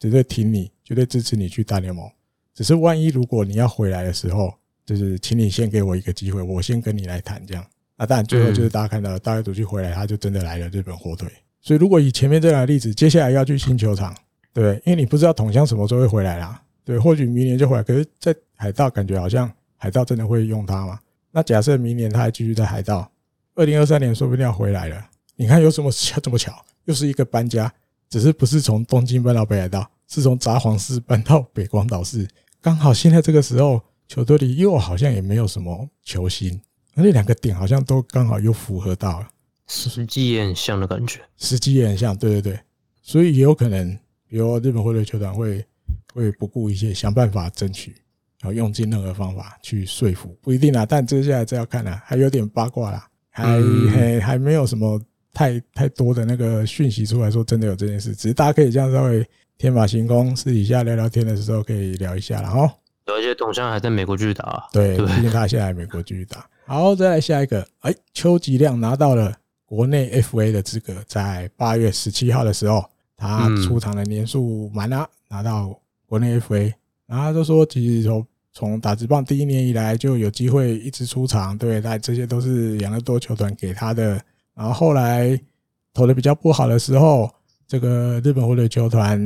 [0.00, 2.10] 绝对挺你，绝对支持你去大联盟。
[2.52, 4.52] 只是万一如果你要回来的时候，
[4.84, 7.64] 就是请你先给我一个机会，我先跟你来谈这样。
[7.96, 11.28] 啊当然最后就是大家看到大卫赌气回来，他就真的来了日本火腿。
[11.60, 14.14] 所以如果以前面这两个例子，接下来要去新球场，
[14.52, 16.60] 对，因为你不知道桶箱什么时候会回来啦。
[16.84, 17.82] 对，或许明年就回来。
[17.82, 20.98] 可是，在海盗感觉好像海盗真的会用它嘛？
[21.30, 23.10] 那假设明年他还继续在海盗，
[23.54, 25.08] 二零二三年说不定要回来了。
[25.36, 26.52] 你看有什么巧这么巧？
[26.84, 27.72] 又是一个搬家，
[28.10, 32.28] 只是不是从东京搬到北海道，是从札幌市搬到北广岛市。
[32.60, 36.60] 刚好现在这个时候，球队里又好像也没有什么球星，
[36.94, 39.28] 那两个点好像都刚好又符合到了，
[39.66, 42.16] 时机也很像的感觉，时机也很像。
[42.16, 42.60] 对对对，
[43.02, 43.98] 所以也有可能，
[44.28, 45.64] 比如日本火腿球团会。
[46.14, 47.90] 会不顾一切想办法争取，
[48.40, 50.86] 然后用尽任何方法去说服，不一定啊。
[50.86, 53.60] 但接下来这要看啊，还有点八卦啦，还
[53.90, 55.00] 还还没有什么
[55.32, 59.28] 太太多的那个讯息出来说真的有这件事，只是大家可以这样稍微
[59.58, 62.72] 天马行空，私底下聊聊天的时候可以聊一下了哈。
[63.06, 66.48] 有一些统相还在美国继续打，啊，对，毕竟他现在在美国继续打。
[66.66, 69.32] 好，再来下一个，哎，邱吉亮拿到了
[69.64, 72.84] 国内 FA 的资格，在八月十七号的时候，
[73.16, 75.78] 他出场的年数满了，拿到。
[76.06, 76.72] 国内 FA，
[77.06, 84.20] 然后他就说，其实从从打职棒第一年以来就有机会一直出场，对，但这些都是养乐多球团给他的。
[84.54, 85.36] 然后后来
[85.92, 87.28] 投的比较不好的时候，
[87.66, 89.18] 这个日本火腿球团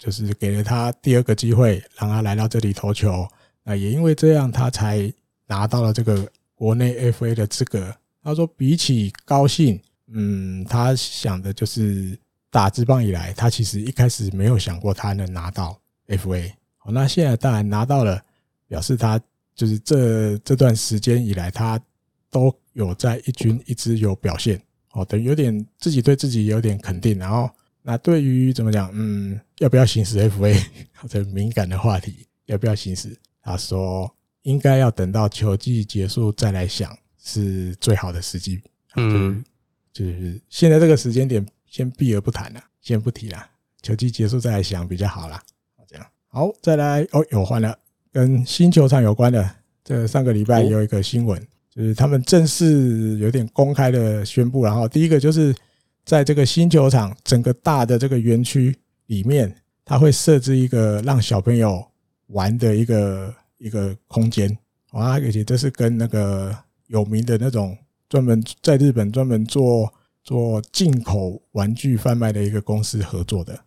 [0.00, 3.28] 就是给了他第二个机会，让他来到这里投球。
[3.62, 5.12] 那也因为这样，他才
[5.46, 7.94] 拿到了这个国内 FA 的资格。
[8.22, 9.78] 他说，比起高兴，
[10.08, 12.18] 嗯，他想的就是
[12.50, 15.78] 打职棒以来，他其实一开始没有想过他能拿到。
[16.08, 18.20] FA，好，那现在当然拿到了，
[18.66, 19.20] 表示他
[19.54, 21.78] 就是这这段时间以来，他
[22.30, 24.60] 都有在一军一直有表现，
[24.92, 27.18] 哦，等于有点自己对自己有点肯定。
[27.18, 27.50] 然后，
[27.82, 30.60] 那对于怎么讲，嗯，要不要行使 FA
[31.08, 33.16] 这 敏感的话题，要不要行使？
[33.42, 38.60] 他说应该要等到球季结束再来想，是最好的时机。
[38.96, 39.42] 嗯，
[39.92, 43.46] 就是现在这个时间点，先避而不谈了，先不提了，
[43.82, 45.42] 球季结束再来想比较好啦。
[46.32, 47.76] 好，再来哦，有换了，
[48.12, 49.50] 跟新球场有关的。
[49.82, 51.44] 这上个礼拜有一个新闻，
[51.74, 54.64] 就是他们正式有点公开的宣布。
[54.64, 55.52] 然后第一个就是
[56.04, 59.54] 在这个新球场整个大的这个园区里面，
[59.84, 61.84] 它会设置一个让小朋友
[62.28, 64.50] 玩的一个一个空间
[64.90, 66.56] 啊，而且这是跟那个
[66.86, 67.76] 有名的那种
[68.08, 73.58] 专门在日本专门做做进口玩具贩卖的一个公司合作的。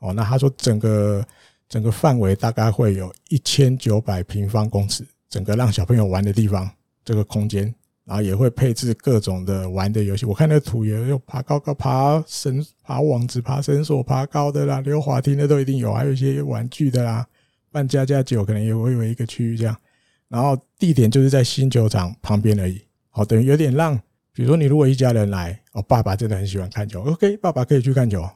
[0.00, 1.24] 哦，那他说整个。
[1.70, 6.68] 整个范围大概会有一千九百平方公尺，整个让小朋友玩的地方，
[7.04, 7.72] 这个空间，
[8.10, 10.26] 然后也会配置各种的玩的游戏。
[10.26, 17.24] 我看那个图也有爬高高、爬绳、爬网子、爬绳索、爬高的啦，溜滑梯那都一定有，还有一些玩具的啦。
[17.70, 19.76] 办家家酒可能也会有一个区域这样，
[20.26, 22.82] 然后地点就是在新球场旁边而已。
[23.10, 23.96] 好，等于有点让，
[24.32, 28.28] 比如说你如果一家人来，哦，爸爸真的很喜欢看球，OK，爸爸可以去看球，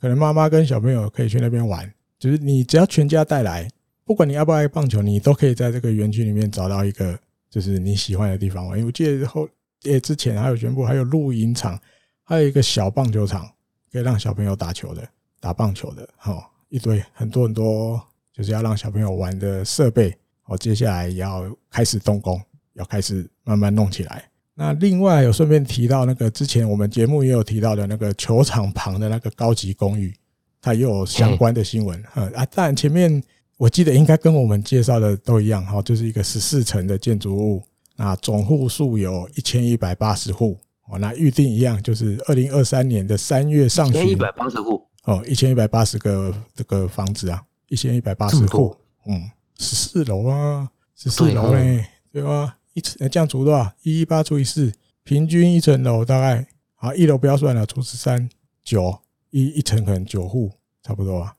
[0.00, 1.92] 可能妈妈跟小朋友可以去那边玩。
[2.20, 3.68] 就是你只要全家带来，
[4.04, 7.18] 不管你爱不爱棒球，你都可以在这个园区里面找到一个
[7.50, 8.78] 就是你喜欢的地方玩。
[8.78, 9.48] 因为我记得后
[9.84, 11.80] 诶之前还有宣布，还有露营场，
[12.22, 13.48] 还有一个小棒球场，
[13.90, 15.08] 可以让小朋友打球的、
[15.40, 18.00] 打棒球的，哈，一堆很多很多，
[18.32, 20.16] 就是要让小朋友玩的设备。
[20.42, 22.40] 好，接下来也要开始动工，
[22.74, 24.24] 要开始慢慢弄起来。
[24.54, 30.14] 那另外有顺便提到那个之前我们节目也有提到的那个球场旁的那个高级公寓。
[30.58, 33.22] 它也有相关的新闻，嗯啊，当然前面
[33.56, 37.62] 我记得应该跟我们介绍的都一样哈，就是一个十四层的建筑物，
[37.96, 40.58] 那总户数有一千一百八十户
[40.88, 48.76] 哦，那预定一样就是二零二三年的三月上旬，一百八十户哦，一千一百八十个这个房子啊，一千一百八十户，
[49.06, 52.58] 嗯，十四楼啊，十四楼嘞，对吧？
[52.74, 53.72] 一层这样除多少？
[53.82, 54.72] 一一八除以四，
[55.02, 56.46] 平均一层楼大概
[56.76, 58.28] 啊，一楼不要算了，除十三
[58.62, 58.98] 九。
[59.30, 60.50] 一一层可能九户
[60.82, 61.34] 差不多啊，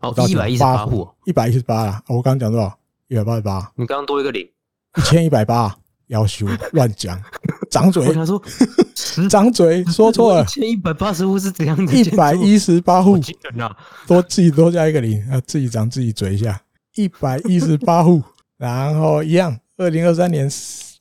[0.00, 2.02] 嗯，好，一百一十八户，一百一十八啦。
[2.06, 2.78] 我刚刚讲多少？
[3.08, 3.72] 一百八十八。
[3.74, 4.42] 你刚刚多一个零，
[4.96, 5.76] 一千一百八，
[6.06, 7.20] 要求乱讲。
[7.70, 8.12] 掌嘴。
[8.14, 8.40] 他说
[9.28, 11.92] 掌嘴说错了，一千一百八十户是怎样的？
[11.92, 13.18] 一百一十八户，
[14.06, 16.60] 多自己多加一个零，啊，自己掌自己嘴一下，
[16.94, 18.22] 一百一十八户，
[18.56, 20.48] 然后一样，二零二三年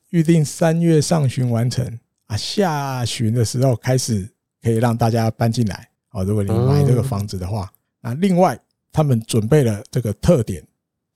[0.09, 1.85] 预定三月上旬完成
[2.25, 4.27] 啊，下旬的时候开始
[4.61, 5.87] 可以让大家搬进来。
[6.11, 7.71] 哦，如果你买这个房子的话，
[8.01, 8.59] 那另外
[8.91, 10.65] 他们准备了这个特点，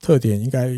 [0.00, 0.72] 特点应该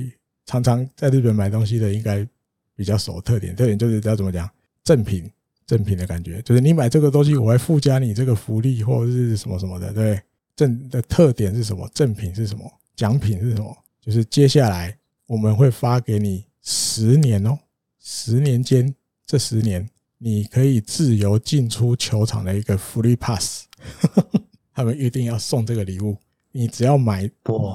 [0.47, 2.27] 常常在日本买东西的应该
[2.75, 3.21] 比较熟。
[3.21, 4.49] 特点，特点就是要怎么讲，
[4.83, 5.31] 赠品，
[5.67, 10.21] 赠品的感觉，就是你买这个东西，我会附加你这个福利或者是什么什么的，对，
[10.57, 11.89] 赠的特点是什么？
[11.95, 12.71] 赠品是什么？
[12.97, 13.77] 奖品是什么？
[14.01, 14.97] 就是接下来
[15.27, 17.59] 我们会发给你十年哦，
[18.01, 18.95] 十年间
[19.27, 19.89] 这十年
[20.19, 23.65] 你可以自由进出球场的一个 free pass。
[24.75, 26.17] 他们一定要送这个礼物，
[26.57, 27.29] 你只要买，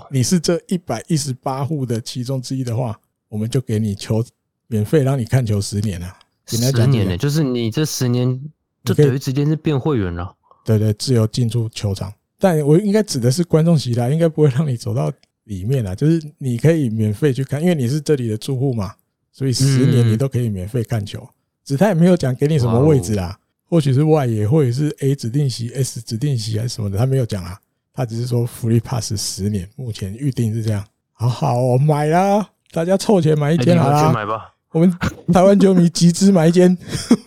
[0.10, 2.98] 你是这一百一十八户的其中之一的话，
[3.28, 4.24] 我们就给你球
[4.68, 6.18] 免费让你看球十年啊！
[6.46, 6.58] 十
[6.88, 8.42] 年呢，就是你这十年
[8.86, 10.34] 就等于直接是变会员了。
[10.64, 15.12] 对对，自由进出球场，但我应该指的是观众席啦，应该不会让你走到
[15.44, 18.96] 里面啦，就是你可以免费去看，因为你是这里的住户嘛，
[19.34, 21.28] 所以十年你都可以免费看球。
[21.66, 23.38] 只他也没有讲给你什么位置啊。
[23.66, 27.60] 或许是 Y 也或者是 A 指定席、S 指定席还是什么的，他没有讲啊，
[28.00, 30.82] 他只是说 Free Pass 十年，目前预定是这样。
[31.12, 34.10] 好好，我买啦，大家凑钱买一间好啦。
[34.14, 34.90] 买吧，我们
[35.34, 36.78] 台湾球迷集资买一间，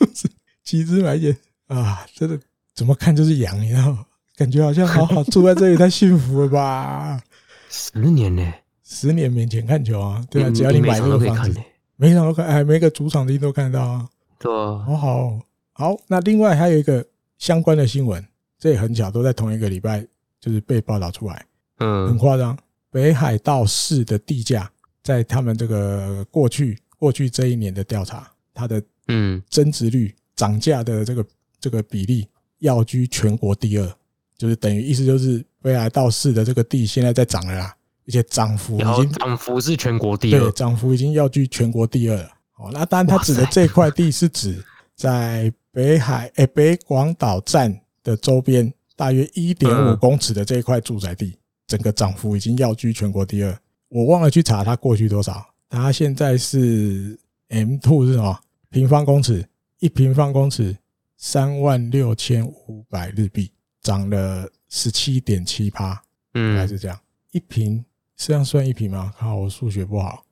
[0.64, 1.36] 集资买一间
[1.66, 2.06] 啊！
[2.14, 2.40] 真的
[2.74, 4.06] 怎么看就是洋，你知道吗？
[4.34, 7.20] 感觉好像好好住在这里太幸福了吧？
[7.68, 8.54] 十年呢？
[8.82, 10.24] 十年免钱看球啊？
[10.30, 11.60] 对啊，只要你买这个房子，
[11.96, 14.08] 每场都看，哎，每个主场的都看得到啊。
[14.38, 15.38] 对啊，好好。
[15.74, 17.04] 好，那另外还有一个
[17.36, 18.26] 相关的新闻，
[18.58, 20.06] 这也很巧，都在同一个礼拜，
[20.42, 21.46] 就是被报道出来。
[21.78, 22.58] 嗯，很夸张。
[22.90, 24.70] 北海道市的地价，
[25.02, 31.24] 在他们这个过去过去这一年的调查，它的嗯增值率涨价的这个
[31.60, 32.26] 这个比例，
[32.58, 33.96] 要居全国第二，
[34.36, 37.74] 就是等于意思就是北海道市的这个地现在在涨了啦，
[38.06, 42.28] 而且涨幅已经涨幅是全国第二，对，涨幅已经要居全国第二了。
[42.56, 44.62] 哦，那当然，它指的这块地是指
[44.94, 45.50] 在。
[45.74, 51.36] 北海诶，北广岛站的周边大约一点五公尺的这一块住宅地，
[51.66, 53.58] 整个涨幅已经要居全国第二。
[53.88, 58.38] 我忘了去查它过去多少，它现在是 M two 是什么？
[58.70, 59.46] 平方公尺，
[59.80, 60.76] 一平方公尺
[61.16, 63.50] 三万六千五百日币，
[63.80, 66.02] 涨了十七点七趴，
[66.34, 66.98] 嗯，还是这样。
[67.32, 67.84] 一平
[68.16, 69.12] 是这样算一平吗？
[69.16, 70.24] 好我数学不好，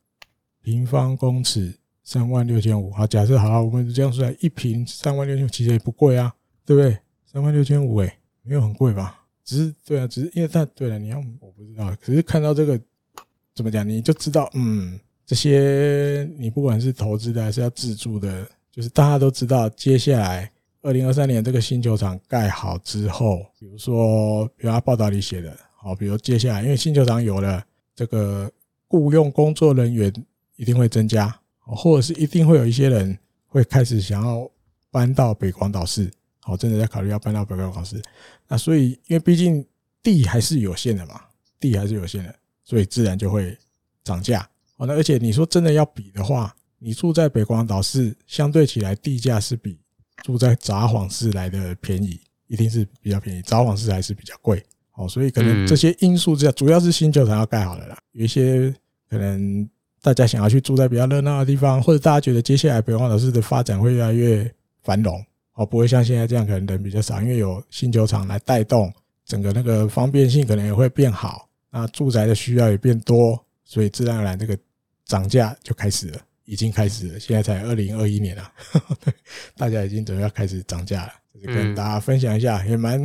[0.62, 1.76] 平方公尺。
[2.02, 6.34] 三万六千五，好，假设好，我们这样算，一平三万六千五，其实也不贵啊，
[6.64, 6.98] 对不对？
[7.30, 9.24] 三万六千五，诶，没有很贵吧？
[9.44, 12.80] 只是对啊，只是因为它对了，你要我不知道，可是看到这个
[13.54, 20.50] 怎么讲，你就知道，嗯，这些你不管是投资的还是要自住的，就是大家都知道，接下来
[20.82, 27.64] 二零二三年这个新球场盖好之后，比如说，比如他报道里写的，好，比如接下来因为新球场有了
[27.94, 28.50] 这个
[28.88, 30.12] 雇佣工作人员
[30.56, 31.34] 一定会增加。
[31.72, 34.50] 或者是一定会有一些人会开始想要
[34.90, 36.10] 搬到北广岛市，
[36.50, 38.02] 好，真的在考虑要搬到北广岛市。
[38.48, 39.64] 那所以，因为毕竟
[40.02, 41.20] 地还是有限的嘛，
[41.58, 43.56] 地还是有限的，所以自然就会
[44.02, 44.40] 涨价。
[44.76, 49.78] 好，那而且你说真的要比的话，你住在北广岛市，相对起来地价是比
[50.22, 53.42] 住在札幌市来的便宜，一定是比较便宜。
[53.42, 54.62] 札幌市还是比较贵，
[54.94, 58.74] 哦，所以可能这些因素之下，主要是新球场要盖好了啦，有一些
[59.08, 59.68] 可能。
[60.02, 64.50] 大家想要去住在比较热闹的地方，或者大家觉得接下来北广岛市的发展会越来越
[64.82, 65.22] 繁荣，
[65.60, 68.90] 哦，不会像现在这样可能人比较少，因为有新球场来带动
[69.26, 74.56] 整个那个方便性可能也会变好，那住宅的需要也变多，所以自然而然这个
[75.04, 78.52] 涨价就开始了，已经开始了，现在才二零二一年了，
[79.58, 82.98] 大家已经准备要开始涨价了，就是跟大家分享一下，也蛮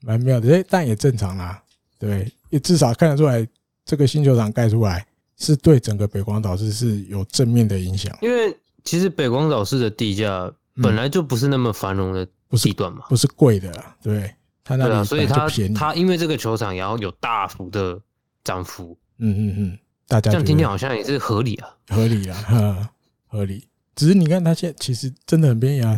[0.00, 1.62] 蛮妙的，诶，但也正常啦，
[1.96, 3.46] 对，也至少看得出来
[3.84, 5.06] 这个新球场盖出来。
[5.36, 10.50] 是对整个北广岛市是有正面的影响，因为其实北广岛市的地价
[10.82, 13.72] 本来就不是那么繁荣的地段嘛，不是贵的，
[14.02, 18.00] 对，它那里所以它它因为这个球场然后有大幅的
[18.42, 19.78] 涨幅，嗯嗯嗯，
[20.08, 22.90] 大家这样听听好像也是合理啊，合理啊，
[23.26, 23.66] 合理。
[23.94, 25.96] 只是你看它现在其实真的很便宜啊，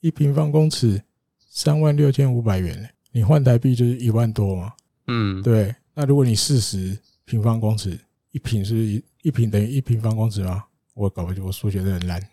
[0.00, 1.02] 一平方公尺
[1.50, 4.72] 三万六千五百元，你换台币就是一万多嘛，
[5.06, 5.74] 嗯，对。
[5.94, 7.98] 那如果你四十平方公尺。
[8.32, 10.64] 一平是一一坪等于一平方公尺吗？
[10.94, 12.28] 我搞不清，我数学真的很烂。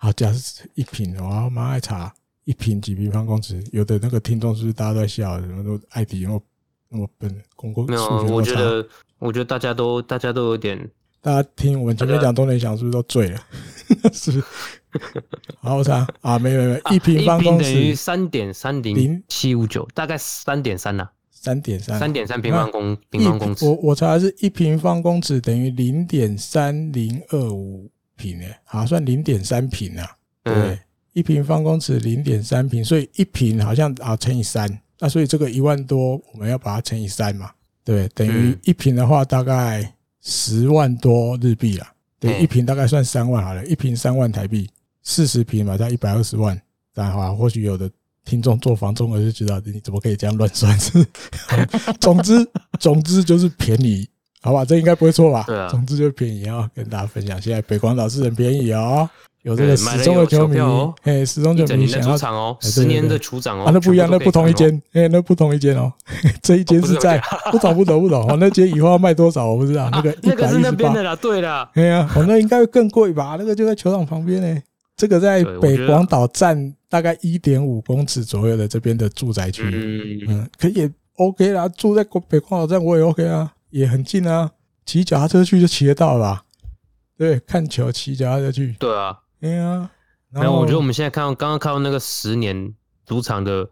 [0.00, 2.14] 好，假设一坪，我蛮爱查
[2.44, 3.62] 一平几平方公尺。
[3.72, 5.40] 有的那个听众是不是大家都在笑？
[5.40, 6.42] 什么都爱迪，那么
[6.88, 8.24] 那么笨，公公数学那么差。
[8.24, 8.88] 没有，我觉得，
[9.18, 10.88] 我觉得大家都大家都有点
[11.20, 13.40] 大家听我们前面讲东联想是不是都醉了？
[14.14, 14.42] 是。
[15.58, 16.38] 好查啊！
[16.38, 23.66] 没有没有，一平方公尺等于三点三零七五九，大概三点三呐，三点三，三点三平方公平方公尺。
[23.66, 30.16] 我我查的是一平方公尺等于零点三零二五平诶，好算零点三平啊。
[30.42, 30.78] 对，
[31.12, 34.68] 一平方公尺零点三平，所以一平好像啊乘以三，
[34.98, 37.50] 那所以这个一万多我们要把它乘以三嘛？
[37.84, 41.94] 对，等于一平的话大概十万多日币啦。
[42.20, 44.68] 对，一平大概算三万好了，一平三万台币。
[45.04, 46.60] 四十平嘛，在一百二十万，
[46.92, 47.90] 这样的话，或许有的
[48.26, 50.78] 听众做房中的就知道，你怎么可以这样乱算？
[50.78, 51.06] 是，
[51.98, 52.46] 总之，
[52.78, 54.06] 总之就是便宜，
[54.42, 54.64] 好吧？
[54.64, 55.44] 这应该不会错吧？
[55.46, 56.68] 对啊，总之就便宜啊！
[56.74, 59.08] 跟大家分享，现在北广岛是很便宜哦，
[59.42, 60.58] 有这个死忠的球迷，
[61.02, 65.92] 哎，死忠球迷想要场哦，十年的主场哦，啊，那不一样，那不同一间，哎，那不同一间哦，
[66.42, 67.20] 这一间是在
[67.50, 73.36] 不懂不懂不懂哦，那间以后要卖多少我不知道， 那个那个是那边的啦，对啦，哎呀，哦，那应该会更贵吧？
[73.38, 74.60] 那个就在球场旁边呢。
[74.96, 79.62] 这个在北广岛站大概一点五公尺左右的这边的住宅区，
[80.26, 81.68] 嗯，可以也 OK 啦。
[81.68, 84.52] 住在北广岛站我也 OK 啊，也很近啊，
[84.84, 86.44] 骑脚踏车去就骑得到了吧？
[87.16, 88.76] 对，看球骑脚踏车去。
[88.78, 89.90] 对啊，对啊。
[90.30, 92.74] 然后我觉得我们现在看到刚刚看到那个十年
[93.06, 93.68] 主场的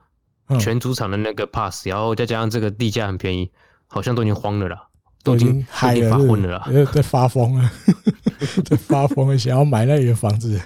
[0.59, 3.51] 全主场的那个 pass，然后再加上这个地价很便宜，
[3.87, 4.83] 好像都已经慌了啦。
[5.23, 7.69] 都已经嗨了，发昏了啦，在发疯了，
[8.65, 10.61] 在发疯了，想要买那里的房子。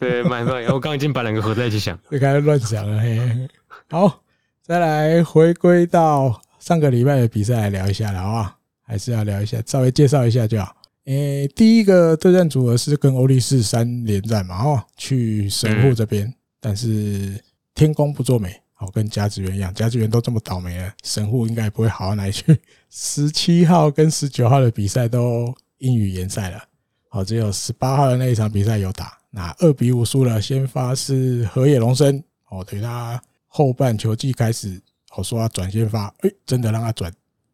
[0.00, 0.62] 对，买买。
[0.68, 2.98] 我刚刚已经把两个合在一起想，就开始乱想了。
[2.98, 3.46] 嘿，
[3.90, 4.22] 好，
[4.62, 8.58] 再来回归到上个礼拜的比赛来聊一下了，好不好？
[8.86, 10.74] 还是要聊一下，稍微介绍一下就好。
[11.06, 17.42] 诶，第一个对战组合是跟欧力士三连战嘛，哦，去神户这边，但是
[17.74, 18.60] 天公不作美。
[18.78, 22.60] 好，跟甲子园一样，甲子园都这么倒霉了，神户应该也不会好到哪里去。
[22.90, 26.62] 十七号跟十九号的比赛都阴雨延赛了，
[27.08, 30.42] 好，只有十八号的那一场比赛有打，那二比五输了。
[30.42, 34.78] 先发是河野龙生，哦，等他后半球季开始，
[35.16, 37.10] 我说要转先发，诶，真的让他转，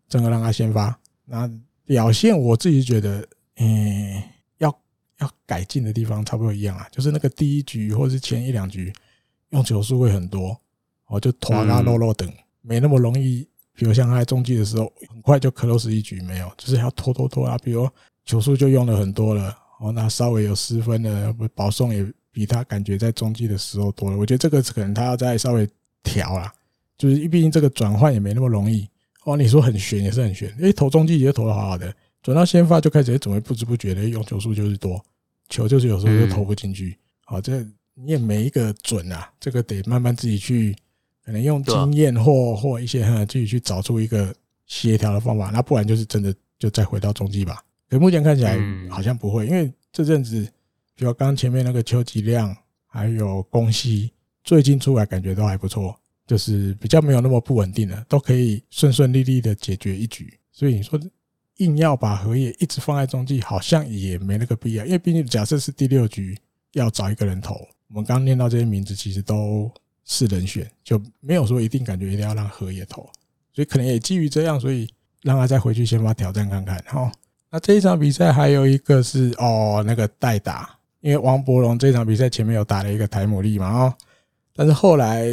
[0.09, 0.99] 真的让他先发。
[1.33, 1.51] 那
[1.87, 3.27] 表现我自己觉得，
[3.57, 4.23] 嗯，
[4.59, 4.69] 要
[5.19, 8.93] 要改进的地方差不多一样啊，就是那个第一局或是前一两局
[9.49, 10.55] 用球数会很多。
[11.07, 12.31] 我就拖拉落落等，
[12.61, 13.49] 没那么容易。
[13.75, 17.57] 比如像他在中继的时候，很快就 close 一局没有，就是要拖拖拖啊。
[17.65, 17.89] 比如
[18.27, 24.19] 球数就用了很多了，哦，那稍微有失分的保送也比他感觉在中继的时候多了。
[24.19, 25.67] 我觉得这个可能他要再稍微
[26.03, 26.53] 调啦，
[26.99, 28.87] 就是毕竟这个转换也没那么容易。
[29.25, 35.05] 哦，你说很悬也是很悬，诶，投中继也投的好好的，转到先发就开始怎么不知不觉的用球数就是多，
[35.49, 36.97] 球就是有时候就投不进去。
[37.25, 37.61] 好，这
[37.95, 40.77] 你也没一个准啊，这个得慢慢自己去。
[41.25, 44.35] 可能用经验或或一些自己去找出一个
[44.67, 47.63] 协调的方法，那不然就是真的就再回到中继吧。
[47.89, 48.59] 可目前看起来
[48.91, 50.43] 好像不会，因为这阵子，
[50.97, 52.53] 比如刚刚前面那个邱吉亮
[52.89, 54.11] 还有宫西，
[54.43, 55.97] 最近出来感觉都还不错，
[56.27, 60.39] 就是比较没有那么不稳定了，都可以顺顺利利的解决一局。
[60.51, 61.01] 所以你说
[61.57, 66.37] 硬要把荷叶一直放在中继，好像也没那个必要，因为毕竟假设是第六局
[66.73, 67.55] 要找一个人投，
[67.89, 69.71] 我们刚念到这些名字，其实都。
[70.05, 73.09] 是人选，就没有说一定感觉一定要让荷叶投，
[73.55, 74.93] 所以可能也基于这样，所以
[75.23, 76.77] 让他再回去先发挑战看看。
[76.89, 77.11] 哈，
[77.49, 83.95] 那这一场比赛还有一个是哦，那个代打，因为王柏融这场比赛前面有打了一个台姆利嘛，哦，
[84.57, 85.25] 但是后来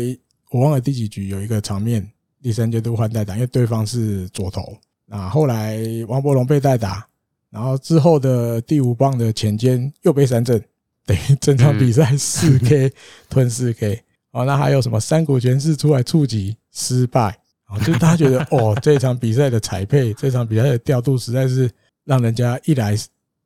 [0.50, 2.08] 我忘了第几局有一个场面，
[2.42, 7.08] 第三阶段换代打，因为对方是左投，那后来王伯龙被代打，
[7.50, 10.60] 然后之后的第五棒的前肩又被三振，
[11.06, 12.92] 等于整场比赛四 K
[13.30, 14.02] 吞四 K。
[14.32, 17.36] 哦，那还有什么三谷拳士出来触及失败
[17.66, 17.80] 啊？
[17.80, 21.70] 就是大家觉得哦，这场比赛的彩配，这场比赛的调度实在是
[22.06, 22.96] 让人家一来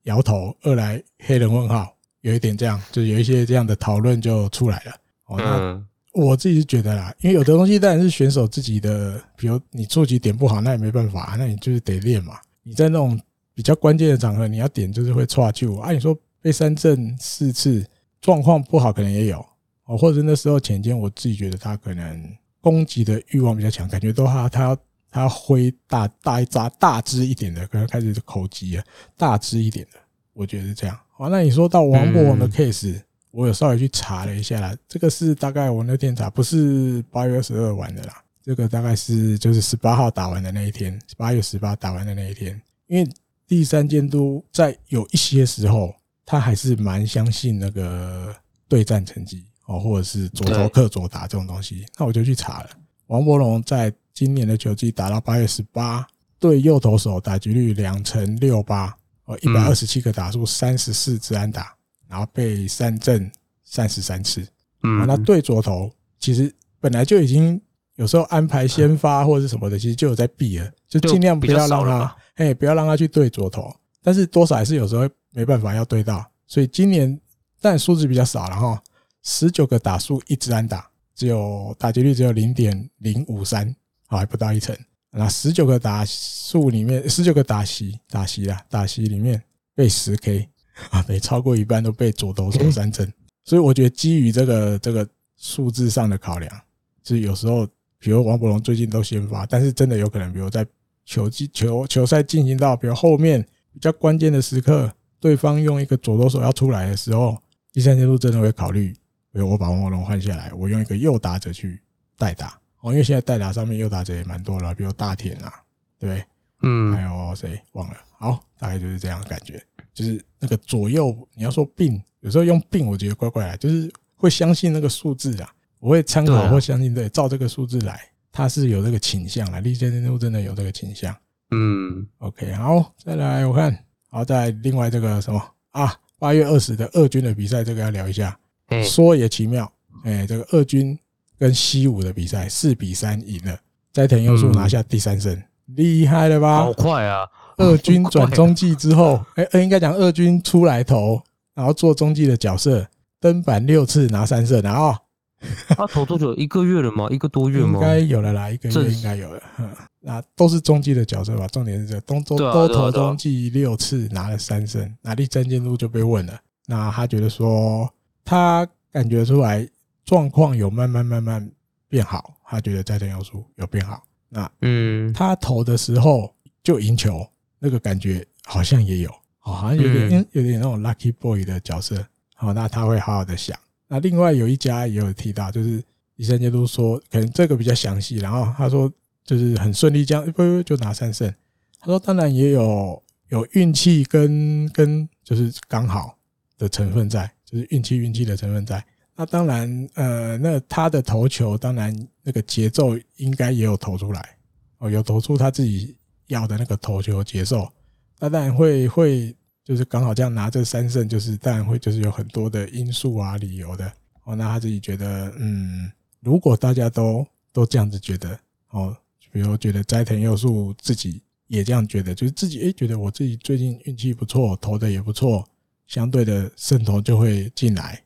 [0.04, 4.92] 摇头，二来黑人问号，有一点这样，就有一些这样的讨论就出来了。
[5.28, 5.82] 哦，那
[6.14, 12.38] 我自己是觉得啦，因为有的东西当然是选手自己的，比如你触及点不好，那也没办法，那你就是得练嘛。
[12.62, 13.20] 你在那种
[13.54, 15.92] 比较关键的场合，你要点就是会错就啊。
[15.92, 17.86] 你说被三振四次，
[18.22, 19.44] 状况不好，可能也有。
[19.86, 22.24] 哦，或者那时候浅间，我自己觉得他可能
[22.62, 24.78] 攻击的欲望比较强，感觉都他他要
[25.12, 28.84] 他要挥大大一扎大只一点的，可能开始口击啊，
[29.18, 30.00] 大只一点的，
[30.34, 30.98] 我觉得是这样。
[31.12, 33.02] 好，那你说到王博王的 case，
[33.34, 43.12] 我有稍微去查了一下啦，这个是大概我那天查，不是八月二十二玩的啦，这个大概是就是十八号打完的那一天，八月十八打完的那一天，因为
[43.48, 45.94] 第三监督在有一些时候，
[46.26, 48.34] 他还是蛮相信那个
[48.68, 49.44] 对战成绩。
[49.66, 52.70] 哦，或者是左投克左打这种东西，那我就去查了。
[53.08, 56.06] 王柏融在今年的球季打到八月十八，
[56.38, 58.94] 对右投手打击率两成六八，
[59.24, 61.74] 哦，一百二十七个打数，三十四支安打，
[62.14, 63.32] 然后被三振
[63.64, 64.48] 三十三次。
[64.84, 67.60] 嗯，那对左投其实本来就已经
[67.96, 73.74] 有时候安排先发或者什么的，其实就有在避了，就尽量不要让他，哎，不要让他去对左投。
[74.04, 77.20] 但是多少还是有时候没办法要对到，所以今年
[77.60, 78.80] 但数字比较少了哈，
[79.24, 83.76] 十九个打数，一直安打，只有打击率只有零点零五三，
[84.06, 84.78] 还不到一成。
[85.10, 89.42] 那十九个打数里面，十九个打席打席啦，打席里面
[89.74, 90.48] 被十 K
[90.90, 93.12] 啊，对，超过一半都被左投手三振。
[93.44, 96.62] 所以我觉得基于这个这个数字上的考量，
[97.04, 97.68] 就是有时候，
[98.00, 100.66] 比如王柏龙最近都先发，但是真的有可能，比如在
[101.06, 107.38] 球季球球赛进行到比如后面比较关键的时刻，对方用一个左投手要出来的时候，
[107.72, 108.94] 第三监督真的会考虑，
[109.32, 111.82] 比如我把王柏龙换下来，我用一个右打者去
[112.18, 112.58] 代打。
[112.82, 115.54] 哦，因为现在代打上面右打者也蛮多了，比如大田啊，
[115.98, 116.26] 对不对？
[116.64, 117.98] 嗯，还有谁忘了？
[118.18, 119.62] 好，大概就是这样的感觉，
[119.94, 125.50] 就是那个左右，你要说病，有时候用病，我觉得怪怪的，就是会相信那个数字啊，
[125.80, 128.00] 我会参考或相信对，照这个数字来，
[128.32, 131.16] 它是有这个倾向的，立先生真的有这个倾向。
[131.52, 133.78] 嗯，OK，好，再来我看，
[134.10, 135.42] 好，再来另外这个什么
[135.72, 135.94] 啊？
[136.20, 138.38] 八月二十的二军的比赛，这个要聊一下。
[138.84, 139.72] 说也奇妙，
[140.04, 140.98] 哎，这个二军。
[141.36, 143.60] 跟西武的比赛四比三赢了，
[143.92, 146.60] 斋藤优树拿下第三胜，厉害了吧？
[146.60, 147.28] 好快啊！
[147.58, 151.22] 二军转中继之后， 哎，应该讲二军出来投，
[151.54, 152.88] 然后做中继的角色，
[153.20, 154.96] 登板六次拿三胜，然后
[155.70, 156.34] 他投多久？
[156.36, 157.08] 一个月了吗？
[157.10, 157.74] 一个多月吗？
[157.74, 159.42] 应该有了啦，一个月应该有了。
[160.00, 161.48] 那都是中继的角色吧？
[161.48, 167.90] 重点是这个，都都都投中继六次拿了三胜，那第三监督就被问了，那他觉得说
[168.26, 169.68] 他感觉出来。
[170.06, 171.50] 状况有慢慢慢慢
[171.88, 174.04] 变好，他觉得斋藤优树有变好。
[174.28, 176.30] 那嗯，他投的时候
[176.62, 177.26] 就赢球，
[177.64, 179.10] 那个感觉好像也有，
[179.40, 182.06] 好像有点有点那种 lucky boy 的角色。
[182.36, 183.58] 好，那他会好好的想。
[183.88, 185.82] 那另外有一家也有提到，就是
[186.18, 188.18] 医生监督说，可能这个比较详细。
[188.18, 188.92] 然后他说，
[189.24, 191.34] 就是很顺利，这样不就拿三胜。
[191.80, 196.18] 他说，当然也有有运气跟跟就是刚好
[196.58, 198.84] 的成分在，就是运气运气的成分在。
[199.16, 204.36] 那当然，呃，那他的投球当然那个节奏应该也有投出来
[204.80, 205.96] 哦，有投出他自己
[206.34, 207.72] 要的那个投球节奏。
[208.20, 213.92] 那当然会会就是刚好这样拿这三胜，就是当然会就是有很多的因素啊、理由的
[214.24, 214.36] 哦。
[214.36, 218.38] 那他自己觉得，嗯，如果大家都都这样子觉得
[218.70, 218.96] 哦，
[219.32, 225.48] 比如觉得斋藤优树自己也这样觉得，就是自己诶觉得我自己最近运气不错，投的也不错，
[225.88, 228.02] 相对的胜投就会进来。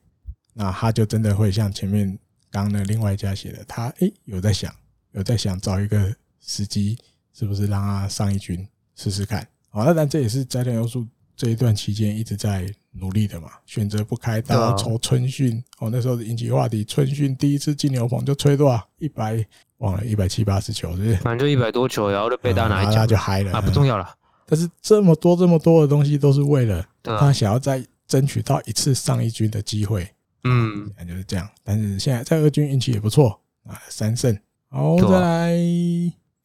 [0.54, 2.18] 那他就真的会像前面
[2.50, 4.74] 刚那另外一家写的，他诶有在想，
[5.12, 6.98] 有在想找一个时机，
[7.38, 8.66] 是不是让他上一军
[8.96, 9.46] 试试看？
[9.68, 11.06] 好，那但这也是斋藤优树
[11.36, 15.62] 这一段期间一直在努力的嘛，选择不开刀抽春训。
[15.78, 19.46] 哦，那时候引起话题，春训第一次进牛棚就吹多少一百，
[19.76, 21.14] 忘了一百七八十球，是不是？
[21.18, 24.12] 反正就一百多球，然后就被他拿一就嗨了啊，不重要了。
[24.44, 30.08] 但是这么多这么多的东西都是为了他想要再争取到一次上一军的机会。
[30.42, 31.48] 嗯，就是这样。
[31.62, 34.36] 但是现在在二军运气也不错啊，三胜。
[34.70, 35.56] 好，再来，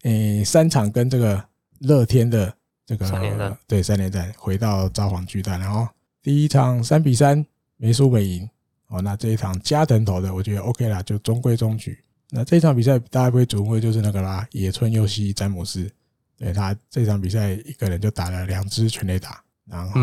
[0.04, 1.44] 诶，三场跟这个
[1.80, 2.54] 乐天的
[2.86, 5.88] 这个对三连战，回到札幌巨蛋，然后
[6.22, 7.46] 第一场三比三
[7.78, 8.50] 没输没赢。
[8.88, 11.98] 哦，那这一场加藤投的，我觉得 OK 啦，就中规中矩。
[12.30, 15.90] 那这一场比赛大家不会瞩目，就是那个啦，野村佑希詹姆斯，
[16.38, 20.02] 对他这场比赛一个人就打了两支全垒打，然后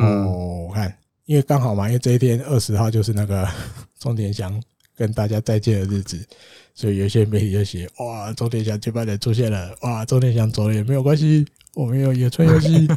[0.66, 0.92] 我看。
[1.26, 3.48] 因为刚好嘛，因为这一天二十号就是那个
[3.94, 4.60] 松田翔
[4.96, 6.26] 跟大家再见的日子，
[6.74, 9.74] 所以有些媒体就写：哇，周天祥接班人出现了！
[9.82, 12.88] 哇，周天祥走了也没有关系，我们有野村佑希，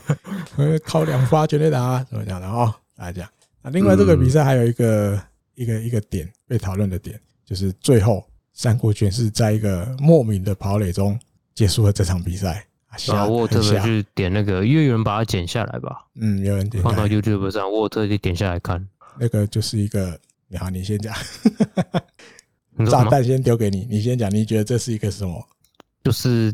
[0.85, 2.73] 靠两发全垒打，怎么讲的哦？
[2.95, 3.29] 大家讲。
[3.61, 5.21] 那另外这个比赛还有一个
[5.55, 11.19] 一个一个点被讨论的点，就是最后三国全是在一个莫名的跑垒中
[11.55, 12.65] 结束了这场比赛。
[13.09, 16.05] 啊，我特别去点那个，因为有人把它剪下来吧？
[16.13, 18.87] 嗯，有人点放到 YouTube 上，我特地点下来看。
[19.17, 20.15] 那个就是一个，
[20.47, 21.11] 你好，你先讲。
[22.89, 25.47] 炸弹先丢给你，你先讲，你觉得这是一个什么？
[26.03, 26.53] 就是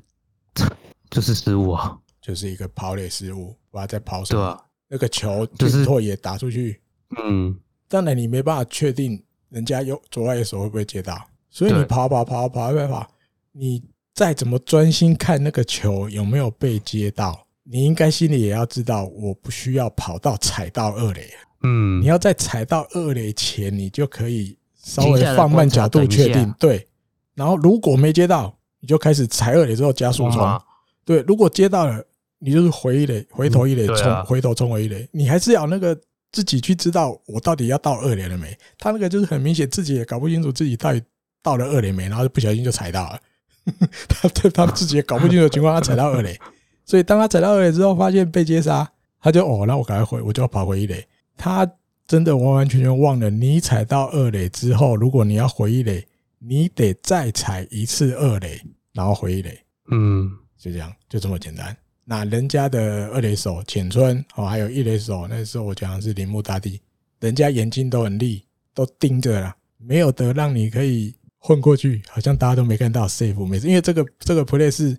[1.10, 4.42] 就是失误啊，就是一个跑垒失误，我要再跑什么？
[4.42, 6.82] 对啊，那个球就是拓也打出去。
[7.24, 7.56] 嗯，
[7.88, 11.20] 当然你没办法确定人家右左外野手会不会接到，
[11.50, 13.12] 所以你跑跑跑跑跑跑，
[13.52, 13.84] 你。
[14.16, 21.30] 再怎么专心看那个球有没有被接到，你应该心里也要知道，我不需要跑到踩到二垒。
[21.64, 26.54] 嗯，你要在踩到二垒前，你就可以稍微放慢角度确定。
[26.60, 26.88] 对，
[27.36, 30.62] 然后如果没接到，你就开始踩二垒之后加速冲。
[31.06, 32.04] 对，如果接到了，
[32.40, 36.00] 你就是回一垒，回头一垒冲，回头冲回一垒，你还是要那个
[36.32, 38.58] 自己去知道我到底要到二垒了没？
[38.78, 41.02] 他那个就是很明显，自己也搞不清楚自己到底
[41.42, 43.20] 到了二垒没，然后就不小心就踩到了。
[44.08, 46.40] 他对他自己也搞不清楚的情况，他踩到二垒，
[46.86, 48.90] 所以当他踩到二垒之后，发现被接杀，
[49.22, 51.06] 他就哦，那我赶快回，我就要跑回一垒。
[51.36, 51.70] 他
[52.10, 56.04] 真的完完全全忘了，你踩到二垒之后，如果你要回一垒，
[56.40, 58.60] 你得再踩一次二垒，
[58.94, 59.58] 然后回一垒。
[59.92, 60.28] 嗯，
[60.58, 61.78] 就这样，就这么简单。
[62.04, 66.82] 那人家的二垒手浅村哦，还有一垒手，那时候我讲的是铃木大地，
[67.20, 71.16] 人家眼睛都很利，都盯着了，没有得让你可以。
[71.42, 74.98] 混过去，好像大家都没看到 safe，没事，因为这个这个 play 是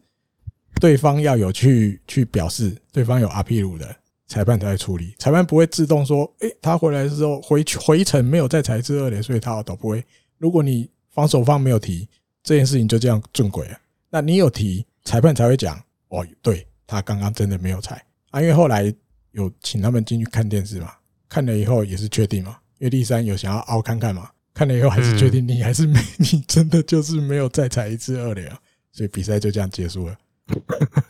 [0.80, 3.94] 对方要有去去表示，对方有阿皮鲁的
[4.30, 10.04] 裁判才会处理，裁判不会自动说，诶，他回来的时候回回程没有再踩一次二垒，所以他都不会。
[10.38, 12.08] 如果你防守方没有提
[12.44, 13.76] 这件事情，就这样正轨了。
[14.08, 15.76] 那你有提，裁判才会讲，
[16.08, 18.00] 哦，对，他刚刚真的没有踩
[18.30, 18.94] 啊，因为后来
[19.32, 20.92] 有请他们进去看电视嘛，
[21.28, 24.30] 看了以后也是确定嘛，因为第三有想要凹看看嘛。
[24.52, 28.58] 看了以后还是确定你还是没， 你真的就是没有再踩一次二垒啊，
[28.92, 30.16] 所以比赛就这样结束了。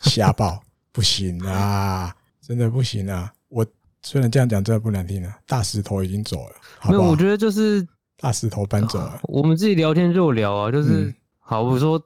[0.01, 2.15] 瞎报不行啊，
[2.51, 3.33] 真的不行啊！
[3.47, 3.65] 我
[4.01, 6.55] 虽然这样讲真的不难听啊，大石头已经走了。
[6.89, 7.87] 没有，我觉得就是
[8.17, 9.21] 大石头搬走了。
[9.23, 12.01] 我们自己聊天就聊啊，就是好，我说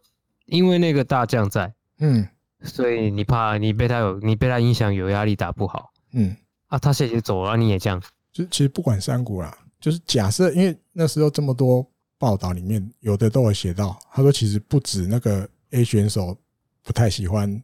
[0.45, 2.27] 因为那个大将在，嗯，
[2.61, 7.99] 所以你怕你被他有你被他影响有压力打不好，嗯啊，他现在走了，你也这样，
[8.31, 9.57] 就其实不管山谷啦。
[9.79, 11.83] 就是假设，因为那时候这么多
[12.19, 16.37] 报道里面，有的都有写到，他说其实不止那个 A 选手
[16.83, 17.59] 不太喜欢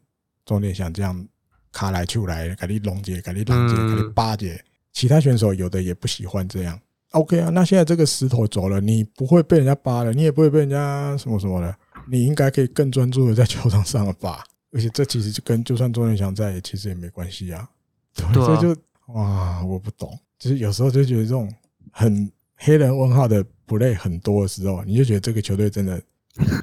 [0.45, 1.27] 钟念祥这样
[1.71, 6.79] 卡来出来，给你溶解，给你溶解，给你巴结，其他选手有的也不喜欢这样。
[7.11, 11.75] OK 啊，那现在这个石头走了，你不会被人家扒了，你也不会被人家什么什么的，
[12.09, 14.43] 你应该可以更专注的在球场上了吧？
[14.71, 17.67] 而且这其实就跟就算钟念祥在，其实也没关系啊。
[18.15, 18.75] 对，所以就
[19.13, 21.51] 哇，我不懂，就是有时候就觉得这种。
[21.93, 26.01] 很黑人问号的 play 很多的时候，你就觉得这个球队真的，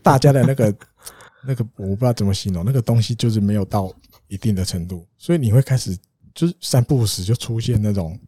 [0.03, 0.75] 大家的那个
[1.45, 3.93] 那个我不知道怎么形容，那个东西就是没有到
[4.29, 5.97] 一定的程度，所以你会开始
[6.35, 8.19] 就是三不五时就出现那种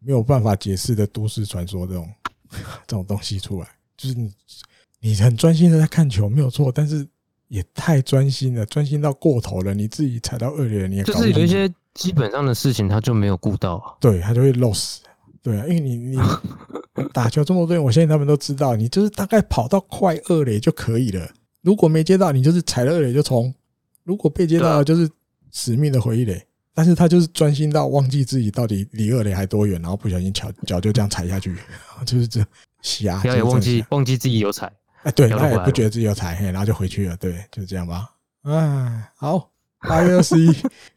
[0.00, 2.08] 没有办法解释的都市传说这种
[2.86, 4.32] 这种东西出来，就是你
[5.00, 7.06] 你很专心的在看球没有错，但是
[7.48, 14.98] 也太专心了，专心到过头了，你自己踩到二垒你也就是有一些基本上的事情他就没有顾到，对他就会 loss。
[15.40, 16.18] 对啊，因为你你
[17.14, 21.30] 打球这么多人，我相信他们都知道，你就是大概跑到快二垒就可以了。
[21.62, 23.50] 如果没接到，你就是踩了二垒就冲；
[24.02, 25.08] 如果被接到，就是
[25.58, 26.40] 死命的回一垒。
[26.72, 31.56] 但是他就是专心到忘记自己到底离二垒还多远，然后不小心脚脚就这样踩下去，
[32.06, 32.44] 就是这
[32.82, 33.18] 瞎。
[33.18, 34.72] 他也忘记忘记自己有踩，
[35.02, 37.16] 哎，对，他也不觉得自己有踩，嘿然后就回去了。
[37.16, 38.08] 对，就是这样吧。
[38.42, 40.54] 哎，好，八月二十一，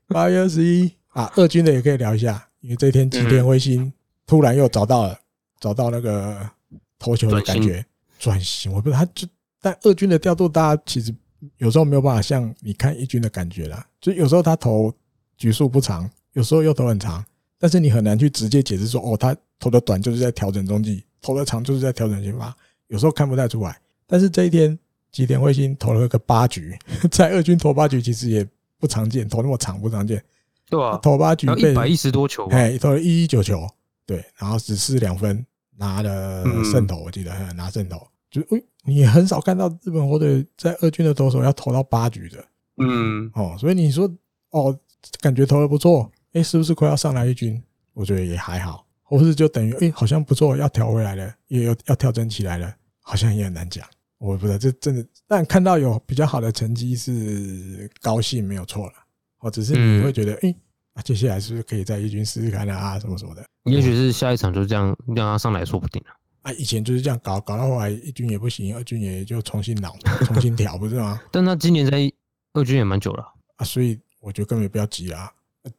[0.07, 3.91] 八月二十一啊，二军的也可以聊一下，因为这天吉田辉星。
[4.27, 5.19] 突然又找到了，
[5.59, 6.49] 找到那个
[6.97, 7.83] 投球的感觉，
[8.17, 8.71] 转型。
[8.71, 9.27] 我不知道他就，
[9.59, 11.13] 但二军的调度，大家其实
[11.57, 13.85] 有时候没有办法像你看一军的感觉啦。
[13.99, 14.93] 就有时候他投
[15.37, 17.23] 局数不长，有时候又投很长，
[17.59, 22.55] 但是你很难去直接解释说，哦，他投的短就是在调整中继，投的长就是在调整先发。
[22.87, 23.77] 有时候看不太出来。
[24.07, 24.77] 但是这一天
[25.11, 26.77] 吉田辉星投了个八局，
[27.11, 28.45] 在二军投八局其实也
[28.77, 30.21] 不常见，投那么长不常见。
[30.69, 33.67] 对啊，投八局被一百一十多球，哎，投了一一九球。
[34.05, 35.45] 对，然后只失两分，
[35.77, 42.43] 拿了胜投，我记得拿胜投，就诶，你很少看到日本火腿在二军的投手要投到八局的，
[42.77, 44.09] 嗯，哦，所以你说
[44.51, 44.75] 哦，
[45.19, 47.61] 感觉投的不错，诶，是不是快要上来一军？
[47.93, 53.85] 我觉得也还好，或是就等于诶，好像不错，要调回来了，也有要调整起来了，好像也很难讲，
[54.17, 58.93] 我不知道这真的，但看到有比较好的成绩是高兴没有错了，
[59.41, 60.55] 哦，只是你会觉得诶。
[60.93, 62.99] 啊，接下来是不是可以在一军试试看啊？
[62.99, 63.45] 什么什么的？
[63.63, 66.11] 也许是下一场就这样让他上来说不定了。
[66.41, 69.95] 啊，以前就是这样搞，搞到后来一军也不行，二军也就重新老
[70.25, 71.21] 重新调， 不是吗？
[71.31, 72.11] 但他今年在
[72.53, 73.23] 二军也蛮久了
[73.57, 75.31] 啊，所以我觉得根本不要急啊。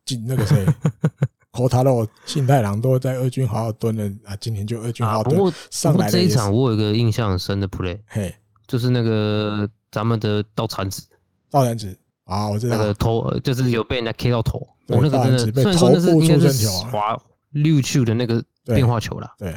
[0.04, 0.64] 进那个谁，
[1.50, 5.36] 口塔洛、信太郎都在二军好好蹲了啊，今年就二军好好蹲。
[5.36, 8.32] 不过上来这一场我有一个印象很深的 play，嘿，
[8.68, 11.02] 就是那个咱们的稻产子，
[11.50, 14.64] 稻产子啊，我知道那个头就是有被人家 K 到头。
[14.86, 17.20] 我那个真的，虽然说那是应该是滑
[17.50, 19.52] 溜球的那个变化球啦，对。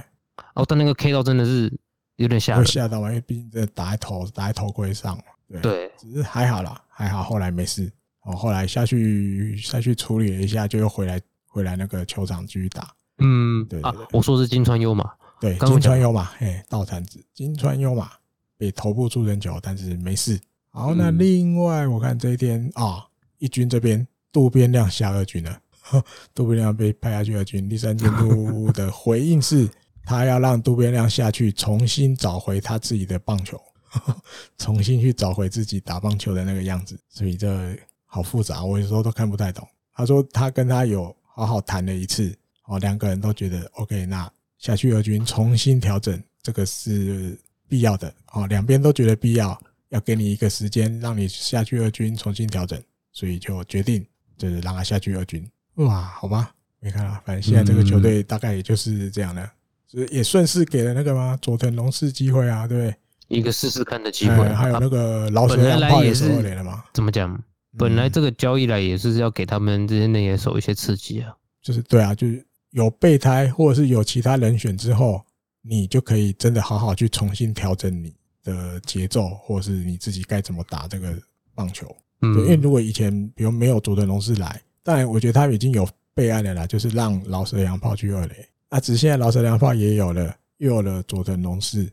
[0.55, 1.71] 哦，但那个 K 到真的是
[2.15, 5.61] 有点吓人，吓到嘛，因为毕竟这打在头打在头盔上嘛，对。
[5.61, 7.91] 对，只是还好啦，还好后来没事。
[8.23, 12.91] 哦，后来下去下去处理了一下，就又回来回来那个球场继续打。
[13.19, 15.09] 嗯，对啊，我说是金川优马，
[15.39, 18.09] 对，金川优马，嘿，稻产子，金川优马
[18.57, 20.39] 被头部触身球，但是没事。
[20.69, 23.05] 好，那另外我看这一天啊，
[23.37, 24.05] 一军这边。
[24.31, 25.59] 渡边亮下二军了。
[26.35, 29.65] 渡边亮被派下去二军，第三监督 的回应是，
[30.05, 33.59] 他要让渡边亮下去重新找回他自己的棒球，
[34.57, 36.97] 重新去找回自己打棒球的那个样子。
[37.09, 39.67] 所以这好复杂，我有时候都看不太懂。
[39.93, 42.33] 他说他跟他有好好谈了一次，
[42.65, 47.37] 哦，两个人都觉得 OK，那下去二军重新调整，这个是
[47.67, 48.13] 必要的。
[48.33, 49.59] 哦，两边都觉得必要，
[49.89, 54.05] 要给你一个时间，让你下去二军重新调整，所以就决定
[54.37, 55.49] 就是让他下去二军。
[55.75, 59.49] 哇，好吧，没看到，反正现在这个球队大概也就是这样的，
[59.89, 61.37] 是也算是给了那个吗？
[61.41, 62.95] 佐藤龙士机会啊，对不对？
[63.27, 64.47] 一个试试看的机会。
[64.49, 66.83] 还有那个老手洋炮也是二垒了嘛？
[66.93, 67.41] 怎么讲？
[67.77, 71.35] 本来这个交易来也是要给他们这些内野手一些刺激啊。
[71.61, 75.21] 就是对啊，就是有备胎或者是有其他人选之后，
[75.61, 78.13] 你就可以真的好好去重新调整你
[78.43, 81.13] 的节奏，或者是你自己该怎么打这个
[81.53, 81.87] 棒球。
[82.21, 84.61] 嗯，因为如果以前比如没有佐藤龙士来。
[84.83, 88.47] 当然，我觉得他已经有备案了啦，就是让老舍洋炮去二垒。
[88.69, 91.89] 那只是现在老舍洋炮也有了，又有了佐藤龙士，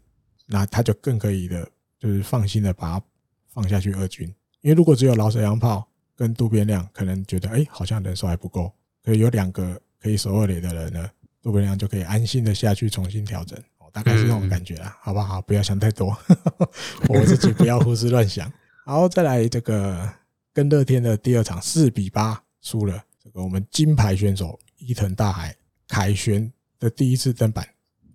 [0.46, 1.68] 那他就更可以的，
[1.98, 3.06] 就是放心的把他
[3.52, 4.26] 放下去二军。
[4.60, 5.86] 因为如果只有老舍洋炮
[6.16, 8.72] 跟渡边亮，可能觉得哎、欸，好像人手还不够，
[9.04, 13.58] 可以有两个可以守二垒的人呢，渡边亮就可以安心的下去重新调整。
[13.92, 15.42] 大概是那种感觉啦，好不好？
[15.42, 16.16] 不要想太多，
[17.10, 18.50] 我自己不要胡思乱想。
[18.86, 20.10] 然后再来这个
[20.54, 22.42] 跟乐天的第二场四比八。
[22.62, 25.52] 输了这个我们金牌选手伊藤大海
[25.88, 26.48] 凯旋
[26.82, 27.64] 的第一次登板，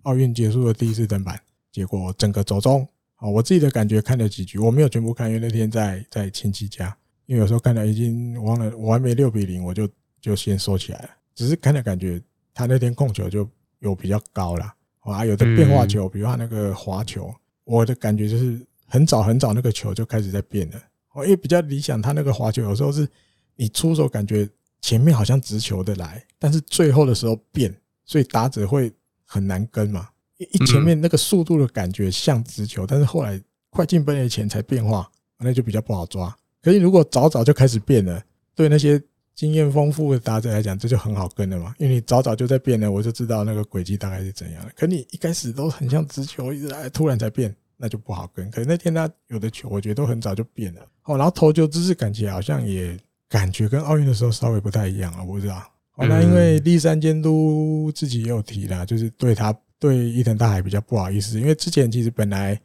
[0.02, 1.40] 奥运结束的第一次登板，
[1.72, 2.86] 结果整个走中。
[3.16, 9.88] 啊，我自己的感觉看了几局，我没有全部看，因为那天在在亲戚家，因为有时候看了已经忘了，我还没六比零，我就
[10.20, 11.10] 就先收起来了。
[11.34, 12.20] 只是看了感觉
[12.52, 17.34] 他那天控球就有比较高了，啊，有的变化球，比如他那个滑球，
[17.64, 20.76] 我的感觉就是很早很早那个球就开始在变了。
[21.14, 23.08] 哦，因为比较理想，他那个滑球有时候是。
[23.60, 24.48] 你出手感觉
[24.80, 27.74] 前面好像直球的来，但是最后的时候变，
[28.08, 28.92] 所以打者会
[29.24, 30.08] 很难跟嘛。
[30.38, 33.40] 一前面那个速度的感觉像直球，但是后来
[33.70, 35.08] 快进本垒前才变化，
[35.38, 36.34] 那就比较不好抓。
[36.62, 38.20] 可是如果早早就开始变了，
[38.54, 39.00] 对那些
[39.34, 41.74] 经验丰富的打者来讲，这就很好跟了嘛。
[41.78, 44.72] 因为你早早就在变了，我就知道那个轨迹大概是怎样的。
[44.74, 48.50] 可你一开始都很像直球，一直来，突然才变，那就不好跟。
[48.50, 50.80] 可是那天他有的球，我觉得都很早就变了。
[51.04, 52.98] 哦，然后投球姿势感觉好像也。
[53.30, 55.62] 感觉跟奥运的时候稍微不太一样啊，我不知道。
[55.98, 62.58] 好，那因为立山监督自己也有提啦，就是对他对伊藤大海比较不好意思，因为之前其实本来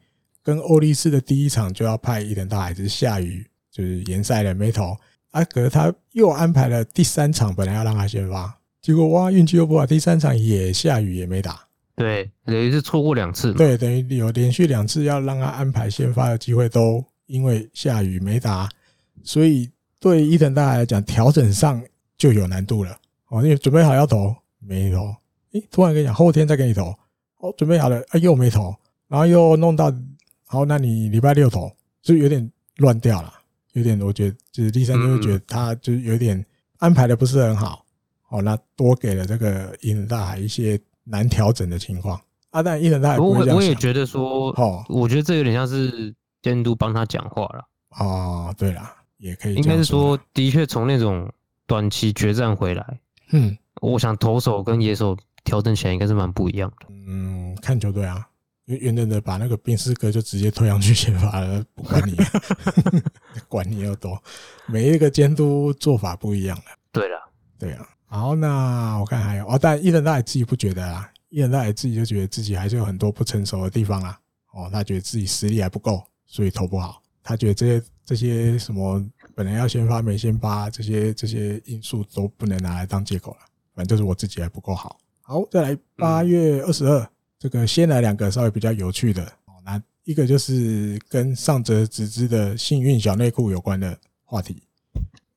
[0.43, 4.95] 跟欧力士的第一场就要派伊藤大海，只是下雨，就是延赛了没投。
[5.31, 11.59] 啊，可是他又安排了第三场，本来要让他先发，结果哇运气又不好，第三场也下雨也没打。
[11.95, 13.51] 对，等于是错过两次。
[13.53, 18.69] 对，等于有连续两次要让他安排先发的机会，都因为下雨没打，
[19.23, 19.69] 所以。
[20.03, 21.81] 对伊藤大海来讲，调整上
[22.17, 22.93] 就有难度了
[23.33, 23.41] 哦。
[23.41, 25.13] 你准备好要投，没投，
[25.53, 26.93] 诶，突然跟你讲后天再给你投，
[27.39, 28.73] 哦，准备好了，啊，又没投，
[29.07, 29.91] 然后又弄到，
[30.45, 33.33] 好，那你礼拜六投，就有点乱掉了，
[33.73, 36.45] 有点，我觉得就是第三天会觉得他就有点
[36.77, 37.83] 安排的不是很好，
[38.29, 42.19] 哦，那多给了这个伊人大海一些难调整的情况
[42.51, 42.61] 啊。
[42.61, 47.65] 但伊人大海我我也觉得说，哦，我觉得这有点像是监督帮他讲话了。
[47.99, 48.81] 哦，对了。
[49.17, 51.31] 也可以，应该是说，的确从那种
[51.65, 52.99] 短期决战回来，
[53.33, 56.87] 嗯，我想投手跟野手调整起来应该是蛮不一样的。
[56.89, 58.25] 嗯，看球队啊，
[58.65, 62.15] 因为原本的把那个宾斯哥就直接推上去先发了，不管你，
[63.49, 64.21] 管你要多，
[64.67, 66.63] 每一个监督做法不一样的。
[66.91, 67.17] 对了，
[67.57, 67.89] 对啊。
[68.05, 74.19] 好，那我看还有哦，但伊藤大也自己不觉得啊，伊藤大也自己就觉得自己还是有很多不成熟的地方啊。
[74.53, 77.01] 哦，他觉得自己实力还不够，所以投不好。
[77.23, 79.03] 他觉得这些这些什么
[79.35, 83.39] 本来要先发没先发，这些这些因素都不能拿来当借口了。
[83.73, 84.99] 反正就是我自己还不够好。
[85.21, 89.53] 好，再来八月二十二，这个先来两个稍微比较有趣的哦。
[89.63, 94.61] 那一个就是跟上泽直之的幸运小内裤有关的话题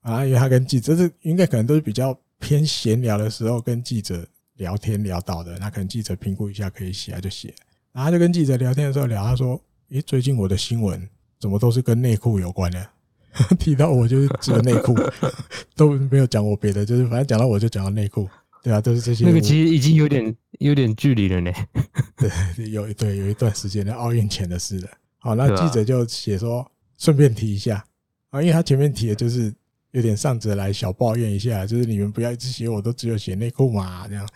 [0.02, 5.58] 啊，因为他跟记者是应该可能都是比较偏闲聊的时候跟记者聊天聊到的。
[5.58, 7.54] 那可能记者评估一下可以写就写。
[7.92, 9.60] 然后他就跟记者聊天的时候聊，他说
[9.90, 11.08] ：“诶，最近我的新闻。”
[11.38, 12.88] 怎么都是跟内裤有关的？
[13.58, 14.94] 提到我就是只有内裤，
[15.76, 18.28] 都没有讲我别的，就是反正讲到我就讲到内裤，
[18.62, 19.24] 对啊，都是这些。
[19.24, 21.52] 那个其实已经有点有点距离了呢。
[22.16, 24.88] 对，有对有一段时间的奥运前的事了。
[25.18, 27.84] 好，那记者就写说，顺便提一下
[28.30, 29.52] 啊，因为他前面提的就是
[29.90, 34.26] 有点上折来小抱怨一下，就是你们不要一直写我都只有写内裤嘛，这样。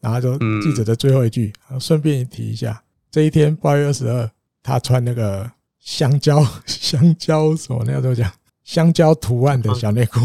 [0.00, 4.30] 然后就记者的最后一句，顺便提一下，这一天八月二十二，
[4.62, 5.50] 他穿那个。
[5.80, 7.82] 香蕉，香蕉什么？
[7.86, 8.30] 那要怎么讲？
[8.68, 10.20] 香蕉图案的小内裤，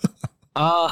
[0.54, 0.88] 啊，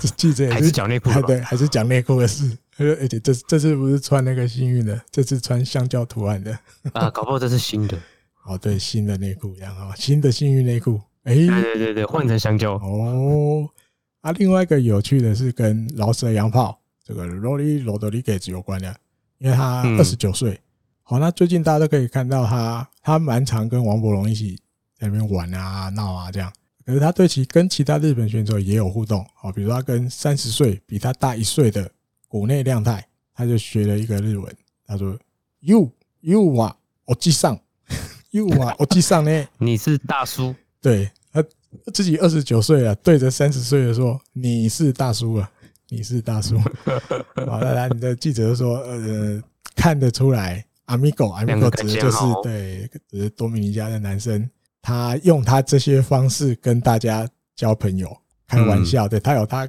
[0.00, 2.58] 这 记者还是讲内裤，对，还是讲内裤的事。
[2.76, 6.58] 而且这这次不是穿那个幸运的，这次穿香蕉图案的
[6.92, 7.96] 啊，搞不好这是新的。
[8.46, 11.00] 哦，对，新的内裤一样啊，新的幸运内裤。
[11.22, 12.72] 哎，对对对对，换成香蕉。
[12.72, 13.70] 哦，
[14.22, 18.92] 啊，另外一个有趣的是跟饶舌洋炮这个 Rolly Rodriguez 有关的，
[19.38, 20.60] 因为他二十九岁。
[21.04, 24.58] 好，那最近大家都可以看到他，他蛮常跟王柏融一起
[24.98, 26.52] 在那边玩啊、闹啊这样。
[26.84, 31.90] 可是他对其跟其他日本选手也有互动，哦，比如他跟三十岁比他大一岁的。
[32.30, 33.02] 谷内亮太，
[33.32, 34.54] 他就学了一个日文，
[34.86, 35.18] 他说
[35.60, 36.76] ：“You you 啊，
[37.06, 37.58] 我记上
[38.32, 39.30] ，You 啊，我记上呢。
[39.56, 41.42] ”你是大叔， 对他
[41.90, 45.50] 自己二十九岁了，对着三十岁的说：“你是大叔啊，
[45.88, 46.58] 你是大叔。”
[47.48, 49.42] 好来，来，你的记者说：“呃，
[49.74, 54.50] 看得出来阿米狗，阿米狗指的就是对，只是多米尼加的男生，
[54.88, 58.16] 他用他这些方式跟大家交朋友，
[58.46, 59.68] 开玩笑，对他有他。”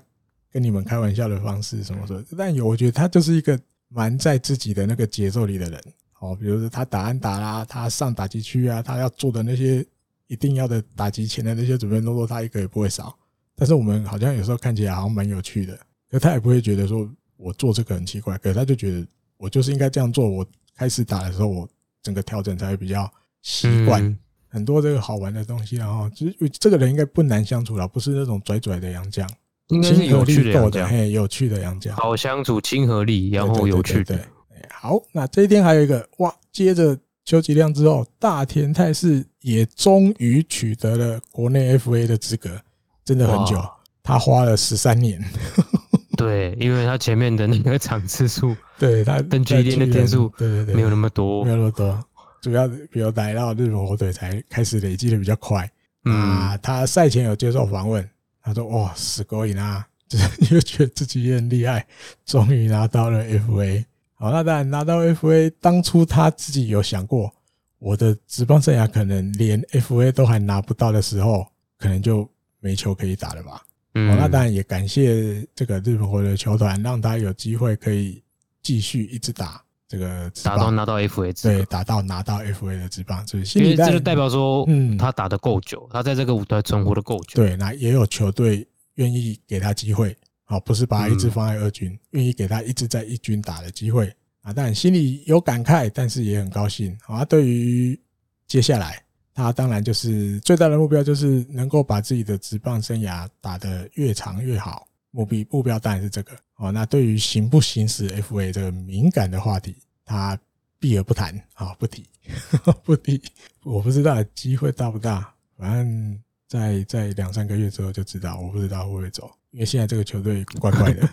[0.51, 2.23] 跟你们开玩笑的方式什么说？
[2.35, 5.79] 但有，我觉得他就是一个蛮在自己的那个节奏里的人。
[6.21, 9.85] 哦，比如说他打安打啦，他上打击区啊，他要做的那些
[10.25, 13.15] 一定要的打击前的那些准备动作，他一个也不会少。
[13.55, 15.79] 但是我们好像有时候看起来好像蛮有趣的，
[16.09, 19.05] 可他也不会觉得说我做这个很奇怪，可是他就觉得
[19.37, 20.27] 我就是应该这样做。
[20.27, 20.43] 我
[20.75, 21.69] 开始打的时候，我
[22.01, 23.07] 整个调整才会比较
[23.43, 24.17] 习惯。
[24.49, 29.29] 很多这个好玩的东西，然后其实这个人应该不难相处了，不是那种拽拽的洋将。
[29.67, 34.17] 应该是有趣的洋将，嘿，有趣的洋将，好相处，亲和力，然后有趣的。
[34.17, 34.25] 对，
[34.73, 42.59] 好，那这一天还有一个哇，接着邱吉亮之后，大田泰示也终于取得了国内 FA 的资格，
[43.05, 43.63] 真的很久，
[44.01, 45.23] 他花了十三年。
[46.17, 52.03] 对，因为他前面的那个场次数，对他登记练的天数，对对对，没有那么多，没有那么多，
[52.41, 55.69] 主要比如来到日本火腿才开始累积的比较快。
[56.03, 58.07] 啊，他赛前有接受访问。
[58.41, 59.85] 他说：“哇，死狗瘾啊！
[60.07, 61.85] 就是又觉得自己也很厉害，
[62.25, 63.85] 终于拿到了 FA。
[64.15, 67.31] 好，那当然拿到 FA，当初他自己有想过，
[67.77, 71.45] 我的职棒生涯可能连 FA 都还拿不到的时候，
[71.77, 72.27] 可能就
[72.59, 73.61] 没球可以打了吧？
[73.93, 78.23] 嗯，那当然也感谢这个日本火腿的球团，让他有机会可以
[78.63, 83.25] 继续一直打。”这个打到拿到 FA，对，打到拿到 FA 的职棒，
[83.55, 87.41] 因为这就代表说，嗯，他打的够久，他在这个舞台存活的够久。
[87.41, 94.53] 对，那也有球队愿意给他机会，啊，不是把他一直放在二军，愿意给他一直在一军打的机会啊。
[94.53, 97.25] 但心里有感慨，但是也很高兴啊。
[97.25, 97.99] 对于
[98.45, 99.03] 接下来，
[99.33, 104.85] 他当然就是最大的目标，就是能够把自己的职棒生涯打得越长越好。
[105.11, 106.71] 目标目标当然是这个哦。
[106.71, 109.75] 那对于行不行使 FA 这个敏感的话题，
[110.05, 110.39] 他
[110.79, 112.05] 避而不谈啊，不提，
[112.83, 113.21] 不提。
[113.63, 118.39] 我不知道机会大不大，反正在在两三个月之后就知道。
[118.39, 121.09] 我不知道会不会走，因为现在这个球队怪怪的，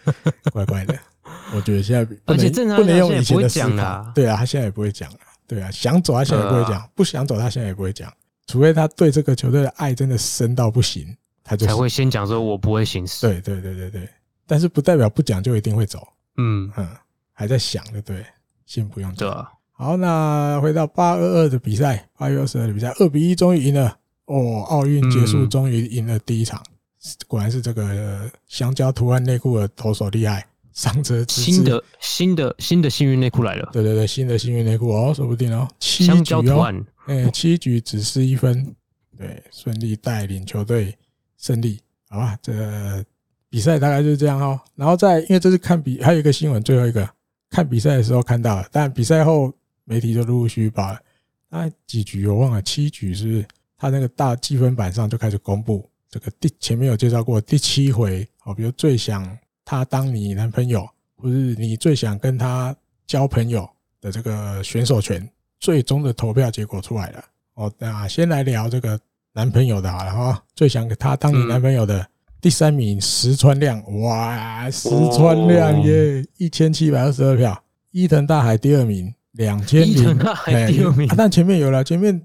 [0.52, 0.98] 怪怪的。
[1.54, 4.12] 我觉得现在而且正常不能用以前的思考。
[4.14, 5.18] 对啊，他现在也不会讲了。
[5.46, 8.12] 对啊，想走他现在也不会讲，不想走他现在也不会讲，
[8.46, 11.16] 除非他对这个球队的爱真的深到不行。
[11.50, 13.26] 他就才会先讲说，我不会行事。
[13.26, 14.08] 对对对对对，
[14.46, 16.06] 但是不代表不讲就一定会走。
[16.36, 16.88] 嗯嗯，
[17.32, 18.24] 还在想的，对，
[18.66, 19.28] 先不用讲。
[19.28, 19.44] 对。
[19.72, 23.98] 好，那回到八二二的比赛，八月二十二的比赛，二比一终于赢了。
[24.26, 26.62] 哦，奥运结束，终于赢了第一场。
[27.26, 30.46] 果然是这个香蕉图案内裤的投手厉害。
[30.72, 33.68] 上车新的新的新的幸运内裤来了。
[33.72, 35.66] 对对对，新的幸运内裤哦，说不定哦。
[35.80, 38.72] 香蕉图案，哎，七局只失一分，
[39.18, 40.96] 对，顺利带领球队。
[41.40, 41.80] 胜利，
[42.10, 43.02] 好吧，这
[43.48, 44.60] 比赛大概就是这样哦。
[44.74, 47.08] 然后在，因为这是看比，还有一个新闻，最后一个
[47.48, 49.50] 看比赛的时候看到了，但比赛后
[49.84, 51.00] 媒体就陆陆续续把
[51.48, 53.44] 那几局我忘了，七局是不是？
[53.78, 60.86] 他那个大积分板上就开始公布这个第前面有介绍过第七回，哦，比如最想他当你男朋友，
[61.16, 62.76] 或是你最想跟他
[63.06, 63.66] 交朋友
[63.98, 65.26] 的这个选手权，
[65.58, 67.24] 最终的投票结果出来了。
[67.54, 69.00] 哦，那先来聊这个。
[69.32, 72.04] 男朋友的好了哈，最想给他当你男朋友的
[72.40, 77.62] 第三名石川亮，哇，石川亮耶，一千七百二十二票。
[77.92, 80.18] 伊藤大海第二名，两千零，
[80.66, 81.08] 第二名。
[81.16, 82.20] 但前面有了，前面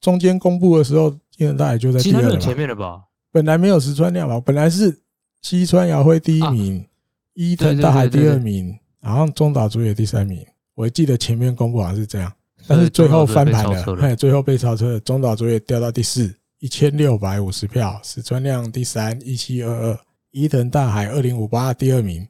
[0.00, 2.38] 中间公布的时候，伊藤大海就在第二了。
[2.38, 3.02] 前面了吧？
[3.30, 4.40] 本来没有石川亮吧？
[4.40, 4.98] 本来是
[5.42, 6.86] 西川遥辉第一名，
[7.34, 10.44] 伊藤大海第二名，然后中岛竹也第三名。
[10.74, 12.32] 我记得前面公布好像是这样，
[12.66, 16.34] 但是最后翻盘了，哎，最后被超车，中岛竹也掉到第四。
[16.66, 20.00] 一千六百五十票，史川亮第三，一七二二，
[20.32, 22.26] 伊藤大海二零五八第二名，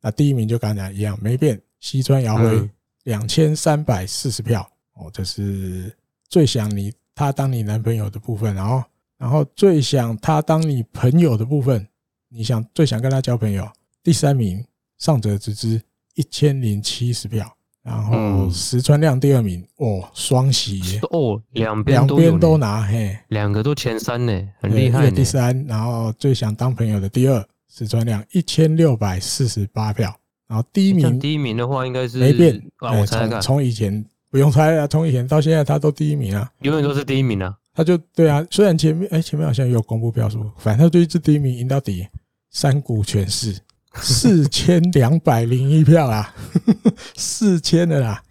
[0.00, 2.70] 那第一名就刚才一样没变，西川遥辉
[3.02, 4.62] 两千三百四十票。
[4.92, 5.92] 哦，这是
[6.28, 8.84] 最想你他当你男朋友的部分，然后
[9.18, 11.84] 然后最想他当你朋友的部分，
[12.28, 13.68] 你想最想跟他交朋友，
[14.04, 14.64] 第三名
[14.98, 15.82] 上泽直之
[16.14, 17.52] 一千零七十票，
[17.90, 25.10] 然后石川亮第二名，哦，双喜哦，两边两边都拿，嘿，两个都前三呢，很厉害。
[25.10, 30.14] 第三，然后最想当朋友的第二石川亮一千六百四十八票，
[30.46, 34.04] 然后第一名第一名的话应该是没变，我猜看，从以前。
[34.32, 37.52] 不用猜了，从以前到现在，他都第一名啊，永远都是第一名啊。
[37.74, 42.06] 他就对啊，虽然前面哎、欸，前面好像有公布票数，反正他就一直第一名，赢到底。
[42.48, 43.58] 三股全是
[43.94, 46.34] 四千两百零一票啦，
[47.16, 48.22] 四千的啦。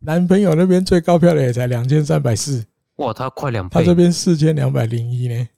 [0.00, 2.64] 男朋友那边最高票的也才两千三百四，
[2.96, 3.74] 哇，他快两倍。
[3.74, 5.48] 他这边四千两百零一呢，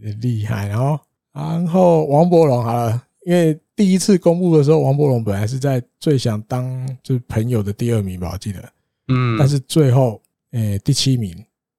[0.00, 0.70] 也厉害。
[0.72, 0.98] 哦，
[1.32, 6.64] 然后王柏融好了，因为第一次公布的时候，王柏融本来是在最想当
[7.02, 8.72] 就是朋友的第二名吧，我记得。
[9.08, 10.22] 嗯，但是最后，
[10.52, 11.34] 诶、欸，第七名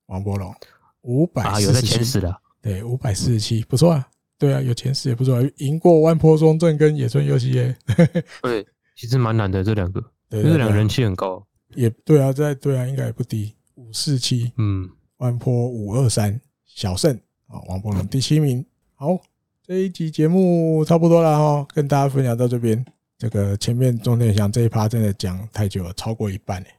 [0.07, 0.53] 王柏融
[1.01, 4.07] 五百四十七，有在前十的，对，五百四十七，不错啊，
[4.40, 7.76] 对啊，有前十也不错，啊，赢过万坡松正跟野村佑希耶，
[8.41, 11.45] 对，其实蛮难的这两个，对，这两个人气很高，
[11.76, 17.14] 也对啊，在对啊，应该也不低，五四七，嗯，万坡五二三，小胜
[17.48, 19.20] 啊，王柏融第七名，好，
[19.61, 22.84] 这一集节目差不多了哈，跟大家分享到这边，
[23.18, 26.76] 这个前面钟天祥这一趴真的讲太久了，超过一半哎。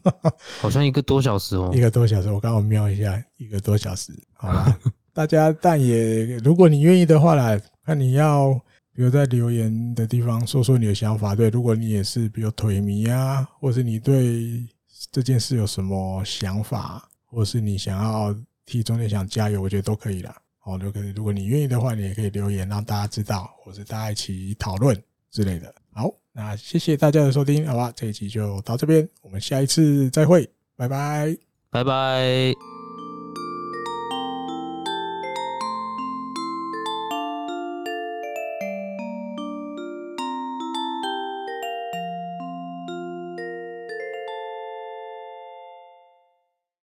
[0.60, 4.78] 好像一个多小时哦，一个多小时，我刚好瞄一下，一个多小时，好吧。
[5.12, 8.52] 大家但也，如果你愿意的话啦，看你要，
[8.94, 11.34] 比如在留言的地方说说你的想法。
[11.34, 14.66] 对，如果你也是比如腿迷啊，或是你对
[15.10, 18.34] 这件事有什么想法，或是你想要
[18.64, 20.36] 替中间想加油，我觉得都可以啦。
[20.58, 21.10] 好，都可以。
[21.16, 24.96] 如果你愿意的话，你也可以留言让大家知道，或是大家一起讨论
[25.30, 25.74] 之类的。
[25.92, 26.10] 好。
[26.32, 31.36] 那谢谢大家的收听，好吧，这一集就到这边，我们下一次再会，拜拜，
[31.70, 32.69] 拜拜。